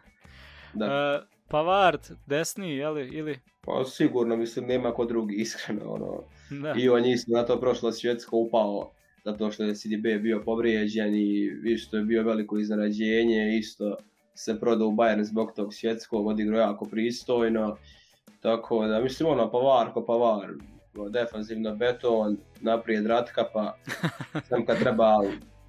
da. 0.74 0.86
Uh, 0.86 1.28
Pavard, 1.48 2.02
desni, 2.26 2.76
jeli, 2.76 3.08
ili? 3.08 3.40
Pa 3.66 3.84
sigurno, 3.86 4.36
mislim, 4.36 4.66
nema 4.66 4.92
ko 4.92 5.06
drugi, 5.06 5.36
iskreno, 5.42 5.92
ono. 5.92 6.24
Da. 6.62 6.74
I 6.78 6.90
on 6.90 7.06
isto 7.06 7.32
na 7.32 7.44
to 7.44 7.60
prošlo 7.60 7.92
svjetsko 7.92 8.38
upao, 8.38 8.92
zato 9.26 9.52
što 9.52 9.64
je 9.64 9.76
CDB 9.76 10.22
bio 10.22 10.42
povrijeđen 10.46 11.16
i 11.16 11.52
isto 11.64 11.98
je 11.98 12.04
bio 12.04 12.24
veliko 12.24 12.60
iznenađenje, 12.60 13.58
isto 13.58 13.98
se 14.36 14.60
prodao 14.60 14.88
u 14.88 14.92
Bayern 14.92 15.24
zbog 15.24 15.52
tog 15.56 15.74
svjetskog, 15.74 16.28
odigrao 16.28 16.60
jako 16.60 16.86
pristojno. 16.86 17.78
Tako 18.40 18.88
da, 18.88 19.00
mislim, 19.00 19.30
ono, 19.30 19.52
pavar 19.52 19.94
ko 19.94 20.06
pavar, 20.06 20.50
defanzivno 21.10 21.76
beton, 21.76 22.38
naprijed 22.62 23.06
ratka, 23.06 23.44
pa 23.54 23.78
sam 24.50 24.66
kad 24.66 24.80
treba 24.80 25.22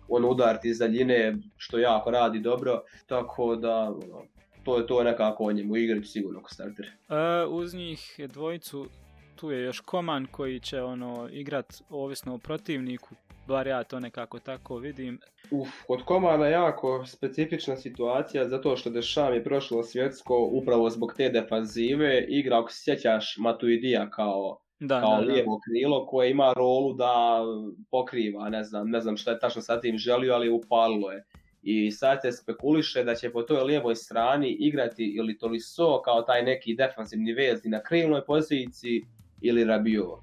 on 0.09 0.25
udariti 0.25 0.69
iz 0.69 0.79
daljine, 0.79 1.37
što 1.57 1.79
jako 1.79 2.11
radi 2.11 2.41
dobro, 2.41 2.83
tako 3.07 3.57
da, 3.57 3.81
ono, 3.83 4.23
to 4.65 4.79
je 4.79 4.87
to 4.87 5.03
nekako 5.03 5.45
o 5.45 5.53
njemu 5.53 5.77
igri 5.77 6.05
sigurno 6.05 6.43
ko 6.43 6.55
starter. 6.55 6.87
E, 6.87 7.47
uz 7.49 7.75
njih 7.75 8.21
dvojicu 8.29 8.89
tu 9.37 9.51
je 9.51 9.63
još 9.63 9.81
Koman 9.81 10.27
koji 10.31 10.61
će 10.61 10.83
ono 10.83 11.29
igrat 11.33 11.83
ovisno 11.91 12.35
o 12.35 12.39
protivniku, 12.39 13.15
bar 13.47 13.67
ja 13.67 13.85
to 13.85 14.01
nekako 14.01 14.39
tako 14.39 14.77
vidim. 14.77 15.21
Uf, 15.51 15.69
kod 15.87 16.05
Komana 16.05 16.47
jako 16.47 17.07
specifična 17.07 17.77
situacija 17.77 18.49
zato 18.49 18.77
što 18.77 18.91
Dešam 18.91 19.35
je 19.35 19.45
prošlo 19.45 19.83
svjetsko 19.83 20.49
upravo 20.53 20.91
zbog 20.91 21.15
te 21.17 21.29
defanzive, 21.29 22.27
igra 22.29 22.59
ako 22.59 22.73
se 22.73 22.83
sjećaš 22.85 23.37
Matuidija 23.39 24.11
kao 24.11 24.61
da, 24.81 25.01
kao 25.01 25.11
da, 25.11 25.33
lijevo 25.33 25.61
krilo 25.69 26.07
koje 26.07 26.31
ima 26.31 26.53
rolu 26.57 26.93
da 26.93 27.43
pokriva, 27.91 28.49
ne 28.49 28.65
znam, 28.65 28.91
ne 28.91 29.01
znam 29.01 29.17
šta 29.17 29.31
je 29.31 29.39
tačno 29.39 29.63
sa 29.63 29.81
tim 29.81 29.99
želio, 29.99 30.35
ali 30.35 30.51
upalilo 30.51 31.11
je. 31.11 31.25
I 31.67 31.91
sad 31.91 32.19
se 32.23 32.33
spekuliše 32.33 33.05
da 33.05 33.15
će 33.15 33.31
po 33.31 33.43
toj 33.43 33.63
lijevoj 33.63 33.95
strani 33.97 34.51
igrati 34.51 35.05
ili 35.05 35.39
Tolisso 35.39 36.03
kao 36.05 36.23
taj 36.23 36.43
neki 36.43 36.75
defansivni 36.75 37.33
vezni 37.33 37.71
na 37.71 37.83
krilnoj 37.83 38.25
poziciji 38.25 39.03
ili 39.41 39.65
Rabio. 39.65 40.19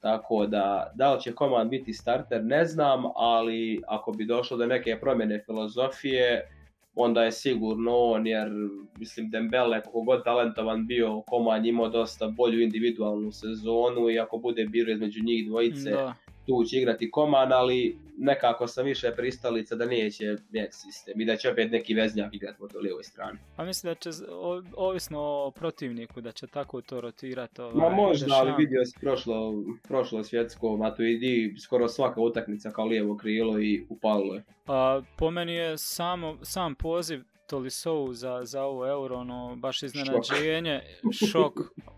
Tako 0.00 0.46
da, 0.46 0.92
da 0.94 1.14
li 1.14 1.20
će 1.20 1.32
Koman 1.32 1.68
biti 1.68 1.92
starter, 1.92 2.44
ne 2.44 2.64
znam, 2.64 3.04
ali 3.16 3.82
ako 3.88 4.12
bi 4.12 4.24
došlo 4.24 4.56
do 4.56 4.66
neke 4.66 5.00
promjene 5.00 5.42
filozofije, 5.46 6.50
onda 6.94 7.24
je 7.24 7.32
sigurno 7.32 7.96
on, 7.96 8.26
jer 8.26 8.50
mislim 8.98 9.30
Dembele, 9.30 9.82
koliko 9.82 10.02
god 10.02 10.24
talentovan 10.24 10.86
bio, 10.86 11.22
Koman 11.26 11.66
imao 11.66 11.88
dosta 11.88 12.28
bolju 12.28 12.60
individualnu 12.60 13.32
sezonu 13.32 14.10
i 14.10 14.18
ako 14.18 14.38
bude 14.38 14.64
biro 14.64 14.92
između 14.92 15.24
njih 15.24 15.46
dvojice, 15.46 15.90
da 15.90 16.14
tu 16.46 16.64
će 16.64 16.76
igrati 16.76 17.10
Koman, 17.10 17.52
ali 17.52 17.98
nekako 18.18 18.66
sam 18.66 18.84
više 18.84 19.10
pristalica 19.16 19.76
da 19.76 19.86
neće 19.86 20.36
mijenjati 20.50 20.76
sistem 20.76 21.20
i 21.20 21.24
da 21.24 21.36
će 21.36 21.50
opet 21.50 21.70
neki 21.70 21.94
veznjak 21.94 22.34
igrati 22.34 22.58
po 22.58 22.78
lijevoj 22.78 23.04
strani. 23.04 23.38
A 23.56 23.64
mislim 23.64 23.90
da 23.90 23.94
će, 23.94 24.10
o, 24.30 24.62
ovisno 24.76 25.20
o 25.20 25.50
protivniku, 25.50 26.20
da 26.20 26.32
će 26.32 26.46
tako 26.46 26.80
to 26.80 27.00
rotirati. 27.00 27.60
Ovaj, 27.60 27.74
Ma 27.74 27.96
možda, 27.96 28.34
ali 28.34 28.52
vidio 28.58 28.84
si 28.84 28.98
prošlo, 29.00 29.54
prošlo 29.88 30.24
svjetsko 30.24 30.76
Matuidi, 30.76 31.54
skoro 31.60 31.88
svaka 31.88 32.20
utakmica 32.20 32.70
kao 32.70 32.86
lijevo 32.86 33.16
krilo 33.16 33.60
i 33.60 33.86
upalo 33.88 34.34
je. 34.34 34.44
A, 34.66 35.02
po 35.16 35.30
meni 35.30 35.54
je 35.54 35.78
samo, 35.78 36.38
sam 36.42 36.74
poziv 36.74 37.22
Tolisou 37.46 38.14
za, 38.14 38.40
za 38.44 38.62
ovo 38.62 38.86
euro, 38.88 39.16
ono, 39.16 39.56
baš 39.56 39.82
iznenađenje, 39.82 40.80
šok, 41.12 41.28
šok 41.30 41.52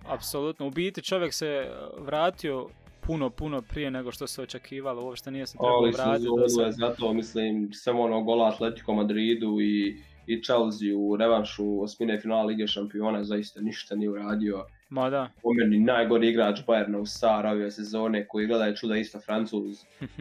apsolutno. 0.06 0.66
U 0.66 0.70
biti 0.70 1.02
čovjek 1.02 1.34
se 1.34 1.70
vratio 1.98 2.68
puno, 3.08 3.30
puno 3.30 3.62
prije 3.62 3.90
nego 3.90 4.12
što 4.12 4.26
se 4.26 4.42
očekivalo, 4.42 5.04
uopšte 5.04 5.30
nije 5.30 5.46
se 5.46 5.58
trebalo 5.58 5.80
vratiti. 5.80 6.28
Ali 6.38 6.50
se... 6.50 6.78
zato, 6.78 7.12
mislim, 7.12 7.70
samo 7.72 8.02
ono 8.02 8.22
gola 8.22 8.48
Atletico 8.48 8.92
Madridu 8.92 9.60
i, 9.60 10.02
i 10.26 10.42
Chelsea 10.42 10.96
u 10.96 11.16
revanšu 11.16 11.82
osmine 11.82 12.20
finala 12.20 12.42
Lige 12.42 12.66
šampiona 12.66 13.24
zaista 13.24 13.60
ništa 13.60 13.96
nije 13.96 14.10
uradio. 14.10 14.66
Ma 14.88 15.10
da. 15.10 15.30
Po 15.42 15.52
meni 15.52 15.78
najgori 15.78 16.28
igrač 16.28 16.60
Bayerna 16.66 16.96
u 16.96 17.06
Sar 17.06 17.46
ove 17.46 17.70
sezone 17.70 18.26
koji 18.28 18.46
gleda 18.46 18.64
je 18.64 18.76
čuda 18.76 18.96
isto 18.96 19.20
Francuz. 19.20 19.78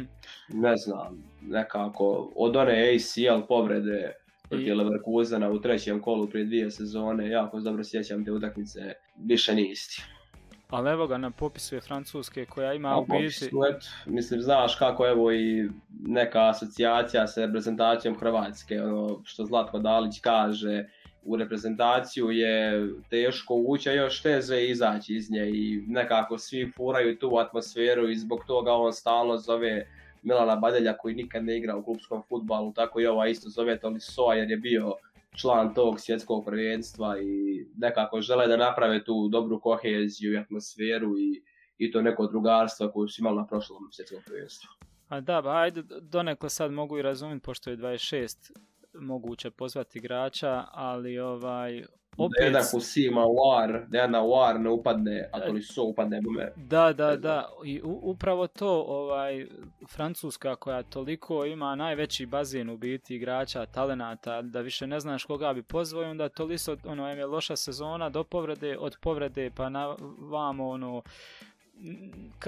ne 0.65 0.77
znam, 0.77 1.23
nekako, 1.41 2.31
od 2.35 2.55
one 2.55 2.95
ACL 2.95 3.45
povrede 3.47 4.11
protiv 4.49 4.67
I... 4.67 4.75
Leverkusena 4.75 5.49
u 5.49 5.59
trećem 5.59 6.01
kolu 6.01 6.29
prije 6.29 6.45
dvije 6.45 6.71
sezone, 6.71 7.29
jako 7.29 7.59
dobro 7.59 7.83
sjećam 7.83 8.25
te 8.25 8.31
utakmice, 8.31 8.93
više 9.17 9.55
nije 9.55 9.71
isti. 9.71 10.16
Ali 10.69 10.89
evo 10.89 11.07
ga 11.07 11.17
na 11.17 11.31
popisu 11.31 11.75
je 11.75 11.81
Francuske 11.81 12.45
koja 12.45 12.73
ima 12.73 12.97
u 12.97 13.05
biti... 13.05 13.49
Mislim, 14.05 14.41
znaš 14.41 14.75
kako 14.75 15.07
evo 15.07 15.31
i 15.31 15.69
neka 15.99 16.49
asocijacija 16.49 17.27
sa 17.27 17.45
reprezentacijom 17.45 18.17
Hrvatske, 18.19 18.81
ono 18.81 19.21
što 19.23 19.45
Zlatko 19.45 19.79
Dalić 19.79 20.19
kaže, 20.21 20.85
u 21.23 21.37
reprezentaciju 21.37 22.31
je 22.31 22.87
teško 23.09 23.53
ući, 23.55 23.89
a 23.89 23.93
još 23.93 24.21
teže 24.21 24.67
izaći 24.67 25.15
iz 25.15 25.31
nje 25.31 25.49
i 25.49 25.83
nekako 25.87 26.37
svi 26.37 26.71
furaju 26.75 27.17
tu 27.17 27.37
atmosferu 27.37 28.09
i 28.09 28.15
zbog 28.15 28.39
toga 28.47 28.73
on 28.73 28.93
stalno 28.93 29.37
zove 29.37 29.87
Milana 30.23 30.55
Badelja 30.55 30.97
koji 30.97 31.15
nikad 31.15 31.43
ne 31.43 31.57
igra 31.57 31.75
u 31.75 31.83
klubskom 31.83 32.23
futbalu, 32.29 32.73
tako 32.73 32.99
i 32.99 33.05
ova 33.05 33.27
isto 33.27 33.49
zove 33.49 33.79
Tolisoa 33.79 34.35
jer 34.35 34.51
je 34.51 34.57
bio 34.57 34.93
član 35.35 35.73
tog 35.73 35.99
svjetskog 35.99 36.45
prvenstva 36.45 37.19
i 37.21 37.65
nekako 37.77 38.21
žele 38.21 38.47
da 38.47 38.57
naprave 38.57 39.03
tu 39.03 39.29
dobru 39.29 39.59
koheziju 39.59 40.33
i 40.33 40.37
atmosferu 40.37 41.17
i, 41.17 41.43
i 41.77 41.91
to 41.91 42.01
neko 42.01 42.27
drugarstvo 42.27 42.91
koje 42.91 43.09
su 43.09 43.21
imali 43.21 43.37
na 43.37 43.47
prošlom 43.47 43.91
svjetskom 43.91 44.19
prvenstvu. 44.25 44.69
A 45.07 45.21
da, 45.21 45.41
ba, 45.41 45.55
ajde, 45.55 45.83
donekle 46.01 46.49
sad 46.49 46.71
mogu 46.71 46.97
i 46.97 47.01
razumjeti, 47.01 47.43
pošto 47.43 47.69
je 47.69 47.77
26 47.77 48.51
moguće 48.99 49.51
pozvati 49.51 49.97
igrača, 49.97 50.63
ali 50.71 51.19
ovaj, 51.19 51.83
opet... 52.17 52.39
Da 52.39 52.45
jedan 52.45 52.63
ima 52.95 53.21
war, 53.21 53.87
da 53.87 53.97
jedna 53.97 54.19
war 54.19 54.57
ne 54.57 54.69
upadne, 54.69 55.29
ako 55.31 55.51
li 55.51 55.61
so 55.61 55.83
upadne 55.83 56.21
bume. 56.21 56.51
Da, 56.55 56.93
da, 56.93 57.15
da, 57.15 57.49
i 57.65 57.81
upravo 57.83 58.47
to, 58.47 58.85
ovaj, 58.87 59.47
Francuska 59.89 60.55
koja 60.55 60.83
toliko 60.83 61.45
ima 61.45 61.75
najveći 61.75 62.25
bazen 62.25 62.69
u 62.69 62.77
biti 62.77 63.15
igrača, 63.15 63.65
talenata, 63.65 64.41
da 64.41 64.61
više 64.61 64.87
ne 64.87 64.99
znaš 64.99 65.25
koga 65.25 65.53
bi 65.53 65.63
pozvao, 65.63 66.09
onda 66.09 66.29
to 66.29 66.45
listo, 66.45 66.77
ono, 66.85 67.09
je 67.09 67.25
loša 67.25 67.55
sezona 67.55 68.09
do 68.09 68.23
povrede, 68.23 68.77
od 68.77 68.97
povrede 69.01 69.51
pa 69.55 69.69
na 69.69 69.95
vamo, 70.19 70.69
ono, 70.69 71.01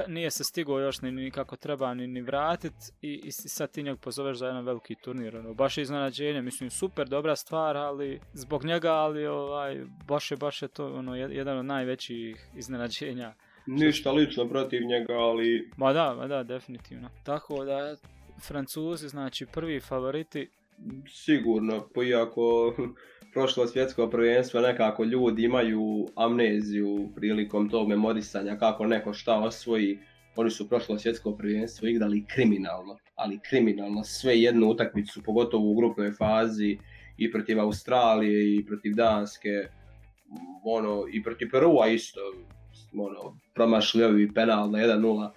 nije 0.07 0.31
se 0.31 0.43
stigao 0.43 0.79
još 0.79 1.01
ni, 1.01 1.11
ni 1.11 1.31
kako 1.31 1.55
treba 1.55 1.93
ni, 1.93 2.07
ni 2.07 2.21
vratit 2.21 2.73
i, 3.01 3.21
i 3.23 3.31
sad 3.31 3.71
ti 3.71 3.83
njeg 3.83 3.99
pozoveš 3.99 4.37
za 4.37 4.47
jedan 4.47 4.65
veliki 4.65 4.95
turnir. 4.95 5.37
Ono, 5.37 5.53
baš 5.53 5.77
je 5.77 5.81
iznenađenje, 5.81 6.41
mislim 6.41 6.69
super, 6.69 7.07
dobra 7.07 7.35
stvar, 7.35 7.77
ali 7.77 8.19
zbog 8.33 8.65
njega, 8.65 8.91
ali 8.91 9.25
ovaj, 9.27 9.85
baš 10.07 10.31
je, 10.31 10.37
baš 10.37 10.61
je 10.61 10.67
to 10.67 10.93
ono, 10.93 11.15
jedan 11.15 11.57
od 11.57 11.65
najvećih 11.65 12.47
iznenađenja. 12.55 13.33
Ništa 13.65 14.11
lično 14.11 14.49
protiv 14.49 14.81
njega, 14.85 15.13
ali... 15.13 15.71
Ma 15.77 15.93
da, 15.93 16.15
ma 16.15 16.27
da, 16.27 16.43
definitivno. 16.43 17.09
Tako 17.23 17.65
da, 17.65 17.95
Francuzi, 18.47 19.07
znači 19.07 19.45
prvi 19.45 19.79
favoriti. 19.79 20.49
Sigurno, 21.07 21.87
iako 22.07 22.75
prošlo 23.33 23.67
svjetsko 23.67 24.09
prvenstvo 24.09 24.61
nekako 24.61 25.03
ljudi 25.03 25.43
imaju 25.43 26.07
amneziju 26.15 27.09
prilikom 27.15 27.69
tog 27.69 27.87
memorisanja 27.87 28.57
kako 28.57 28.85
neko 28.85 29.13
šta 29.13 29.39
osvoji. 29.39 29.99
Oni 30.35 30.49
su 30.49 30.69
prošlo 30.69 30.99
svjetsko 30.99 31.35
prvenstvo 31.37 31.87
igrali 31.87 32.25
kriminalno, 32.27 32.97
ali 33.15 33.39
kriminalno 33.49 34.03
sve 34.03 34.39
jednu 34.39 34.67
utakmicu, 34.67 35.23
pogotovo 35.23 35.71
u 35.71 35.75
grupnoj 35.75 36.11
fazi 36.11 36.77
i 37.17 37.31
protiv 37.31 37.59
Australije 37.59 38.55
i 38.55 38.65
protiv 38.65 38.93
Danske, 38.95 39.67
ono, 40.63 41.05
i 41.13 41.23
protiv 41.23 41.47
Perua 41.51 41.87
isto, 41.87 42.19
ono, 42.93 43.39
promašli 43.55 44.33
penal 44.33 44.71
na 44.71 44.79
1-0 44.79 45.29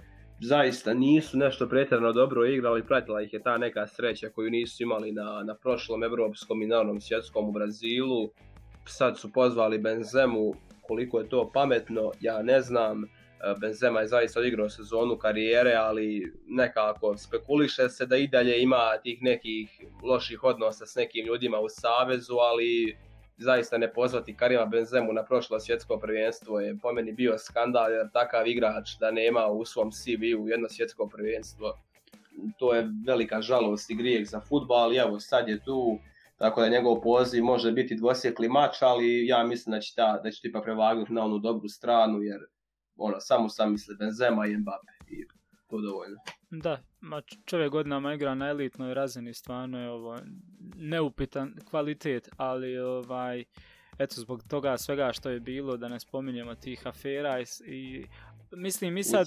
zaista 0.43 0.95
nisu 0.95 1.38
nešto 1.38 1.68
pretjerano 1.68 2.12
dobro 2.12 2.47
igrali, 2.47 2.86
pratila 2.86 3.22
ih 3.22 3.32
je 3.32 3.43
ta 3.43 3.59
neka 3.59 3.86
sreća 3.86 4.28
koju 4.28 4.51
nisu 4.51 4.82
imali 4.82 5.12
na, 5.12 5.43
na 5.45 5.55
prošlom 5.55 6.03
evropskom 6.03 6.62
i 6.62 6.66
na 6.66 7.01
svjetskom 7.01 7.49
u 7.49 7.53
Brazilu. 7.53 8.30
Sad 8.86 9.18
su 9.18 9.32
pozvali 9.32 9.78
Benzemu, 9.78 10.55
koliko 10.82 11.20
je 11.20 11.28
to 11.28 11.51
pametno, 11.55 12.12
ja 12.20 12.43
ne 12.43 12.61
znam. 12.61 13.05
E, 13.05 13.07
Benzema 13.61 14.01
je 14.01 14.07
zaista 14.07 14.40
odigrao 14.40 14.68
sezonu 14.68 15.16
karijere, 15.16 15.74
ali 15.74 16.32
nekako 16.49 17.16
spekuliše 17.16 17.88
se 17.88 18.07
da 18.07 18.16
i 18.16 18.28
dalje 18.28 18.62
ima 18.62 18.99
tih 19.03 19.18
nekih 19.22 19.68
loših 20.05 20.45
odnosa 20.45 20.86
s 20.86 20.95
nekim 20.95 21.26
ljudima 21.26 21.61
u 21.61 21.68
savezu, 21.68 22.34
ali 22.34 22.97
zaista 23.43 23.78
ne 23.78 23.93
pozvati 23.93 24.36
Karima 24.36 24.66
Benzemu 24.66 25.12
na 25.12 25.24
prošlo 25.24 25.61
svjetsko 25.61 25.99
prvenstvo 25.99 26.61
je 26.61 26.78
po 26.82 26.93
meni 26.93 27.12
bio 27.12 27.38
skandal 27.38 27.93
jer 27.93 28.11
takav 28.12 28.49
igrač 28.49 28.97
da 29.01 29.11
nema 29.11 29.47
u 29.47 29.64
svom 29.64 29.90
CV-u 29.90 30.49
jedno 30.49 30.68
svjetsko 30.68 31.09
prvenstvo 31.09 31.78
to 32.59 32.74
je 32.74 32.88
velika 33.07 33.43
žalost 33.43 33.90
i 33.90 33.95
grijeh 33.95 34.28
za 34.28 34.40
futbal, 34.40 34.78
ali 34.78 34.97
evo 34.97 35.20
sad 35.20 35.49
je 35.49 35.64
tu 35.64 35.99
tako 36.36 36.61
da 36.61 36.68
njegov 36.68 37.01
poziv 37.01 37.45
može 37.45 37.72
biti 37.72 37.95
dvosjekli 37.95 38.49
mač, 38.49 38.82
ali 38.82 39.26
ja 39.26 39.45
mislim 39.45 39.72
da 39.72 39.80
će, 39.80 39.95
ta, 39.97 40.20
da 40.24 40.30
će 40.30 40.40
tipa 40.40 40.61
prevagnuti 40.61 41.12
na 41.12 41.24
onu 41.24 41.38
dobru 41.38 41.68
stranu 41.68 42.22
jer 42.22 42.40
ono, 42.97 43.20
samo 43.20 43.49
sam 43.49 43.72
misli 43.72 43.97
Benzema 43.99 44.47
i 44.47 44.57
Mbappe. 44.57 44.93
I 45.11 45.24
to 45.73 45.81
dovoljno. 45.81 46.16
Da, 46.51 46.83
ma 47.01 47.23
čovjek 47.45 47.70
godinama 47.70 48.14
igra 48.14 48.35
na 48.35 48.49
elitnoj 48.49 48.95
razini, 48.95 49.35
stvarno 49.35 49.81
je 49.81 49.91
ovo 49.91 50.18
neupitan 50.77 51.55
kvalitet, 51.70 52.29
ali 52.37 52.79
ovaj, 52.79 53.45
eto 53.99 54.14
zbog 54.20 54.43
toga 54.49 54.79
svega 54.79 55.12
što 55.12 55.31
je 55.31 55.41
bilo, 55.41 55.77
da 55.77 55.89
ne 55.89 56.01
spominjemo 56.01 56.55
tih 56.55 56.87
afera 56.87 57.41
i, 57.41 57.45
i 57.66 58.07
mislim 58.51 58.97
i 58.97 59.05
sad... 59.05 59.27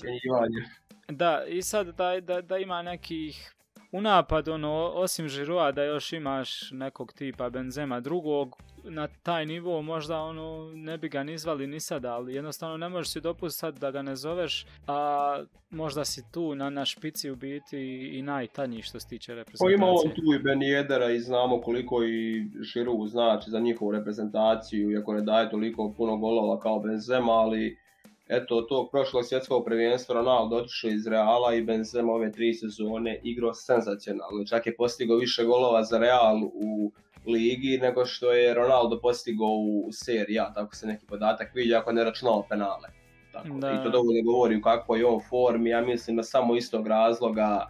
Da, 1.09 1.45
i 1.47 1.61
sad 1.61 1.87
da, 1.87 2.19
da, 2.21 2.41
da 2.41 2.57
ima 2.57 2.81
nekih 2.81 3.54
u 3.95 4.01
napad, 4.01 4.47
ono, 4.47 4.91
osim 4.95 5.27
Žirua 5.27 5.71
da 5.71 5.83
još 5.83 6.13
imaš 6.13 6.71
nekog 6.71 7.13
tipa 7.13 7.49
Benzema 7.49 7.99
drugog, 7.99 8.55
na 8.83 9.07
taj 9.07 9.45
nivo 9.45 9.81
možda 9.81 10.19
ono 10.19 10.71
ne 10.73 10.97
bi 10.97 11.09
ga 11.09 11.23
ni 11.23 11.37
zvali 11.37 11.67
ni 11.67 11.79
sada, 11.79 12.13
ali 12.13 12.35
jednostavno 12.35 12.77
ne 12.77 12.89
možeš 12.89 13.13
si 13.13 13.21
dopustiti 13.21 13.79
da 13.79 13.91
ga 13.91 14.01
ne 14.01 14.15
zoveš, 14.15 14.65
a 14.87 15.43
možda 15.69 16.05
si 16.05 16.31
tu 16.31 16.55
na, 16.55 16.69
na 16.69 16.85
špici 16.85 17.31
u 17.31 17.35
biti 17.35 18.09
i 18.13 18.21
najtanji 18.21 18.81
što 18.81 18.99
se 18.99 19.07
tiče 19.07 19.35
reprezentacije. 19.35 19.75
Ima 19.75 19.87
on 19.87 20.11
tu 20.15 20.33
i 20.39 20.43
Ben 20.43 20.61
Jedera 20.61 21.09
i 21.09 21.19
znamo 21.19 21.61
koliko 21.61 22.03
i 22.03 22.45
Žiru 22.61 23.07
znači 23.07 23.49
za 23.49 23.59
njihovu 23.59 23.91
reprezentaciju, 23.91 24.91
iako 24.91 25.13
ne 25.13 25.21
daje 25.21 25.49
toliko 25.49 25.93
puno 25.97 26.17
golova 26.17 26.59
kao 26.59 26.79
Benzema, 26.79 27.31
ali 27.31 27.84
eto, 28.27 28.61
tog 28.61 28.91
prošlog 28.91 29.25
svjetskog 29.25 29.65
prvenstva 29.65 30.15
Ronaldo 30.15 30.55
otišao 30.55 30.89
iz 30.89 31.07
Reala 31.07 31.53
i 31.55 31.63
Benzema 31.63 32.13
ove 32.13 32.31
tri 32.31 32.53
sezone 32.53 33.19
igrao 33.23 33.53
senzacionalno. 33.53 34.45
Čak 34.45 34.67
je 34.67 34.75
postigao 34.75 35.17
više 35.17 35.43
golova 35.43 35.83
za 35.83 35.97
Real 35.97 36.43
u 36.43 36.91
ligi 37.25 37.79
nego 37.81 38.05
što 38.05 38.31
je 38.31 38.53
Ronaldo 38.53 38.99
postigao 39.01 39.47
u 39.47 39.89
seriji, 39.91 40.35
ja, 40.35 40.53
tako 40.53 40.75
se 40.75 40.87
neki 40.87 41.05
podatak 41.05 41.51
vidi 41.55 41.75
ako 41.75 41.91
ne 41.91 42.03
računao 42.03 42.45
penale. 42.49 42.89
Tako, 43.31 43.47
I 43.47 43.83
to 43.83 43.89
dovoljno 43.89 44.23
govori 44.25 44.57
u 44.57 44.61
kakvoj 44.61 44.99
je 44.99 45.05
on 45.05 45.19
formi, 45.29 45.69
ja 45.69 45.81
mislim 45.81 46.17
da 46.17 46.23
samo 46.23 46.55
istog 46.55 46.87
razloga 46.87 47.67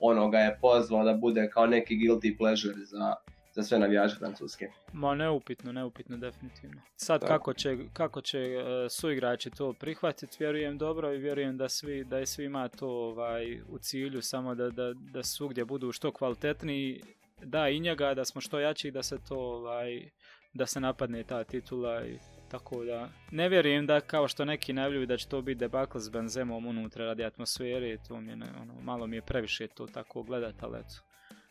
ono 0.00 0.28
ga 0.28 0.38
je 0.38 0.58
pozvao 0.60 1.04
da 1.04 1.14
bude 1.14 1.50
kao 1.50 1.66
neki 1.66 1.94
guilty 1.94 2.38
pleasure 2.38 2.84
za, 2.84 3.14
za 3.58 3.64
sve 3.64 3.78
navijače 3.78 4.14
Francuske. 4.14 4.70
Ma 4.92 5.14
neupitno, 5.14 5.72
neupitno 5.72 6.16
definitivno. 6.16 6.80
Sad 6.96 7.26
kako 7.26 7.54
će, 7.54 7.76
kako 7.92 8.20
će 8.20 8.38
uh, 8.38 8.90
suigrači 8.90 9.50
to 9.50 9.72
prihvatiti, 9.72 10.36
vjerujem 10.40 10.78
dobro 10.78 11.12
i 11.12 11.18
vjerujem 11.18 11.56
da 11.56 11.68
svi 11.68 12.04
da 12.04 12.18
je 12.18 12.26
svima 12.26 12.68
to 12.68 12.88
ovaj 12.88 13.60
u 13.68 13.78
cilju 13.78 14.22
samo 14.22 14.54
da, 14.54 14.70
da, 14.70 14.92
da 14.94 15.22
svugdje 15.22 15.64
budu 15.64 15.92
što 15.92 16.12
kvalitetniji 16.12 17.02
da 17.42 17.68
i 17.68 17.80
njega 17.80 18.14
da 18.14 18.24
smo 18.24 18.40
što 18.40 18.60
jači 18.60 18.90
da 18.90 19.02
se 19.02 19.18
to 19.28 19.36
ovaj 19.36 20.10
da 20.54 20.66
se 20.66 20.80
napadne 20.80 21.24
ta 21.24 21.44
titula 21.44 22.06
i 22.06 22.18
tako 22.50 22.84
da 22.84 23.08
ne 23.30 23.48
vjerujem 23.48 23.86
da 23.86 24.00
kao 24.00 24.28
što 24.28 24.44
neki 24.44 24.72
najavljuju 24.72 25.06
da 25.06 25.16
će 25.16 25.28
to 25.28 25.42
biti 25.42 25.58
debakl 25.58 25.98
s 25.98 26.08
Benzemom 26.08 26.66
unutra 26.66 27.04
radi 27.04 27.24
atmosfere 27.24 27.98
to 28.08 28.20
mi 28.20 28.30
je 28.30 28.36
ono, 28.62 28.74
malo 28.82 29.06
mi 29.06 29.16
je 29.16 29.22
previše 29.22 29.66
to 29.66 29.86
tako 29.86 30.22
gledat 30.22 30.54
ali 30.62 30.78
eto 30.78 31.07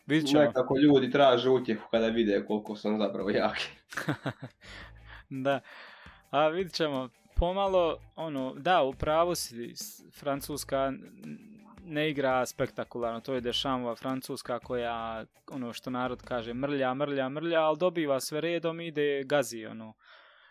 Vidit 0.08 0.30
ćemo. 0.30 0.42
Nekako 0.42 0.78
ljudi 0.78 1.10
traže 1.10 1.50
utjehu 1.50 1.88
kada 1.90 2.06
vide 2.06 2.44
koliko 2.46 2.76
sam 2.76 2.98
zapravo 2.98 3.30
jaki. 3.30 3.68
da, 5.44 5.60
a 6.30 6.48
vidit 6.48 6.72
ćemo 6.72 7.08
pomalo, 7.36 7.96
ono, 8.16 8.54
da, 8.54 8.82
u 8.82 8.92
pravu 8.92 9.34
si, 9.34 9.74
Francuska 10.12 10.92
ne 11.84 12.10
igra 12.10 12.46
spektakularno, 12.46 13.20
to 13.20 13.34
je 13.34 13.40
Dešamova 13.40 13.94
Francuska 13.94 14.58
koja, 14.58 15.24
ono 15.50 15.72
što 15.72 15.90
narod 15.90 16.22
kaže, 16.22 16.54
mrlja, 16.54 16.94
mrlja, 16.94 17.28
mrlja, 17.28 17.60
ali 17.60 17.78
dobiva 17.78 18.20
sve 18.20 18.40
redom, 18.40 18.80
ide 18.80 19.22
gazi, 19.24 19.66
ono, 19.66 19.94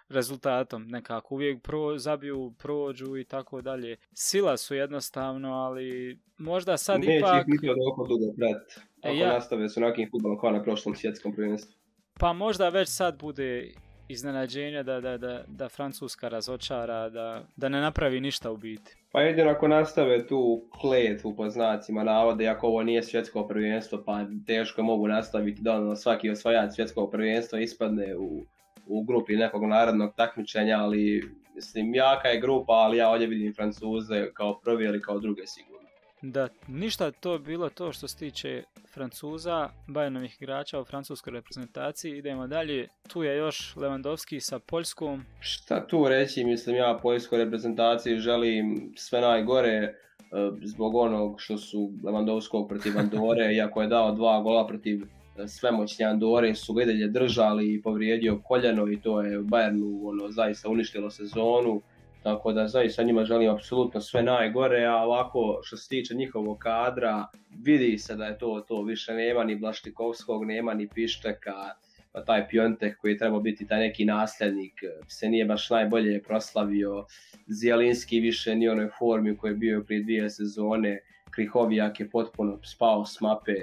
rezultatom 0.10 0.88
nekako, 0.88 1.36
uvijek 1.36 1.62
pro, 1.64 1.98
zabiju, 1.98 2.54
prođu 2.58 3.18
i 3.18 3.24
tako 3.24 3.62
dalje. 3.62 3.98
Sila 4.14 4.58
su 4.58 4.76
jednostavno, 4.76 5.54
ali 5.54 6.20
možda 6.38 6.78
sad 6.78 7.00
Neće 7.00 7.18
ipak... 7.18 7.48
Neće 7.48 7.72
od 7.72 8.08
dugo 8.08 8.34
prat, 8.38 8.86
e, 8.97 8.97
ako 9.08 9.18
ja... 9.18 9.34
nastave 9.34 9.70
s 9.70 9.78
onakim 9.78 10.10
futbolom 10.12 10.40
kao 10.40 10.52
na 10.52 10.64
prošlom 10.64 10.96
svjetskom 10.96 11.36
prvenstvu. 11.36 11.76
Pa 12.20 12.34
možda 12.34 12.70
već 12.70 12.90
sad 12.90 13.20
bude 13.20 13.72
iznenađenja 14.08 14.84
da, 14.84 15.02
da, 15.02 15.18
da, 15.18 15.44
da 15.48 15.70
Francuska 15.70 16.30
razočara, 16.30 17.10
da, 17.10 17.44
da 17.56 17.70
ne 17.70 17.82
napravi 17.82 18.22
ništa 18.22 18.52
u 18.52 18.58
biti. 18.58 18.96
Pa 19.12 19.22
jedino 19.22 19.52
ako 19.52 19.68
nastave 19.68 20.28
tu 20.28 20.70
kletvu 20.82 21.36
po 21.36 21.50
znacima 21.50 22.04
navode, 22.04 22.48
ako 22.48 22.68
ovo 22.68 22.84
nije 22.84 23.04
svjetsko 23.04 23.48
prvenstvo, 23.48 24.04
pa 24.06 24.26
teško 24.46 24.84
mogu 24.84 25.08
nastaviti 25.08 25.62
da 25.62 25.76
ono 25.76 25.96
svaki 25.96 26.30
osvajač 26.30 26.74
svjetskog 26.74 27.12
prvenstva 27.12 27.60
ispadne 27.60 28.16
u, 28.16 28.46
u 28.88 29.04
grupi 29.04 29.36
nekog 29.36 29.64
narodnog 29.64 30.14
takmičenja, 30.16 30.78
ali 30.80 31.24
mislim 31.56 31.96
jaka 31.96 32.28
je 32.28 32.42
grupa, 32.42 32.74
ali 32.74 32.98
ja 32.98 33.10
ovdje 33.10 33.28
vidim 33.28 33.54
Francuze 33.54 34.34
kao 34.34 34.60
prvi 34.60 34.86
ili 34.86 35.02
kao 35.02 35.20
druge 35.20 35.42
sigurno. 35.46 35.77
Da, 36.22 36.48
ništa 36.68 37.12
to 37.12 37.40
bilo 37.40 37.70
to 37.70 37.92
što 37.92 38.08
se 38.08 38.18
tiče 38.18 38.64
Francuza, 38.94 39.70
Bajanovih 39.88 40.38
igrača 40.42 40.80
u 40.80 40.86
francuskoj 40.86 41.34
reprezentaciji. 41.34 42.18
Idemo 42.18 42.48
dalje, 42.48 42.88
tu 43.08 43.24
je 43.24 43.38
još 43.38 43.76
Lewandowski 43.76 44.40
sa 44.40 44.60
Poljskom. 44.60 45.24
Šta 45.40 45.88
tu 45.88 46.08
reći, 46.08 46.44
mislim 46.44 46.76
ja 46.76 47.00
Poljskoj 47.02 47.38
reprezentaciji 47.38 48.20
želim 48.20 48.94
sve 48.96 49.22
najgore 49.22 49.70
e, 49.70 49.94
zbog 50.64 50.96
onog 50.96 51.36
što 51.38 51.58
su 51.58 51.92
Lewandowskog 52.04 52.68
protiv 52.68 52.98
Andore, 53.00 53.54
iako 53.54 53.82
je 53.82 53.88
dao 53.88 54.12
dva 54.12 54.42
gola 54.42 54.68
protiv 54.68 55.04
e, 55.04 55.48
svemoćnje 55.48 56.06
Andore, 56.06 56.56
su 56.56 56.74
ga 56.74 56.84
držali 57.10 57.74
i 57.74 57.82
povrijedio 57.82 58.42
koljeno 58.44 58.92
i 58.92 59.02
to 59.02 59.22
je 59.22 59.40
Bayernu 59.40 60.10
ono, 60.10 60.32
zaista 60.32 60.70
uništilo 60.70 61.10
sezonu 61.10 61.82
Tako 62.28 62.54
da 62.54 62.68
zaista 62.68 63.04
njima 63.04 63.24
želim 63.26 63.50
apsolutno 63.50 64.02
sve 64.02 64.24
najgore, 64.24 64.86
a 64.86 64.96
ovako 64.96 65.60
što 65.64 65.78
se 65.78 65.90
tiče 65.90 66.16
njihovog 66.16 66.58
kadra, 66.58 67.28
vidi 67.64 67.98
se 67.98 68.16
da 68.16 68.26
je 68.26 68.38
to 68.38 68.66
to, 68.68 68.82
više 68.82 69.14
nema 69.14 69.44
ni 69.44 69.56
Blaštikovskog, 69.56 70.46
nema 70.46 70.74
ni 70.74 70.88
Pišteka, 70.88 71.54
pa 72.12 72.24
taj 72.24 72.48
Piontek 72.48 72.98
koji 72.98 73.12
je 73.12 73.18
trebao 73.18 73.40
biti 73.40 73.68
taj 73.68 73.80
neki 73.80 74.06
nasljednik 74.06 74.74
se 75.08 75.30
nije 75.30 75.46
baš 75.46 75.70
najbolje 75.70 76.24
proslavio, 76.24 77.06
Zijelinski 77.48 78.20
više 78.20 78.56
ni 78.56 78.70
onoj 78.70 78.90
formi 79.00 79.32
u 79.32 79.38
kojoj 79.38 79.54
je 79.54 79.58
bio 79.58 79.84
prije 79.84 80.04
dvije 80.04 80.30
sezone, 80.30 81.00
Krihovijak 81.30 82.00
je 82.00 82.10
potpuno 82.10 82.60
spao 82.64 83.06
s 83.06 83.22
mape, 83.22 83.56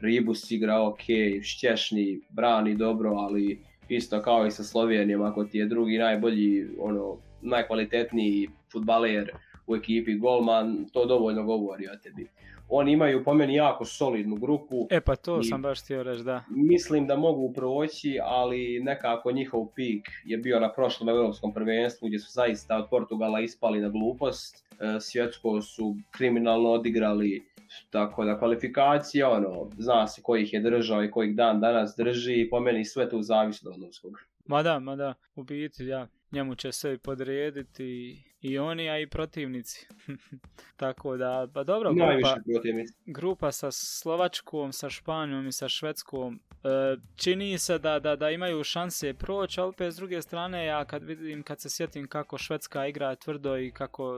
Ribus 0.00 0.50
igra 0.50 0.80
ok, 0.80 1.04
Šćešni 1.42 2.20
brani 2.30 2.74
dobro, 2.74 3.10
ali 3.10 3.58
isto 3.88 4.22
kao 4.22 4.46
i 4.46 4.50
sa 4.50 4.64
Slovenijom, 4.64 5.22
ako 5.22 5.44
ti 5.44 5.58
je 5.58 5.66
drugi 5.66 5.98
najbolji, 5.98 6.68
ono, 6.78 7.16
najkvalitetniji 7.42 8.48
futbaler 8.72 9.32
u 9.66 9.76
ekipi 9.76 10.14
golman, 10.14 10.86
to 10.92 11.06
dovoljno 11.06 11.44
govori 11.44 11.88
o 11.88 11.96
tebi. 12.02 12.28
Oni 12.68 12.92
imaju 12.92 13.24
po 13.24 13.34
meni 13.34 13.54
jako 13.54 13.84
solidnu 13.84 14.36
grupu. 14.36 14.86
E 14.90 15.00
pa 15.00 15.16
to 15.16 15.42
sam 15.42 15.62
baš 15.62 15.82
htio 15.82 16.02
reći, 16.02 16.22
da. 16.22 16.44
Mislim 16.50 17.06
da 17.06 17.16
mogu 17.16 17.52
proći, 17.52 18.18
ali 18.22 18.80
nekako 18.82 19.32
njihov 19.32 19.66
pik 19.74 20.08
je 20.24 20.38
bio 20.38 20.60
na 20.60 20.72
prošlom 20.72 21.08
europskom 21.08 21.54
prvenstvu 21.54 22.06
gdje 22.08 22.18
su 22.18 22.32
zaista 22.32 22.76
od 22.76 22.88
Portugala 22.90 23.40
ispali 23.40 23.80
na 23.80 23.88
glupost. 23.88 24.66
E, 24.80 25.00
svjetsko 25.00 25.62
su 25.62 25.96
kriminalno 26.10 26.70
odigrali 26.70 27.42
tako 27.90 28.24
da 28.24 28.38
kvalifikacija, 28.38 29.30
ono, 29.30 29.70
zna 29.78 30.06
se 30.06 30.22
koji 30.22 30.42
ih 30.42 30.52
je 30.52 30.60
držao 30.60 31.04
i 31.04 31.10
kojih 31.10 31.36
dan 31.36 31.60
danas 31.60 31.94
drži 31.96 32.40
i 32.40 32.50
po 32.50 32.60
meni 32.60 32.84
sve 32.84 33.10
tu 33.10 33.22
zavisi 33.22 33.68
od 33.68 33.80
Novskog. 33.80 34.12
Ma 34.46 34.62
da, 34.62 34.78
ma 34.78 34.96
da, 34.96 35.14
u 35.34 35.42
biti, 35.42 35.86
ja, 35.86 36.08
njemu 36.32 36.54
će 36.54 36.72
se 36.72 36.98
podrediti 37.02 38.22
i 38.40 38.58
oni, 38.58 38.90
a 38.90 38.98
i 38.98 39.06
protivnici. 39.06 39.86
Tako 40.76 41.16
da, 41.16 41.48
pa 41.54 41.64
dobro, 41.64 41.92
grupa, 41.94 42.36
grupa 43.06 43.52
sa 43.52 43.70
Slovačkom, 43.70 44.72
sa 44.72 44.90
Španjom 44.90 45.46
i 45.46 45.52
sa 45.52 45.68
Švedskom, 45.68 46.40
e, 46.64 46.96
čini 47.16 47.58
se 47.58 47.78
da, 47.78 47.98
da, 47.98 48.16
da 48.16 48.30
imaju 48.30 48.64
šanse 48.64 49.14
proći, 49.14 49.60
ali 49.60 49.68
opet 49.68 49.92
s 49.92 49.96
druge 49.96 50.22
strane, 50.22 50.66
ja 50.66 50.84
kad 50.84 51.02
vidim, 51.02 51.42
kad 51.42 51.60
se 51.60 51.70
sjetim 51.70 52.08
kako 52.08 52.38
Švedska 52.38 52.86
igra 52.86 53.14
tvrdo 53.14 53.58
i 53.58 53.70
kako 53.70 54.16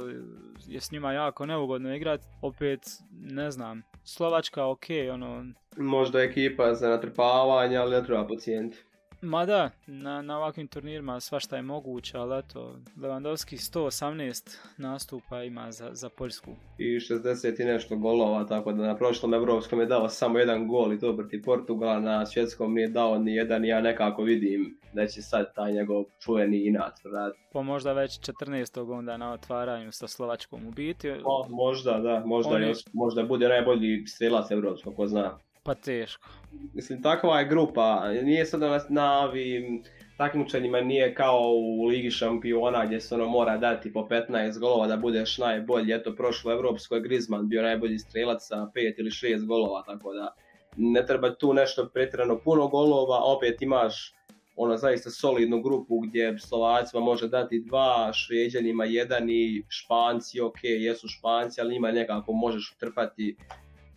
je 0.66 0.80
s 0.80 0.90
njima 0.90 1.12
jako 1.12 1.46
neugodno 1.46 1.94
igrati, 1.94 2.24
opet, 2.42 2.80
ne 3.10 3.50
znam, 3.50 3.82
Slovačka 4.04 4.66
ok, 4.66 4.84
ono... 5.12 5.44
Možda 5.76 6.22
ekipa 6.22 6.74
za 6.74 6.88
natrpavanje, 6.88 7.76
ali 7.76 7.90
ne 7.90 8.04
treba 8.04 8.26
pacijenti. 8.26 8.78
Ma 9.24 9.46
da, 9.46 9.70
na, 9.86 10.22
na 10.22 10.36
ovakvim 10.36 10.66
turnirima 10.66 11.20
svašta 11.20 11.56
je 11.56 11.62
moguće, 11.62 12.18
ali 12.18 12.38
eto, 12.38 12.76
Lewandowski 12.96 13.56
118 13.56 14.58
nastupa 14.76 15.42
ima 15.42 15.72
za, 15.72 15.90
za 15.92 16.08
Poljsku. 16.08 16.50
I 16.78 16.84
60 16.84 17.62
i 17.62 17.64
nešto 17.64 17.96
golova, 17.96 18.44
tako 18.44 18.72
da 18.72 18.86
na 18.86 18.96
prošlom 18.96 19.34
Evropskom 19.34 19.80
je 19.80 19.86
dao 19.86 20.08
samo 20.08 20.38
jedan 20.38 20.68
gol 20.68 20.92
i 20.92 21.00
to 21.00 21.16
protiv 21.16 21.42
Portugala, 21.44 22.00
na 22.00 22.26
svjetskom 22.26 22.74
nije 22.74 22.88
dao 22.88 23.18
ni 23.18 23.34
jedan 23.34 23.64
ja 23.64 23.80
nekako 23.80 24.22
vidim 24.22 24.78
da 24.92 25.06
će 25.06 25.22
sad 25.22 25.54
taj 25.54 25.72
njegov 25.72 26.04
čuveni 26.20 26.66
inat 26.66 26.92
raditi. 27.12 27.40
Pa 27.52 27.62
možda 27.62 27.92
već 27.92 28.20
14. 28.20 28.92
onda 28.92 29.16
na 29.16 29.32
otvaranju 29.32 29.92
sa 29.92 30.08
Slovačkom 30.08 30.66
u 30.68 30.70
biti. 30.70 31.12
Pa, 31.22 31.48
možda, 31.48 31.98
da, 31.98 32.22
možda, 32.26 32.54
Oni... 32.54 32.72
možda 32.92 33.22
bude 33.22 33.48
najbolji 33.48 34.06
strelac 34.06 34.50
Evropskog, 34.50 34.96
ko 34.96 35.06
zna. 35.06 35.38
Pa 35.64 35.74
teško. 35.74 36.28
Mislim, 36.74 37.02
takva 37.02 37.38
je 37.38 37.48
grupa. 37.48 38.08
Nije 38.22 38.46
sad 38.46 38.60
na, 38.60 38.80
na 38.88 39.20
ovim 39.20 39.82
takmičenjima 40.16 40.80
nije 40.80 41.14
kao 41.14 41.40
u 41.40 41.84
Ligi 41.84 42.10
šampiona 42.10 42.86
gdje 42.86 43.00
se 43.00 43.14
ono 43.14 43.28
mora 43.28 43.56
dati 43.56 43.92
po 43.92 44.08
15 44.10 44.58
golova 44.58 44.86
da 44.86 44.96
budeš 44.96 45.38
najbolji. 45.38 45.92
Eto, 45.92 46.14
prošlo 46.16 46.52
Evropsko 46.52 46.94
je 46.94 47.00
Griezmann 47.00 47.48
bio 47.48 47.62
najbolji 47.62 47.98
strelac 47.98 48.46
sa 48.46 48.56
5 48.56 48.94
ili 48.98 49.10
6 49.10 49.46
golova, 49.46 49.82
tako 49.86 50.12
da 50.12 50.34
ne 50.76 51.06
treba 51.06 51.34
tu 51.34 51.54
nešto 51.54 51.90
pretjerano 51.94 52.38
puno 52.38 52.68
golova, 52.68 53.20
opet 53.24 53.62
imaš 53.62 54.14
ono 54.56 54.76
zaista 54.76 55.10
solidnu 55.10 55.62
grupu 55.62 55.98
gdje 55.98 56.38
Slovacima 56.38 57.02
može 57.02 57.28
dati 57.28 57.64
dva, 57.66 58.12
Šveđanima 58.12 58.84
jedan 58.84 59.30
i 59.30 59.64
Španci, 59.68 60.40
ok, 60.40 60.58
jesu 60.62 61.08
Španci, 61.08 61.60
ali 61.60 61.74
njima 61.74 61.92
nekako 61.92 62.32
možeš 62.32 62.74
trpati 62.78 63.36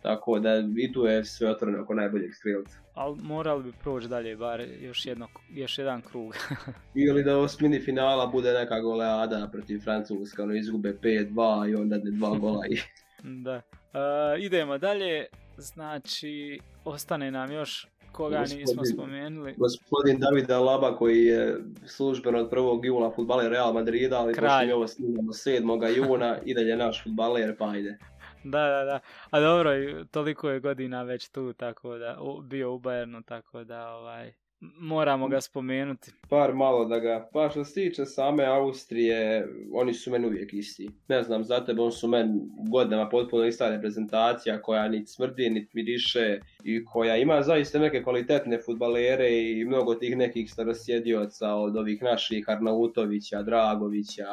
tako 0.02 0.38
da 0.38 0.54
i 0.78 0.92
tu 0.92 1.04
je 1.04 1.24
sve 1.24 1.50
otvoreno 1.50 1.82
oko 1.82 1.94
najboljeg 1.94 2.34
strelca. 2.34 2.78
Ali 2.94 3.16
morali 3.22 3.62
bi 3.62 3.72
proći 3.82 4.08
dalje 4.08 4.36
bar 4.36 4.60
još, 4.80 5.06
jedno, 5.06 5.28
još 5.50 5.78
jedan 5.78 6.02
krug. 6.02 6.34
Ili 7.08 7.24
da 7.24 7.38
osmini 7.38 7.80
finala 7.80 8.26
bude 8.26 8.52
neka 8.52 8.80
goleada 8.80 9.48
protiv 9.52 9.80
Francuska, 9.80 10.42
ono 10.42 10.54
izgube 10.54 10.96
5-2 11.02 11.70
i 11.70 11.74
onda 11.74 11.96
ne 11.96 12.10
dva 12.10 12.38
gola 12.38 12.66
i... 12.70 12.78
da. 13.44 13.56
Uh, 13.56 14.44
idemo 14.44 14.78
dalje, 14.78 15.26
znači 15.56 16.60
ostane 16.84 17.30
nam 17.30 17.52
još 17.52 17.88
koga 18.12 18.38
gospodin, 18.38 18.58
nismo 18.58 18.84
spomenuli. 18.84 19.54
Gospodin 19.56 20.18
David 20.18 20.50
Alaba 20.50 20.96
koji 20.96 21.24
je 21.24 21.56
službeno 21.86 22.38
od 22.38 22.50
1. 22.50 22.84
jula 22.84 23.10
futbaler 23.10 23.50
Real 23.50 23.72
Madrida, 23.72 24.18
ali 24.18 24.34
Kralj. 24.34 24.66
pošto 24.66 24.76
ovo 24.76 24.86
snimamo 24.86 25.32
7. 25.32 25.96
juna 25.96 26.36
i 26.44 26.54
dalje 26.54 26.76
naš 26.76 27.04
futbaler, 27.04 27.56
pa 27.56 27.76
ide. 27.76 27.98
Da, 28.44 28.68
da, 28.68 28.84
da. 28.84 29.00
A 29.30 29.40
dobro, 29.40 29.70
toliko 30.10 30.50
je 30.50 30.60
godina 30.60 31.02
već 31.02 31.28
tu, 31.28 31.52
tako 31.52 31.98
da, 31.98 32.18
bio 32.42 32.74
u 32.74 32.78
Bayernu, 32.78 33.22
tako 33.24 33.64
da, 33.64 33.88
ovaj, 33.88 34.32
moramo 34.60 35.28
ga 35.28 35.40
spomenuti. 35.40 36.12
Par 36.28 36.54
malo 36.54 36.84
da 36.84 36.98
ga, 36.98 37.28
pa 37.32 37.50
što 37.50 37.64
se 37.64 37.74
tiče 37.74 38.04
same 38.04 38.44
Austrije, 38.44 39.48
oni 39.72 39.94
su 39.94 40.10
meni 40.10 40.26
uvijek 40.26 40.54
isti. 40.54 40.90
Ne 41.08 41.22
znam, 41.22 41.44
za 41.44 41.64
tebe 41.64 41.82
on 41.82 41.92
su 41.92 42.08
meni 42.08 42.40
godinama 42.70 43.08
potpuno 43.08 43.44
ista 43.44 43.68
reprezentacija 43.68 44.62
koja 44.62 44.88
niti 44.88 45.10
smrdi, 45.10 45.50
niti 45.50 45.70
miriše 45.74 46.40
i 46.64 46.84
koja 46.84 47.16
ima 47.16 47.42
zaista 47.42 47.78
neke 47.78 48.02
kvalitetne 48.02 48.58
futbalere 48.66 49.42
i 49.42 49.64
mnogo 49.64 49.94
tih 49.94 50.16
nekih 50.16 50.52
starosjedioca 50.52 51.54
od 51.54 51.76
ovih 51.76 52.02
naših 52.02 52.44
Arnautovića, 52.48 53.42
Dragovića, 53.42 54.26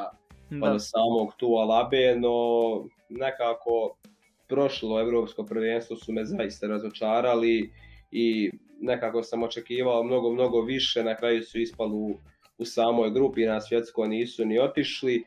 pa 0.61 0.69
do 0.69 0.79
samog 0.79 1.33
tu 1.37 1.47
Alabe, 1.47 2.15
no 2.15 2.35
nekako 3.09 3.97
prošlo 4.47 4.99
evropsko 4.99 5.43
prvenstvo 5.45 5.95
su 5.95 6.13
me 6.13 6.25
zaista 6.25 6.67
razočarali 6.67 7.71
i 8.11 8.51
nekako 8.79 9.23
sam 9.23 9.43
očekivao 9.43 10.03
mnogo, 10.03 10.31
mnogo 10.31 10.61
više, 10.61 11.03
na 11.03 11.15
kraju 11.15 11.43
su 11.43 11.59
ispali 11.59 11.93
u, 11.93 12.19
u 12.57 12.65
samoj 12.65 13.11
grupi, 13.11 13.45
na 13.45 13.61
svjetsko 13.61 14.07
nisu 14.07 14.45
ni 14.45 14.59
otišli, 14.59 15.23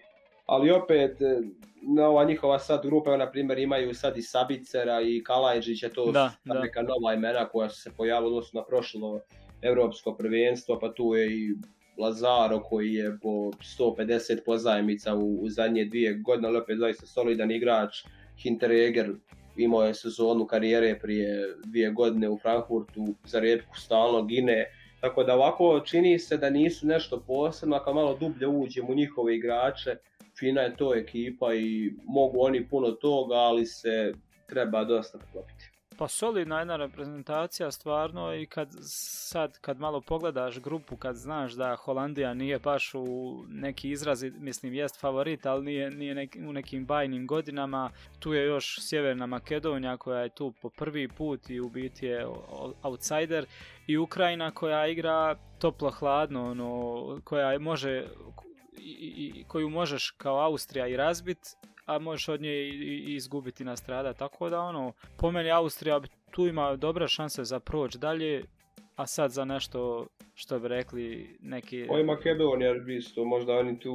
ali 0.47 0.71
opet 0.71 1.21
e, 1.21 1.41
na 1.83 2.09
ova 2.09 2.25
njihova 2.25 2.59
sad 2.59 2.87
grupa, 2.87 3.17
na 3.17 3.31
primjer 3.31 3.59
imaju 3.59 3.95
sad 3.95 4.17
i 4.17 4.23
Sabicera 4.23 5.01
i 5.01 5.23
Kalajđića, 5.25 5.89
to 5.89 6.13
da, 6.13 6.31
su 6.31 6.37
da. 6.45 6.61
neka 6.61 6.83
nova 6.83 7.15
imena 7.15 7.49
koja 7.49 7.69
su 7.69 7.81
se 7.81 7.91
pojavila 7.97 8.29
odnosno 8.29 8.61
na 8.61 8.67
prošlo 8.67 9.21
evropsko 9.63 10.15
prvenstvo, 10.15 10.79
pa 10.81 10.93
tu 10.93 11.15
je 11.15 11.37
i 11.37 11.55
Lazaro 11.99 12.61
koji 12.61 12.95
je 12.95 13.19
po 13.23 13.29
150 13.29 14.39
pozajmica 14.47 15.15
u, 15.15 15.43
u 15.43 15.49
zadnje 15.49 15.85
dvije 15.85 16.15
godine, 16.15 16.49
ali 16.49 16.59
opet 16.59 16.79
zaista 16.79 17.07
solidan 17.07 17.51
igrač. 17.51 18.05
Hinteregger 18.43 19.15
imao 19.57 19.83
je 19.83 19.95
sezonu 19.95 20.47
karijere 20.47 20.99
prije 20.99 21.57
dvije 21.65 21.91
godine 21.91 22.29
u 22.29 22.39
Frankfurtu, 22.39 23.07
za 23.25 23.41
repku 23.41 23.79
stalno 23.79 24.23
gine. 24.23 24.67
Tako 25.01 25.25
da 25.25 25.35
ovako 25.35 25.81
čini 25.81 26.19
se 26.19 26.37
da 26.37 26.51
nisu 26.51 26.87
nešto 26.87 27.21
posebno, 27.27 27.77
ako 27.77 27.95
malo 27.95 28.17
dublje 28.21 28.47
uđem 28.47 28.91
u 28.91 28.95
njihove 28.95 29.37
igrače, 29.37 29.97
fina 30.39 30.61
je 30.61 30.77
to 30.77 30.95
ekipa 30.95 31.55
i 31.55 31.93
mogu 32.05 32.41
oni 32.41 32.69
puno 32.69 32.91
toga, 32.91 33.35
ali 33.35 33.67
se 33.67 34.13
treba 34.49 34.85
dosta 34.85 35.19
poklopiti. 35.19 35.68
Pa 35.99 36.09
solidna 36.09 36.59
jedna 36.59 36.77
reprezentacija 36.77 37.71
stvarno 37.71 38.35
i 38.35 38.47
kad 38.47 38.69
sad 38.81 39.59
kad 39.61 39.81
malo 39.81 40.01
pogledaš 40.01 40.61
grupu 40.61 40.97
kad 40.97 41.17
znaš 41.17 41.53
da 41.53 41.77
Holandija 41.77 42.35
nije 42.35 42.59
baš 42.59 42.95
u 42.95 43.45
neki 43.49 43.91
izrazi, 43.91 44.31
mislim 44.31 44.75
jest 44.75 45.01
favorit, 45.01 45.47
ali 45.47 45.65
nije, 45.65 45.91
nije 45.91 46.29
u 46.49 46.53
nekim 46.53 46.87
bajnim 46.87 47.27
godinama. 47.27 47.91
Tu 48.19 48.35
je 48.35 48.47
još 48.47 48.79
Sjeverna 48.81 49.27
Makedonija 49.27 49.97
koja 49.97 50.21
je 50.21 50.29
tu 50.29 50.53
po 50.63 50.71
prvi 50.71 51.09
put 51.09 51.51
i 51.51 51.61
u 51.61 51.69
biti 51.69 52.07
je 52.07 52.27
outsider 52.83 53.47
i 53.87 53.97
Ukrajina 53.97 54.51
koja 54.51 54.87
igra 54.87 55.37
toplo 55.59 55.91
hladno, 55.91 56.51
ono, 56.51 57.21
koja 57.25 57.59
može 57.59 58.07
i, 58.79 59.33
i, 59.37 59.45
koju 59.49 59.71
možeš 59.71 60.11
kao 60.11 60.39
Austrija 60.39 60.87
i 60.87 60.97
razbit, 60.97 61.57
a 61.89 61.99
možeš 61.99 62.29
od 62.29 62.41
nje 62.41 62.53
i, 62.53 63.05
izgubiti 63.15 63.65
na 63.65 63.77
strada. 63.77 64.13
Tako 64.13 64.51
da 64.51 64.61
ono, 64.61 64.93
po 65.17 65.31
meni 65.31 65.51
Austrija 65.51 66.01
tu 66.31 66.47
ima 66.47 66.77
dobre 66.77 67.09
šanse 67.09 67.45
za 67.45 67.61
proć 67.61 67.95
dalje, 67.97 68.43
a 68.97 69.07
sad 69.07 69.31
za 69.31 69.45
nešto 69.45 70.07
što 70.35 70.59
bi 70.59 70.69
rekli 70.69 71.37
neki... 71.41 71.77
Je 71.77 72.05
Makedonija 72.05 72.75
isto, 72.99 73.25
možda 73.25 73.53
oni 73.53 73.79
tu 73.79 73.93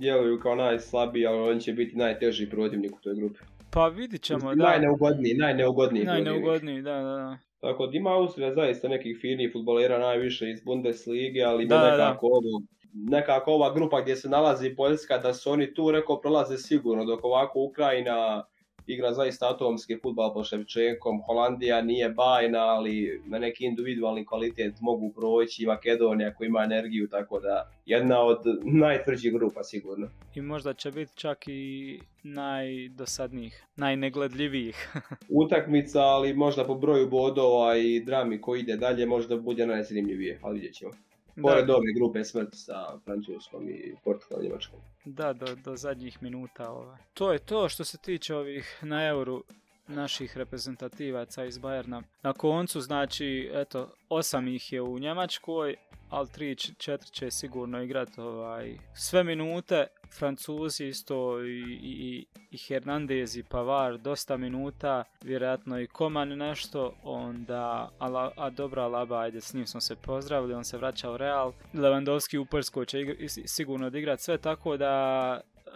djeluju 0.00 0.40
kao 0.40 0.54
najslabiji, 0.54 1.26
ali 1.26 1.50
oni 1.50 1.60
će 1.60 1.72
biti 1.72 1.96
najteži 1.96 2.50
protivnik 2.50 2.92
u 2.96 3.00
toj 3.00 3.14
grupi. 3.14 3.40
Pa 3.70 3.88
vidit 3.88 4.22
ćemo, 4.22 4.54
da. 4.54 4.64
Najneugodniji, 4.64 5.34
najneugodniji. 5.34 6.04
Najneugodniji, 6.04 6.82
da, 6.82 6.94
da, 6.94 7.02
da. 7.02 7.38
Tako 7.60 7.86
da 7.86 7.96
ima 7.96 8.10
Austrija 8.10 8.54
zaista 8.54 8.88
nekih 8.88 9.18
finih 9.20 9.50
futbolera 9.52 9.98
najviše 9.98 10.50
iz 10.50 10.64
Bundeslige, 10.64 11.42
ali 11.42 11.66
da, 11.66 11.90
nekako 11.90 12.26
ovo 12.26 12.62
nekako 12.92 13.52
ova 13.52 13.74
grupa 13.74 14.00
gdje 14.00 14.16
se 14.16 14.28
nalazi 14.28 14.74
Poljska, 14.76 15.18
da 15.18 15.34
su 15.34 15.50
oni 15.50 15.74
tu 15.74 15.90
rekao 15.90 16.20
prolaze 16.20 16.58
sigurno, 16.58 17.04
dok 17.04 17.24
ovako 17.24 17.60
Ukrajina 17.60 18.44
igra 18.86 19.12
zaista 19.12 19.50
atomski 19.50 19.98
futbal 20.02 20.34
po 20.34 20.44
Ševčenkom, 20.44 21.22
Holandija 21.22 21.82
nije 21.82 22.08
bajna, 22.08 22.58
ali 22.58 23.22
na 23.26 23.38
neki 23.38 23.64
individualni 23.64 24.26
kvalitet 24.26 24.74
mogu 24.80 25.12
proći, 25.12 25.66
Makedonija 25.66 26.34
koja 26.34 26.46
ima 26.46 26.62
energiju, 26.64 27.08
tako 27.08 27.40
da 27.40 27.70
jedna 27.86 28.20
od 28.20 28.38
najtvrđih 28.64 29.32
grupa 29.32 29.62
sigurno. 29.62 30.08
I 30.34 30.40
možda 30.40 30.74
će 30.74 30.90
biti 30.90 31.12
čak 31.14 31.44
i 31.46 32.00
najdosadnijih, 32.22 33.64
najnegledljivijih. 33.76 34.94
Utakmica, 35.44 36.00
ali 36.00 36.34
možda 36.34 36.64
po 36.64 36.74
broju 36.74 37.10
bodova 37.10 37.76
i 37.76 38.00
drami 38.00 38.40
koji 38.40 38.60
ide 38.60 38.76
dalje, 38.76 39.06
možda 39.06 39.36
bude 39.36 39.66
najzanimljivije, 39.66 40.38
ali 40.42 40.54
vidjet 40.54 40.74
ćemo. 40.74 40.92
Pored 41.42 41.70
ove 41.70 41.92
grupe 41.92 42.24
smrti 42.24 42.56
sa 42.56 42.98
Francuskom 43.04 43.68
i 43.68 43.94
Portugalom 44.04 44.44
Njemačkom. 44.44 44.80
Da, 45.04 45.32
do, 45.32 45.54
do 45.64 45.76
zadnjih 45.76 46.22
minuta. 46.22 46.70
Ovaj. 46.70 46.98
To 47.14 47.32
je 47.32 47.38
to 47.38 47.68
što 47.68 47.84
se 47.84 47.98
tiče 47.98 48.34
ovih 48.34 48.78
na 48.82 49.06
euru 49.06 49.44
naših 49.88 50.36
reprezentativaca 50.36 51.44
iz 51.44 51.58
Bajerna. 51.58 52.02
Na 52.22 52.32
koncu, 52.32 52.80
znači, 52.80 53.50
eto, 53.52 53.94
osam 54.08 54.48
ih 54.48 54.72
je 54.72 54.82
u 54.82 54.98
Njemačkoj, 54.98 55.76
ali 56.12 56.28
3-4 56.28 57.10
će 57.10 57.30
sigurno 57.30 57.82
igrati 57.82 58.20
ovaj, 58.20 58.78
sve 58.94 59.24
minute. 59.24 59.86
Francuzi 60.18 60.86
isto 60.86 61.44
i, 61.44 61.78
i, 61.82 62.26
i 62.50 62.58
Hernandez 62.58 63.36
i 63.36 63.42
Pavar 63.42 63.98
dosta 63.98 64.36
minuta, 64.36 65.04
vjerojatno 65.24 65.80
i 65.80 65.86
Koman 65.86 66.28
nešto, 66.28 66.94
onda, 67.02 67.90
a, 67.98 68.30
a 68.36 68.50
dobra 68.50 68.82
Alaba, 68.82 69.20
ajde 69.20 69.40
s 69.40 69.54
njim 69.54 69.66
smo 69.66 69.80
se 69.80 69.96
pozdravili, 69.96 70.54
on 70.54 70.64
se 70.64 70.76
vraća 70.76 71.10
u 71.10 71.16
Real. 71.16 71.52
Lewandowski 71.74 72.38
u 72.38 72.46
Poljskoj 72.46 72.86
će 72.86 72.98
sigurno 73.46 73.86
odigrati 73.86 74.22
sve, 74.22 74.38
tako 74.38 74.76
da 74.76 75.40
e, 75.66 75.70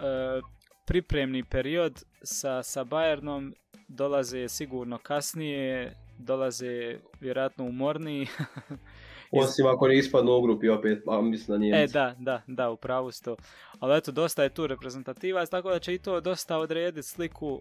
pripremni 0.86 1.44
period 1.44 2.04
sa, 2.22 2.62
sa 2.62 2.84
Bayernom 2.84 3.52
dolaze 3.88 4.48
sigurno 4.48 4.98
kasnije, 4.98 5.96
dolaze 6.18 6.98
vjerojatno 7.20 7.64
umorniji 7.64 8.26
Osim 9.38 9.66
ako 9.66 9.88
ne 9.88 9.98
ispadnu 9.98 10.32
u 10.32 10.42
grupi 10.42 10.68
opet, 10.68 11.02
a 11.08 11.20
mislim 11.20 11.54
da 11.54 11.58
nije. 11.58 11.82
E, 11.82 11.86
da, 11.86 12.14
da, 12.18 12.42
da, 12.46 12.70
upravo 12.70 13.12
sto. 13.12 13.36
Ali 13.78 13.96
eto, 13.96 14.12
dosta 14.12 14.42
je 14.42 14.48
tu 14.48 14.66
reprezentativac, 14.66 15.50
tako 15.50 15.70
da 15.70 15.78
će 15.78 15.94
i 15.94 15.98
to 15.98 16.20
dosta 16.20 16.58
odrediti 16.58 17.02
sliku 17.02 17.48
uh, 17.48 17.60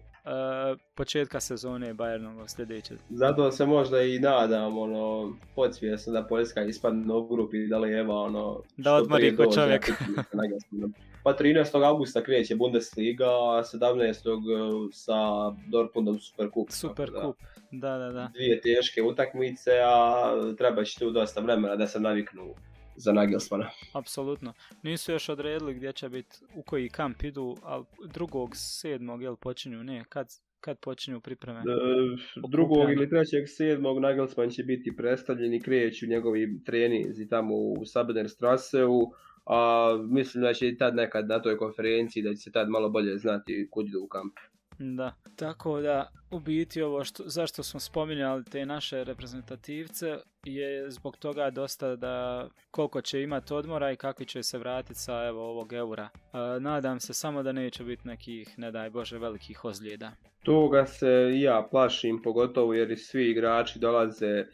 početka 0.94 1.40
sezone 1.40 1.94
Bayernog 1.94 2.48
sljedeće. 2.48 2.94
Zato 3.10 3.50
se 3.52 3.66
možda 3.66 4.02
i 4.02 4.18
nadam, 4.18 4.78
ono, 4.78 5.32
podsvjesno 5.54 6.12
da 6.12 6.22
Poljska 6.22 6.62
ispadne 6.62 7.14
u 7.14 7.28
grupi, 7.28 7.66
da 7.66 7.78
li 7.78 7.92
Eva, 7.92 8.14
ono... 8.14 8.60
Da 8.76 8.94
odmori 8.94 9.36
ko 9.36 9.52
čovjek. 9.52 9.90
Pa 11.26 11.36
13. 11.36 11.86
augusta 11.86 12.22
kreće 12.22 12.56
Bundesliga, 12.56 13.26
a 13.26 13.62
17. 13.74 14.08
E, 14.08 14.92
sa 14.92 15.14
Dortmundom 15.66 16.18
Superkup. 16.18 16.70
Superkup, 16.70 17.36
da. 17.70 17.98
da, 17.98 18.12
da, 18.12 18.30
Dvije 18.34 18.60
teške 18.60 19.02
utakmice, 19.02 19.70
a 19.84 20.30
treba 20.58 20.84
će 20.84 20.98
tu 20.98 21.10
dosta 21.10 21.40
vremena 21.40 21.76
da 21.76 21.86
se 21.86 22.00
naviknu 22.00 22.54
za 22.96 23.12
Nagelsmana. 23.12 23.70
Apsolutno. 23.92 24.52
Nisu 24.82 25.12
još 25.12 25.28
odredili 25.28 25.74
gdje 25.74 25.92
će 25.92 26.08
biti, 26.08 26.36
u 26.54 26.62
koji 26.62 26.88
kamp 26.88 27.22
idu, 27.22 27.56
ali 27.62 27.84
drugog, 28.12 28.50
sedmog, 28.54 29.22
jel 29.22 29.36
počinju, 29.36 29.84
ne, 29.84 30.04
kad, 30.08 30.28
kad 30.60 30.78
počinju 30.78 31.20
pripreme? 31.20 31.62
drugog 32.48 32.90
ili 32.90 33.10
trećeg, 33.10 33.44
sedmog 33.46 33.98
Nagelsman 33.98 34.50
će 34.50 34.62
biti 34.62 34.96
predstavljen 34.96 35.54
i 35.54 35.62
kreću 35.62 36.06
njegovi 36.06 36.64
trenizi 36.64 37.28
tamo 37.28 37.54
u 37.54 37.84
Sabener 37.84 38.30
Strasseu 38.30 39.00
a 39.46 39.90
mislim 40.10 40.42
da 40.42 40.54
će 40.54 40.68
i 40.68 40.76
tad 40.78 40.94
nekad 40.94 41.28
na 41.28 41.42
toj 41.42 41.56
konferenciji 41.56 42.22
da 42.22 42.30
će 42.30 42.36
se 42.36 42.52
tad 42.52 42.68
malo 42.68 42.88
bolje 42.88 43.18
znati 43.18 43.68
kud 43.70 43.88
idu 43.88 44.00
u 44.02 44.08
kamp. 44.08 44.32
Da, 44.78 45.14
tako 45.36 45.80
da 45.80 46.10
u 46.30 46.40
biti 46.40 46.82
ovo 46.82 47.04
što, 47.04 47.22
zašto 47.26 47.62
smo 47.62 47.80
spominjali 47.80 48.44
te 48.44 48.66
naše 48.66 49.04
reprezentativce 49.04 50.16
je 50.44 50.90
zbog 50.90 51.16
toga 51.16 51.50
dosta 51.50 51.96
da 51.96 52.48
koliko 52.70 53.00
će 53.00 53.22
imati 53.22 53.54
odmora 53.54 53.92
i 53.92 53.96
kakvi 53.96 54.26
će 54.26 54.42
se 54.42 54.58
vratiti 54.58 54.94
sa 54.94 55.26
evo 55.26 55.50
ovog 55.50 55.72
eura. 55.72 56.08
nadam 56.60 57.00
se 57.00 57.14
samo 57.14 57.42
da 57.42 57.52
neće 57.52 57.84
biti 57.84 58.08
nekih, 58.08 58.58
ne 58.58 58.70
daj 58.70 58.90
Bože, 58.90 59.18
velikih 59.18 59.64
ozljeda. 59.64 60.12
Toga 60.42 60.86
se 60.86 61.30
i 61.34 61.40
ja 61.40 61.68
plašim, 61.70 62.22
pogotovo 62.22 62.74
jer 62.74 62.98
svi 62.98 63.30
igrači 63.30 63.78
dolaze 63.78 64.44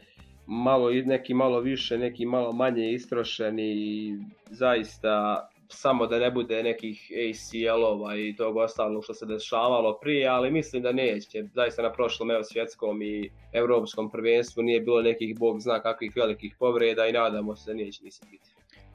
malo 0.47 0.91
neki 0.91 1.33
malo 1.33 1.59
više, 1.59 1.97
neki 1.97 2.25
malo 2.25 2.51
manje 2.51 2.91
istrošeni 2.91 3.73
i 3.73 4.17
zaista 4.49 5.49
samo 5.69 6.07
da 6.07 6.19
ne 6.19 6.31
bude 6.31 6.63
nekih 6.63 7.11
ACL-ova 7.11 8.15
i 8.17 8.35
tog 8.35 8.57
ostalog 8.57 9.03
što 9.03 9.13
se 9.13 9.25
dešavalo 9.25 9.99
prije, 9.99 10.27
ali 10.27 10.51
mislim 10.51 10.83
da 10.83 10.91
neće. 10.91 11.43
Zaista 11.53 11.81
na 11.81 11.91
prošlom 11.91 12.31
evo, 12.31 12.43
svjetskom 12.43 13.01
i 13.01 13.31
europskom 13.53 14.11
prvenstvu 14.11 14.63
nije 14.63 14.81
bilo 14.81 15.01
nekih 15.01 15.39
bog 15.39 15.59
zna 15.59 15.81
kakvih 15.81 16.11
velikih 16.15 16.55
povreda 16.59 17.07
i 17.07 17.11
nadamo 17.11 17.55
se 17.55 17.71
da 17.71 17.77
neće 17.77 18.03
nisi 18.03 18.25
biti. 18.31 18.52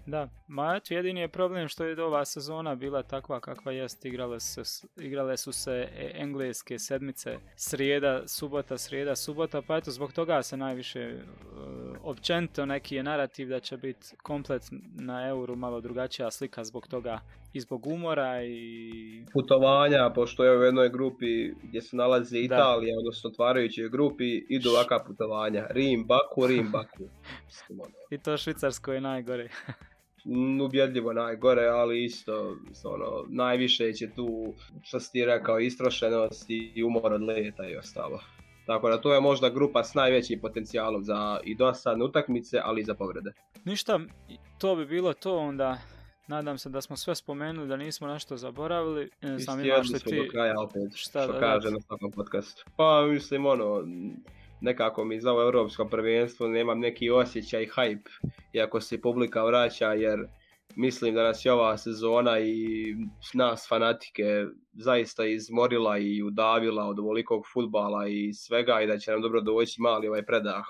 Da, 0.08 0.28
ma 0.46 0.76
eto, 0.76 0.94
jedini 0.94 1.20
je 1.20 1.28
problem 1.28 1.68
što 1.68 1.84
je 1.84 2.04
ova 2.04 2.24
sezona 2.24 2.74
bila 2.74 3.02
takva 3.02 3.40
kakva 3.40 3.72
jest, 3.72 4.04
igrale, 4.04 4.40
se, 4.40 4.86
igrale 4.96 5.36
su 5.36 5.52
se 5.52 5.72
e, 5.72 6.12
engleske 6.14 6.78
sedmice, 6.78 7.38
srijeda, 7.56 8.22
subota, 8.26 8.78
srijeda, 8.78 9.16
subota, 9.16 9.62
pa 9.62 9.76
eto, 9.76 9.90
zbog 9.90 10.12
toga 10.12 10.42
se 10.42 10.56
najviše 10.56 11.16
uh, 11.16 11.96
općenito 12.02 12.66
neki 12.66 12.96
je 12.96 13.02
narativ 13.02 13.48
da 13.48 13.60
će 13.60 13.76
biti 13.76 14.06
komplet 14.22 14.62
na 14.94 15.28
euru 15.28 15.56
malo 15.56 15.80
drugačija 15.80 16.30
slika 16.30 16.64
zbog 16.64 16.86
toga 16.86 17.20
i 17.52 17.60
zbog 17.60 17.86
umora 17.86 18.42
i... 18.42 19.24
Putovanja, 19.32 20.10
pošto 20.14 20.44
je 20.44 20.58
u 20.58 20.62
jednoj 20.62 20.88
grupi 20.88 21.52
gdje 21.62 21.82
se 21.82 21.96
nalazi 21.96 22.38
Italija, 22.38 22.94
da. 22.94 22.98
odnosno 22.98 23.30
otvarajućoj 23.30 23.88
grupi, 23.88 24.44
idu 24.48 24.70
ovakva 24.70 25.04
putovanja. 25.06 25.66
Rim, 25.70 26.04
Baku, 26.06 26.46
Rim, 26.46 26.70
Baku. 26.72 27.04
I 28.14 28.18
to 28.18 28.36
Švicarsko 28.36 28.92
je 28.92 29.00
najgore. 29.00 29.48
Ubjedljivo 30.64 31.12
najgore, 31.12 31.66
ali 31.66 32.04
isto 32.04 32.56
ono, 32.84 33.24
najviše 33.28 33.92
će 33.92 34.10
tu, 34.16 34.54
što 34.82 35.00
si 35.00 35.12
ti 35.12 35.24
rekao, 35.24 35.60
istrošenost 35.60 36.50
i 36.50 36.84
umor 36.84 37.12
od 37.12 37.22
leta 37.22 37.68
i 37.68 37.76
ostalo. 37.76 38.20
Tako 38.66 38.90
da 38.90 39.00
to 39.00 39.14
je 39.14 39.20
možda 39.20 39.50
grupa 39.50 39.84
s 39.84 39.94
najvećim 39.94 40.40
potencijalom 40.40 41.04
za 41.04 41.40
i 41.44 41.54
dosadne 41.54 42.04
utakmice, 42.04 42.60
ali 42.64 42.80
i 42.80 42.84
za 42.84 42.94
povrede. 42.94 43.32
Ništa, 43.64 44.00
to 44.58 44.76
bi 44.76 44.86
bilo 44.86 45.12
to 45.12 45.38
onda. 45.38 45.78
Nadam 46.28 46.58
se 46.58 46.68
da 46.68 46.80
smo 46.80 46.96
sve 46.96 47.14
spomenuli, 47.14 47.68
da 47.68 47.76
nismo 47.76 48.08
nešto 48.08 48.36
zaboravili. 48.36 49.10
Ne 49.22 49.38
znam, 49.38 49.64
imaš 49.64 49.90
li 49.90 50.00
ti... 50.00 50.16
do 50.16 50.30
kraja 50.30 50.54
opet, 50.60 50.92
šta 50.94 51.22
što 51.22 51.40
kaže 51.40 51.70
na 51.70 51.80
svakom 51.80 52.10
podcastu. 52.10 52.64
Pa 52.76 53.06
mislim 53.06 53.46
ono, 53.46 53.84
nekako 54.60 55.04
mi 55.04 55.20
za 55.20 55.32
ovo 55.32 55.42
europsko 55.42 55.84
prvenstvo 55.84 56.48
nemam 56.48 56.80
neki 56.80 57.10
osjećaj 57.10 57.66
hype, 57.66 58.10
iako 58.52 58.80
se 58.80 59.00
publika 59.00 59.44
vraća, 59.44 59.92
jer 59.92 60.18
mislim 60.76 61.14
da 61.14 61.22
nas 61.22 61.44
je 61.44 61.52
ova 61.52 61.78
sezona 61.78 62.40
i 62.40 62.94
nas 63.34 63.66
fanatike 63.68 64.44
zaista 64.72 65.24
izmorila 65.24 65.98
i 65.98 66.22
udavila 66.22 66.84
od 66.84 66.98
ovolikog 66.98 67.44
futbala 67.52 68.08
i 68.08 68.32
svega 68.32 68.80
i 68.80 68.86
da 68.86 68.98
će 68.98 69.10
nam 69.10 69.22
dobro 69.22 69.40
doći 69.40 69.80
mali 69.80 70.08
ovaj 70.08 70.26
predah 70.26 70.64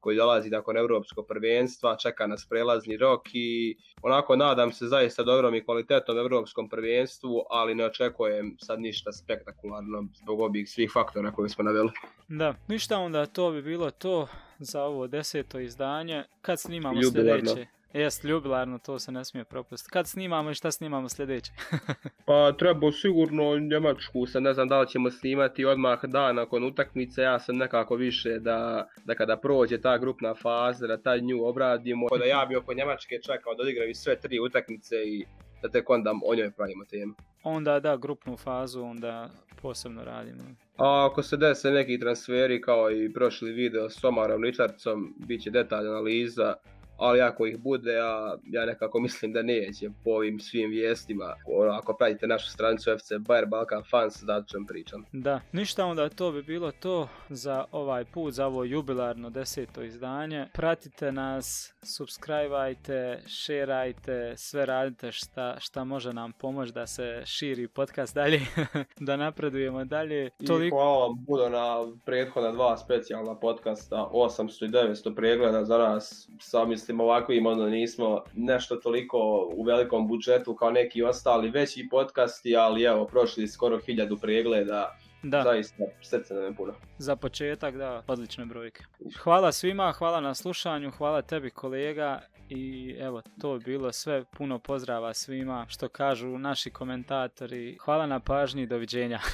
koji 0.00 0.16
dolazi 0.16 0.50
nakon 0.50 0.76
europskog 0.76 1.26
prvenstva, 1.28 1.96
čeka 1.96 2.26
nas 2.26 2.46
prelazni 2.50 2.96
rok 2.96 3.20
i 3.32 3.76
onako 4.02 4.36
nadam 4.36 4.72
se 4.72 4.86
zaista 4.86 5.22
dobrom 5.22 5.54
i 5.54 5.64
kvalitetnom 5.64 6.18
europskom 6.18 6.68
prvenstvu, 6.68 7.44
ali 7.50 7.74
ne 7.74 7.84
očekujem 7.84 8.56
sad 8.58 8.80
ništa 8.80 9.12
spektakularno 9.12 10.08
zbog 10.14 10.40
ovih 10.40 10.70
svih 10.70 10.90
faktora 10.92 11.32
koje 11.32 11.48
smo 11.48 11.64
naveli. 11.64 11.90
Da, 12.28 12.54
ništa 12.68 12.98
onda 12.98 13.26
to 13.26 13.50
bi 13.50 13.62
bilo 13.62 13.90
to 13.90 14.28
za 14.58 14.82
ovo 14.82 15.06
deseto 15.06 15.60
izdanje. 15.60 16.24
Kad 16.42 16.60
snimamo 16.60 17.02
sljedeće? 17.02 17.77
Jest, 17.92 18.24
ljubilarno, 18.24 18.78
to 18.78 18.98
se 18.98 19.12
ne 19.12 19.24
smije 19.24 19.44
propustiti. 19.44 19.92
Kad 19.92 20.06
snimamo 20.06 20.50
i 20.50 20.54
šta 20.54 20.70
snimamo 20.70 21.08
sljedeće? 21.08 21.52
pa 22.26 22.52
treba 22.52 22.92
sigurno 22.92 23.58
Njemačku, 23.58 24.26
sad 24.26 24.42
ne 24.42 24.54
znam 24.54 24.68
da 24.68 24.80
li 24.80 24.88
ćemo 24.88 25.10
snimati 25.10 25.64
odmah 25.64 26.04
dan 26.04 26.36
nakon 26.36 26.64
utakmice, 26.64 27.22
ja 27.22 27.38
sam 27.38 27.56
nekako 27.56 27.94
više 27.94 28.38
da, 28.38 28.88
da 29.04 29.14
kada 29.14 29.36
prođe 29.36 29.80
ta 29.80 29.98
grupna 29.98 30.34
faza, 30.34 30.86
da 30.86 31.02
taj 31.02 31.20
nju 31.20 31.44
obradimo. 31.44 32.06
Da 32.18 32.24
ja 32.24 32.46
bi 32.48 32.56
oko 32.56 32.74
Njemačke 32.74 33.18
čekao 33.26 33.54
da 33.54 33.62
odigraju 33.62 33.94
sve 33.94 34.20
tri 34.20 34.40
utakmice 34.40 34.96
i 34.96 35.24
da 35.62 35.68
tek 35.68 35.90
onda 35.90 36.14
o 36.26 36.34
njoj 36.34 36.50
pravimo 36.50 36.84
temu. 36.84 37.14
Onda 37.42 37.80
da, 37.80 37.96
grupnu 37.96 38.36
fazu, 38.36 38.82
onda 38.82 39.30
posebno 39.62 40.04
radimo. 40.04 40.42
A 40.76 41.08
ako 41.10 41.22
se 41.22 41.36
dese 41.36 41.70
neki 41.70 41.98
transferi 41.98 42.60
kao 42.60 42.90
i 42.90 43.12
prošli 43.12 43.52
video 43.52 43.90
s 43.90 44.04
Omarom 44.04 44.44
Richardsom, 44.44 45.14
bit 45.26 45.42
će 45.42 45.50
detaljna 45.50 45.90
analiza 45.90 46.54
ali 46.98 47.20
ako 47.20 47.46
ih 47.46 47.58
bude, 47.58 47.98
a 48.00 48.36
ja 48.44 48.66
nekako 48.66 49.00
mislim 49.06 49.32
da 49.32 49.42
neće 49.42 49.90
po 50.04 50.10
ovim 50.10 50.40
svim 50.40 50.70
vijestima. 50.70 51.34
Ono, 51.46 51.72
ako 51.72 51.96
pratite 51.96 52.26
našu 52.26 52.50
stranicu 52.50 52.90
FC 52.98 53.10
Bayer 53.12 53.48
Balkan 53.48 53.82
Fans, 53.90 54.22
da 54.22 54.44
ću 54.48 54.58
pričam. 54.68 55.04
Da, 55.12 55.40
ništa 55.52 55.86
onda 55.86 56.08
to 56.08 56.32
bi 56.32 56.42
bilo 56.42 56.72
to 56.72 57.08
za 57.28 57.64
ovaj 57.72 58.04
put, 58.04 58.34
za 58.34 58.46
ovo 58.46 58.64
jubilarno 58.64 59.30
deseto 59.30 59.82
izdanje. 59.82 60.46
Pratite 60.52 61.12
nas, 61.12 61.74
subscribeajte, 61.82 63.22
šerajte, 63.26 64.34
sve 64.36 64.66
radite 64.66 65.12
šta, 65.12 65.56
šta 65.60 65.84
može 65.84 66.12
nam 66.12 66.32
pomoći 66.32 66.72
da 66.72 66.86
se 66.86 67.22
širi 67.24 67.68
podcast 67.68 68.14
dalje, 68.14 68.40
da 69.06 69.16
napredujemo 69.16 69.84
dalje. 69.84 70.30
I 70.40 70.46
Toliko... 70.46 70.76
hvala 70.76 71.06
vam 71.06 71.24
budu 71.24 71.50
na 71.50 71.96
prethodna 72.04 72.52
dva 72.52 72.76
specijalna 72.76 73.34
podcasta, 73.34 74.10
800 74.12 74.64
i 74.64 74.68
900 74.68 75.14
pregleda 75.14 75.64
za 75.64 75.78
nas, 75.78 76.28
sa 76.40 76.64
mislim 76.64 76.87
ovakvim, 77.00 77.46
ono 77.46 77.66
nismo 77.66 78.22
nešto 78.34 78.76
toliko 78.76 79.18
u 79.54 79.62
velikom 79.62 80.08
budžetu 80.08 80.54
kao 80.54 80.70
neki 80.70 81.02
ostali 81.02 81.50
veći 81.50 81.88
podcasti, 81.90 82.56
ali 82.56 82.82
evo, 82.82 83.04
prošli 83.04 83.48
skoro 83.48 83.78
hiljadu 83.86 84.16
pregleda, 84.16 84.98
da. 85.22 85.42
Zaista, 85.42 85.84
srce 86.02 86.34
nam 86.34 86.44
je 86.44 86.54
puno. 86.54 86.72
Za 86.98 87.16
početak, 87.16 87.76
da, 87.76 88.02
odlične 88.06 88.44
brojke. 88.44 88.84
Hvala 89.22 89.52
svima, 89.52 89.92
hvala 89.92 90.20
na 90.20 90.34
slušanju, 90.34 90.90
hvala 90.90 91.22
tebi 91.22 91.50
kolega 91.50 92.20
i 92.48 92.94
evo, 93.00 93.22
to 93.40 93.54
je 93.54 93.60
bilo 93.60 93.92
sve. 93.92 94.24
Puno 94.24 94.58
pozdrava 94.58 95.14
svima 95.14 95.66
što 95.68 95.88
kažu 95.88 96.38
naši 96.38 96.70
komentatori. 96.70 97.78
Hvala 97.80 98.06
na 98.06 98.20
pažnji 98.20 98.62
i 98.62 98.66
doviđenja. 98.66 99.20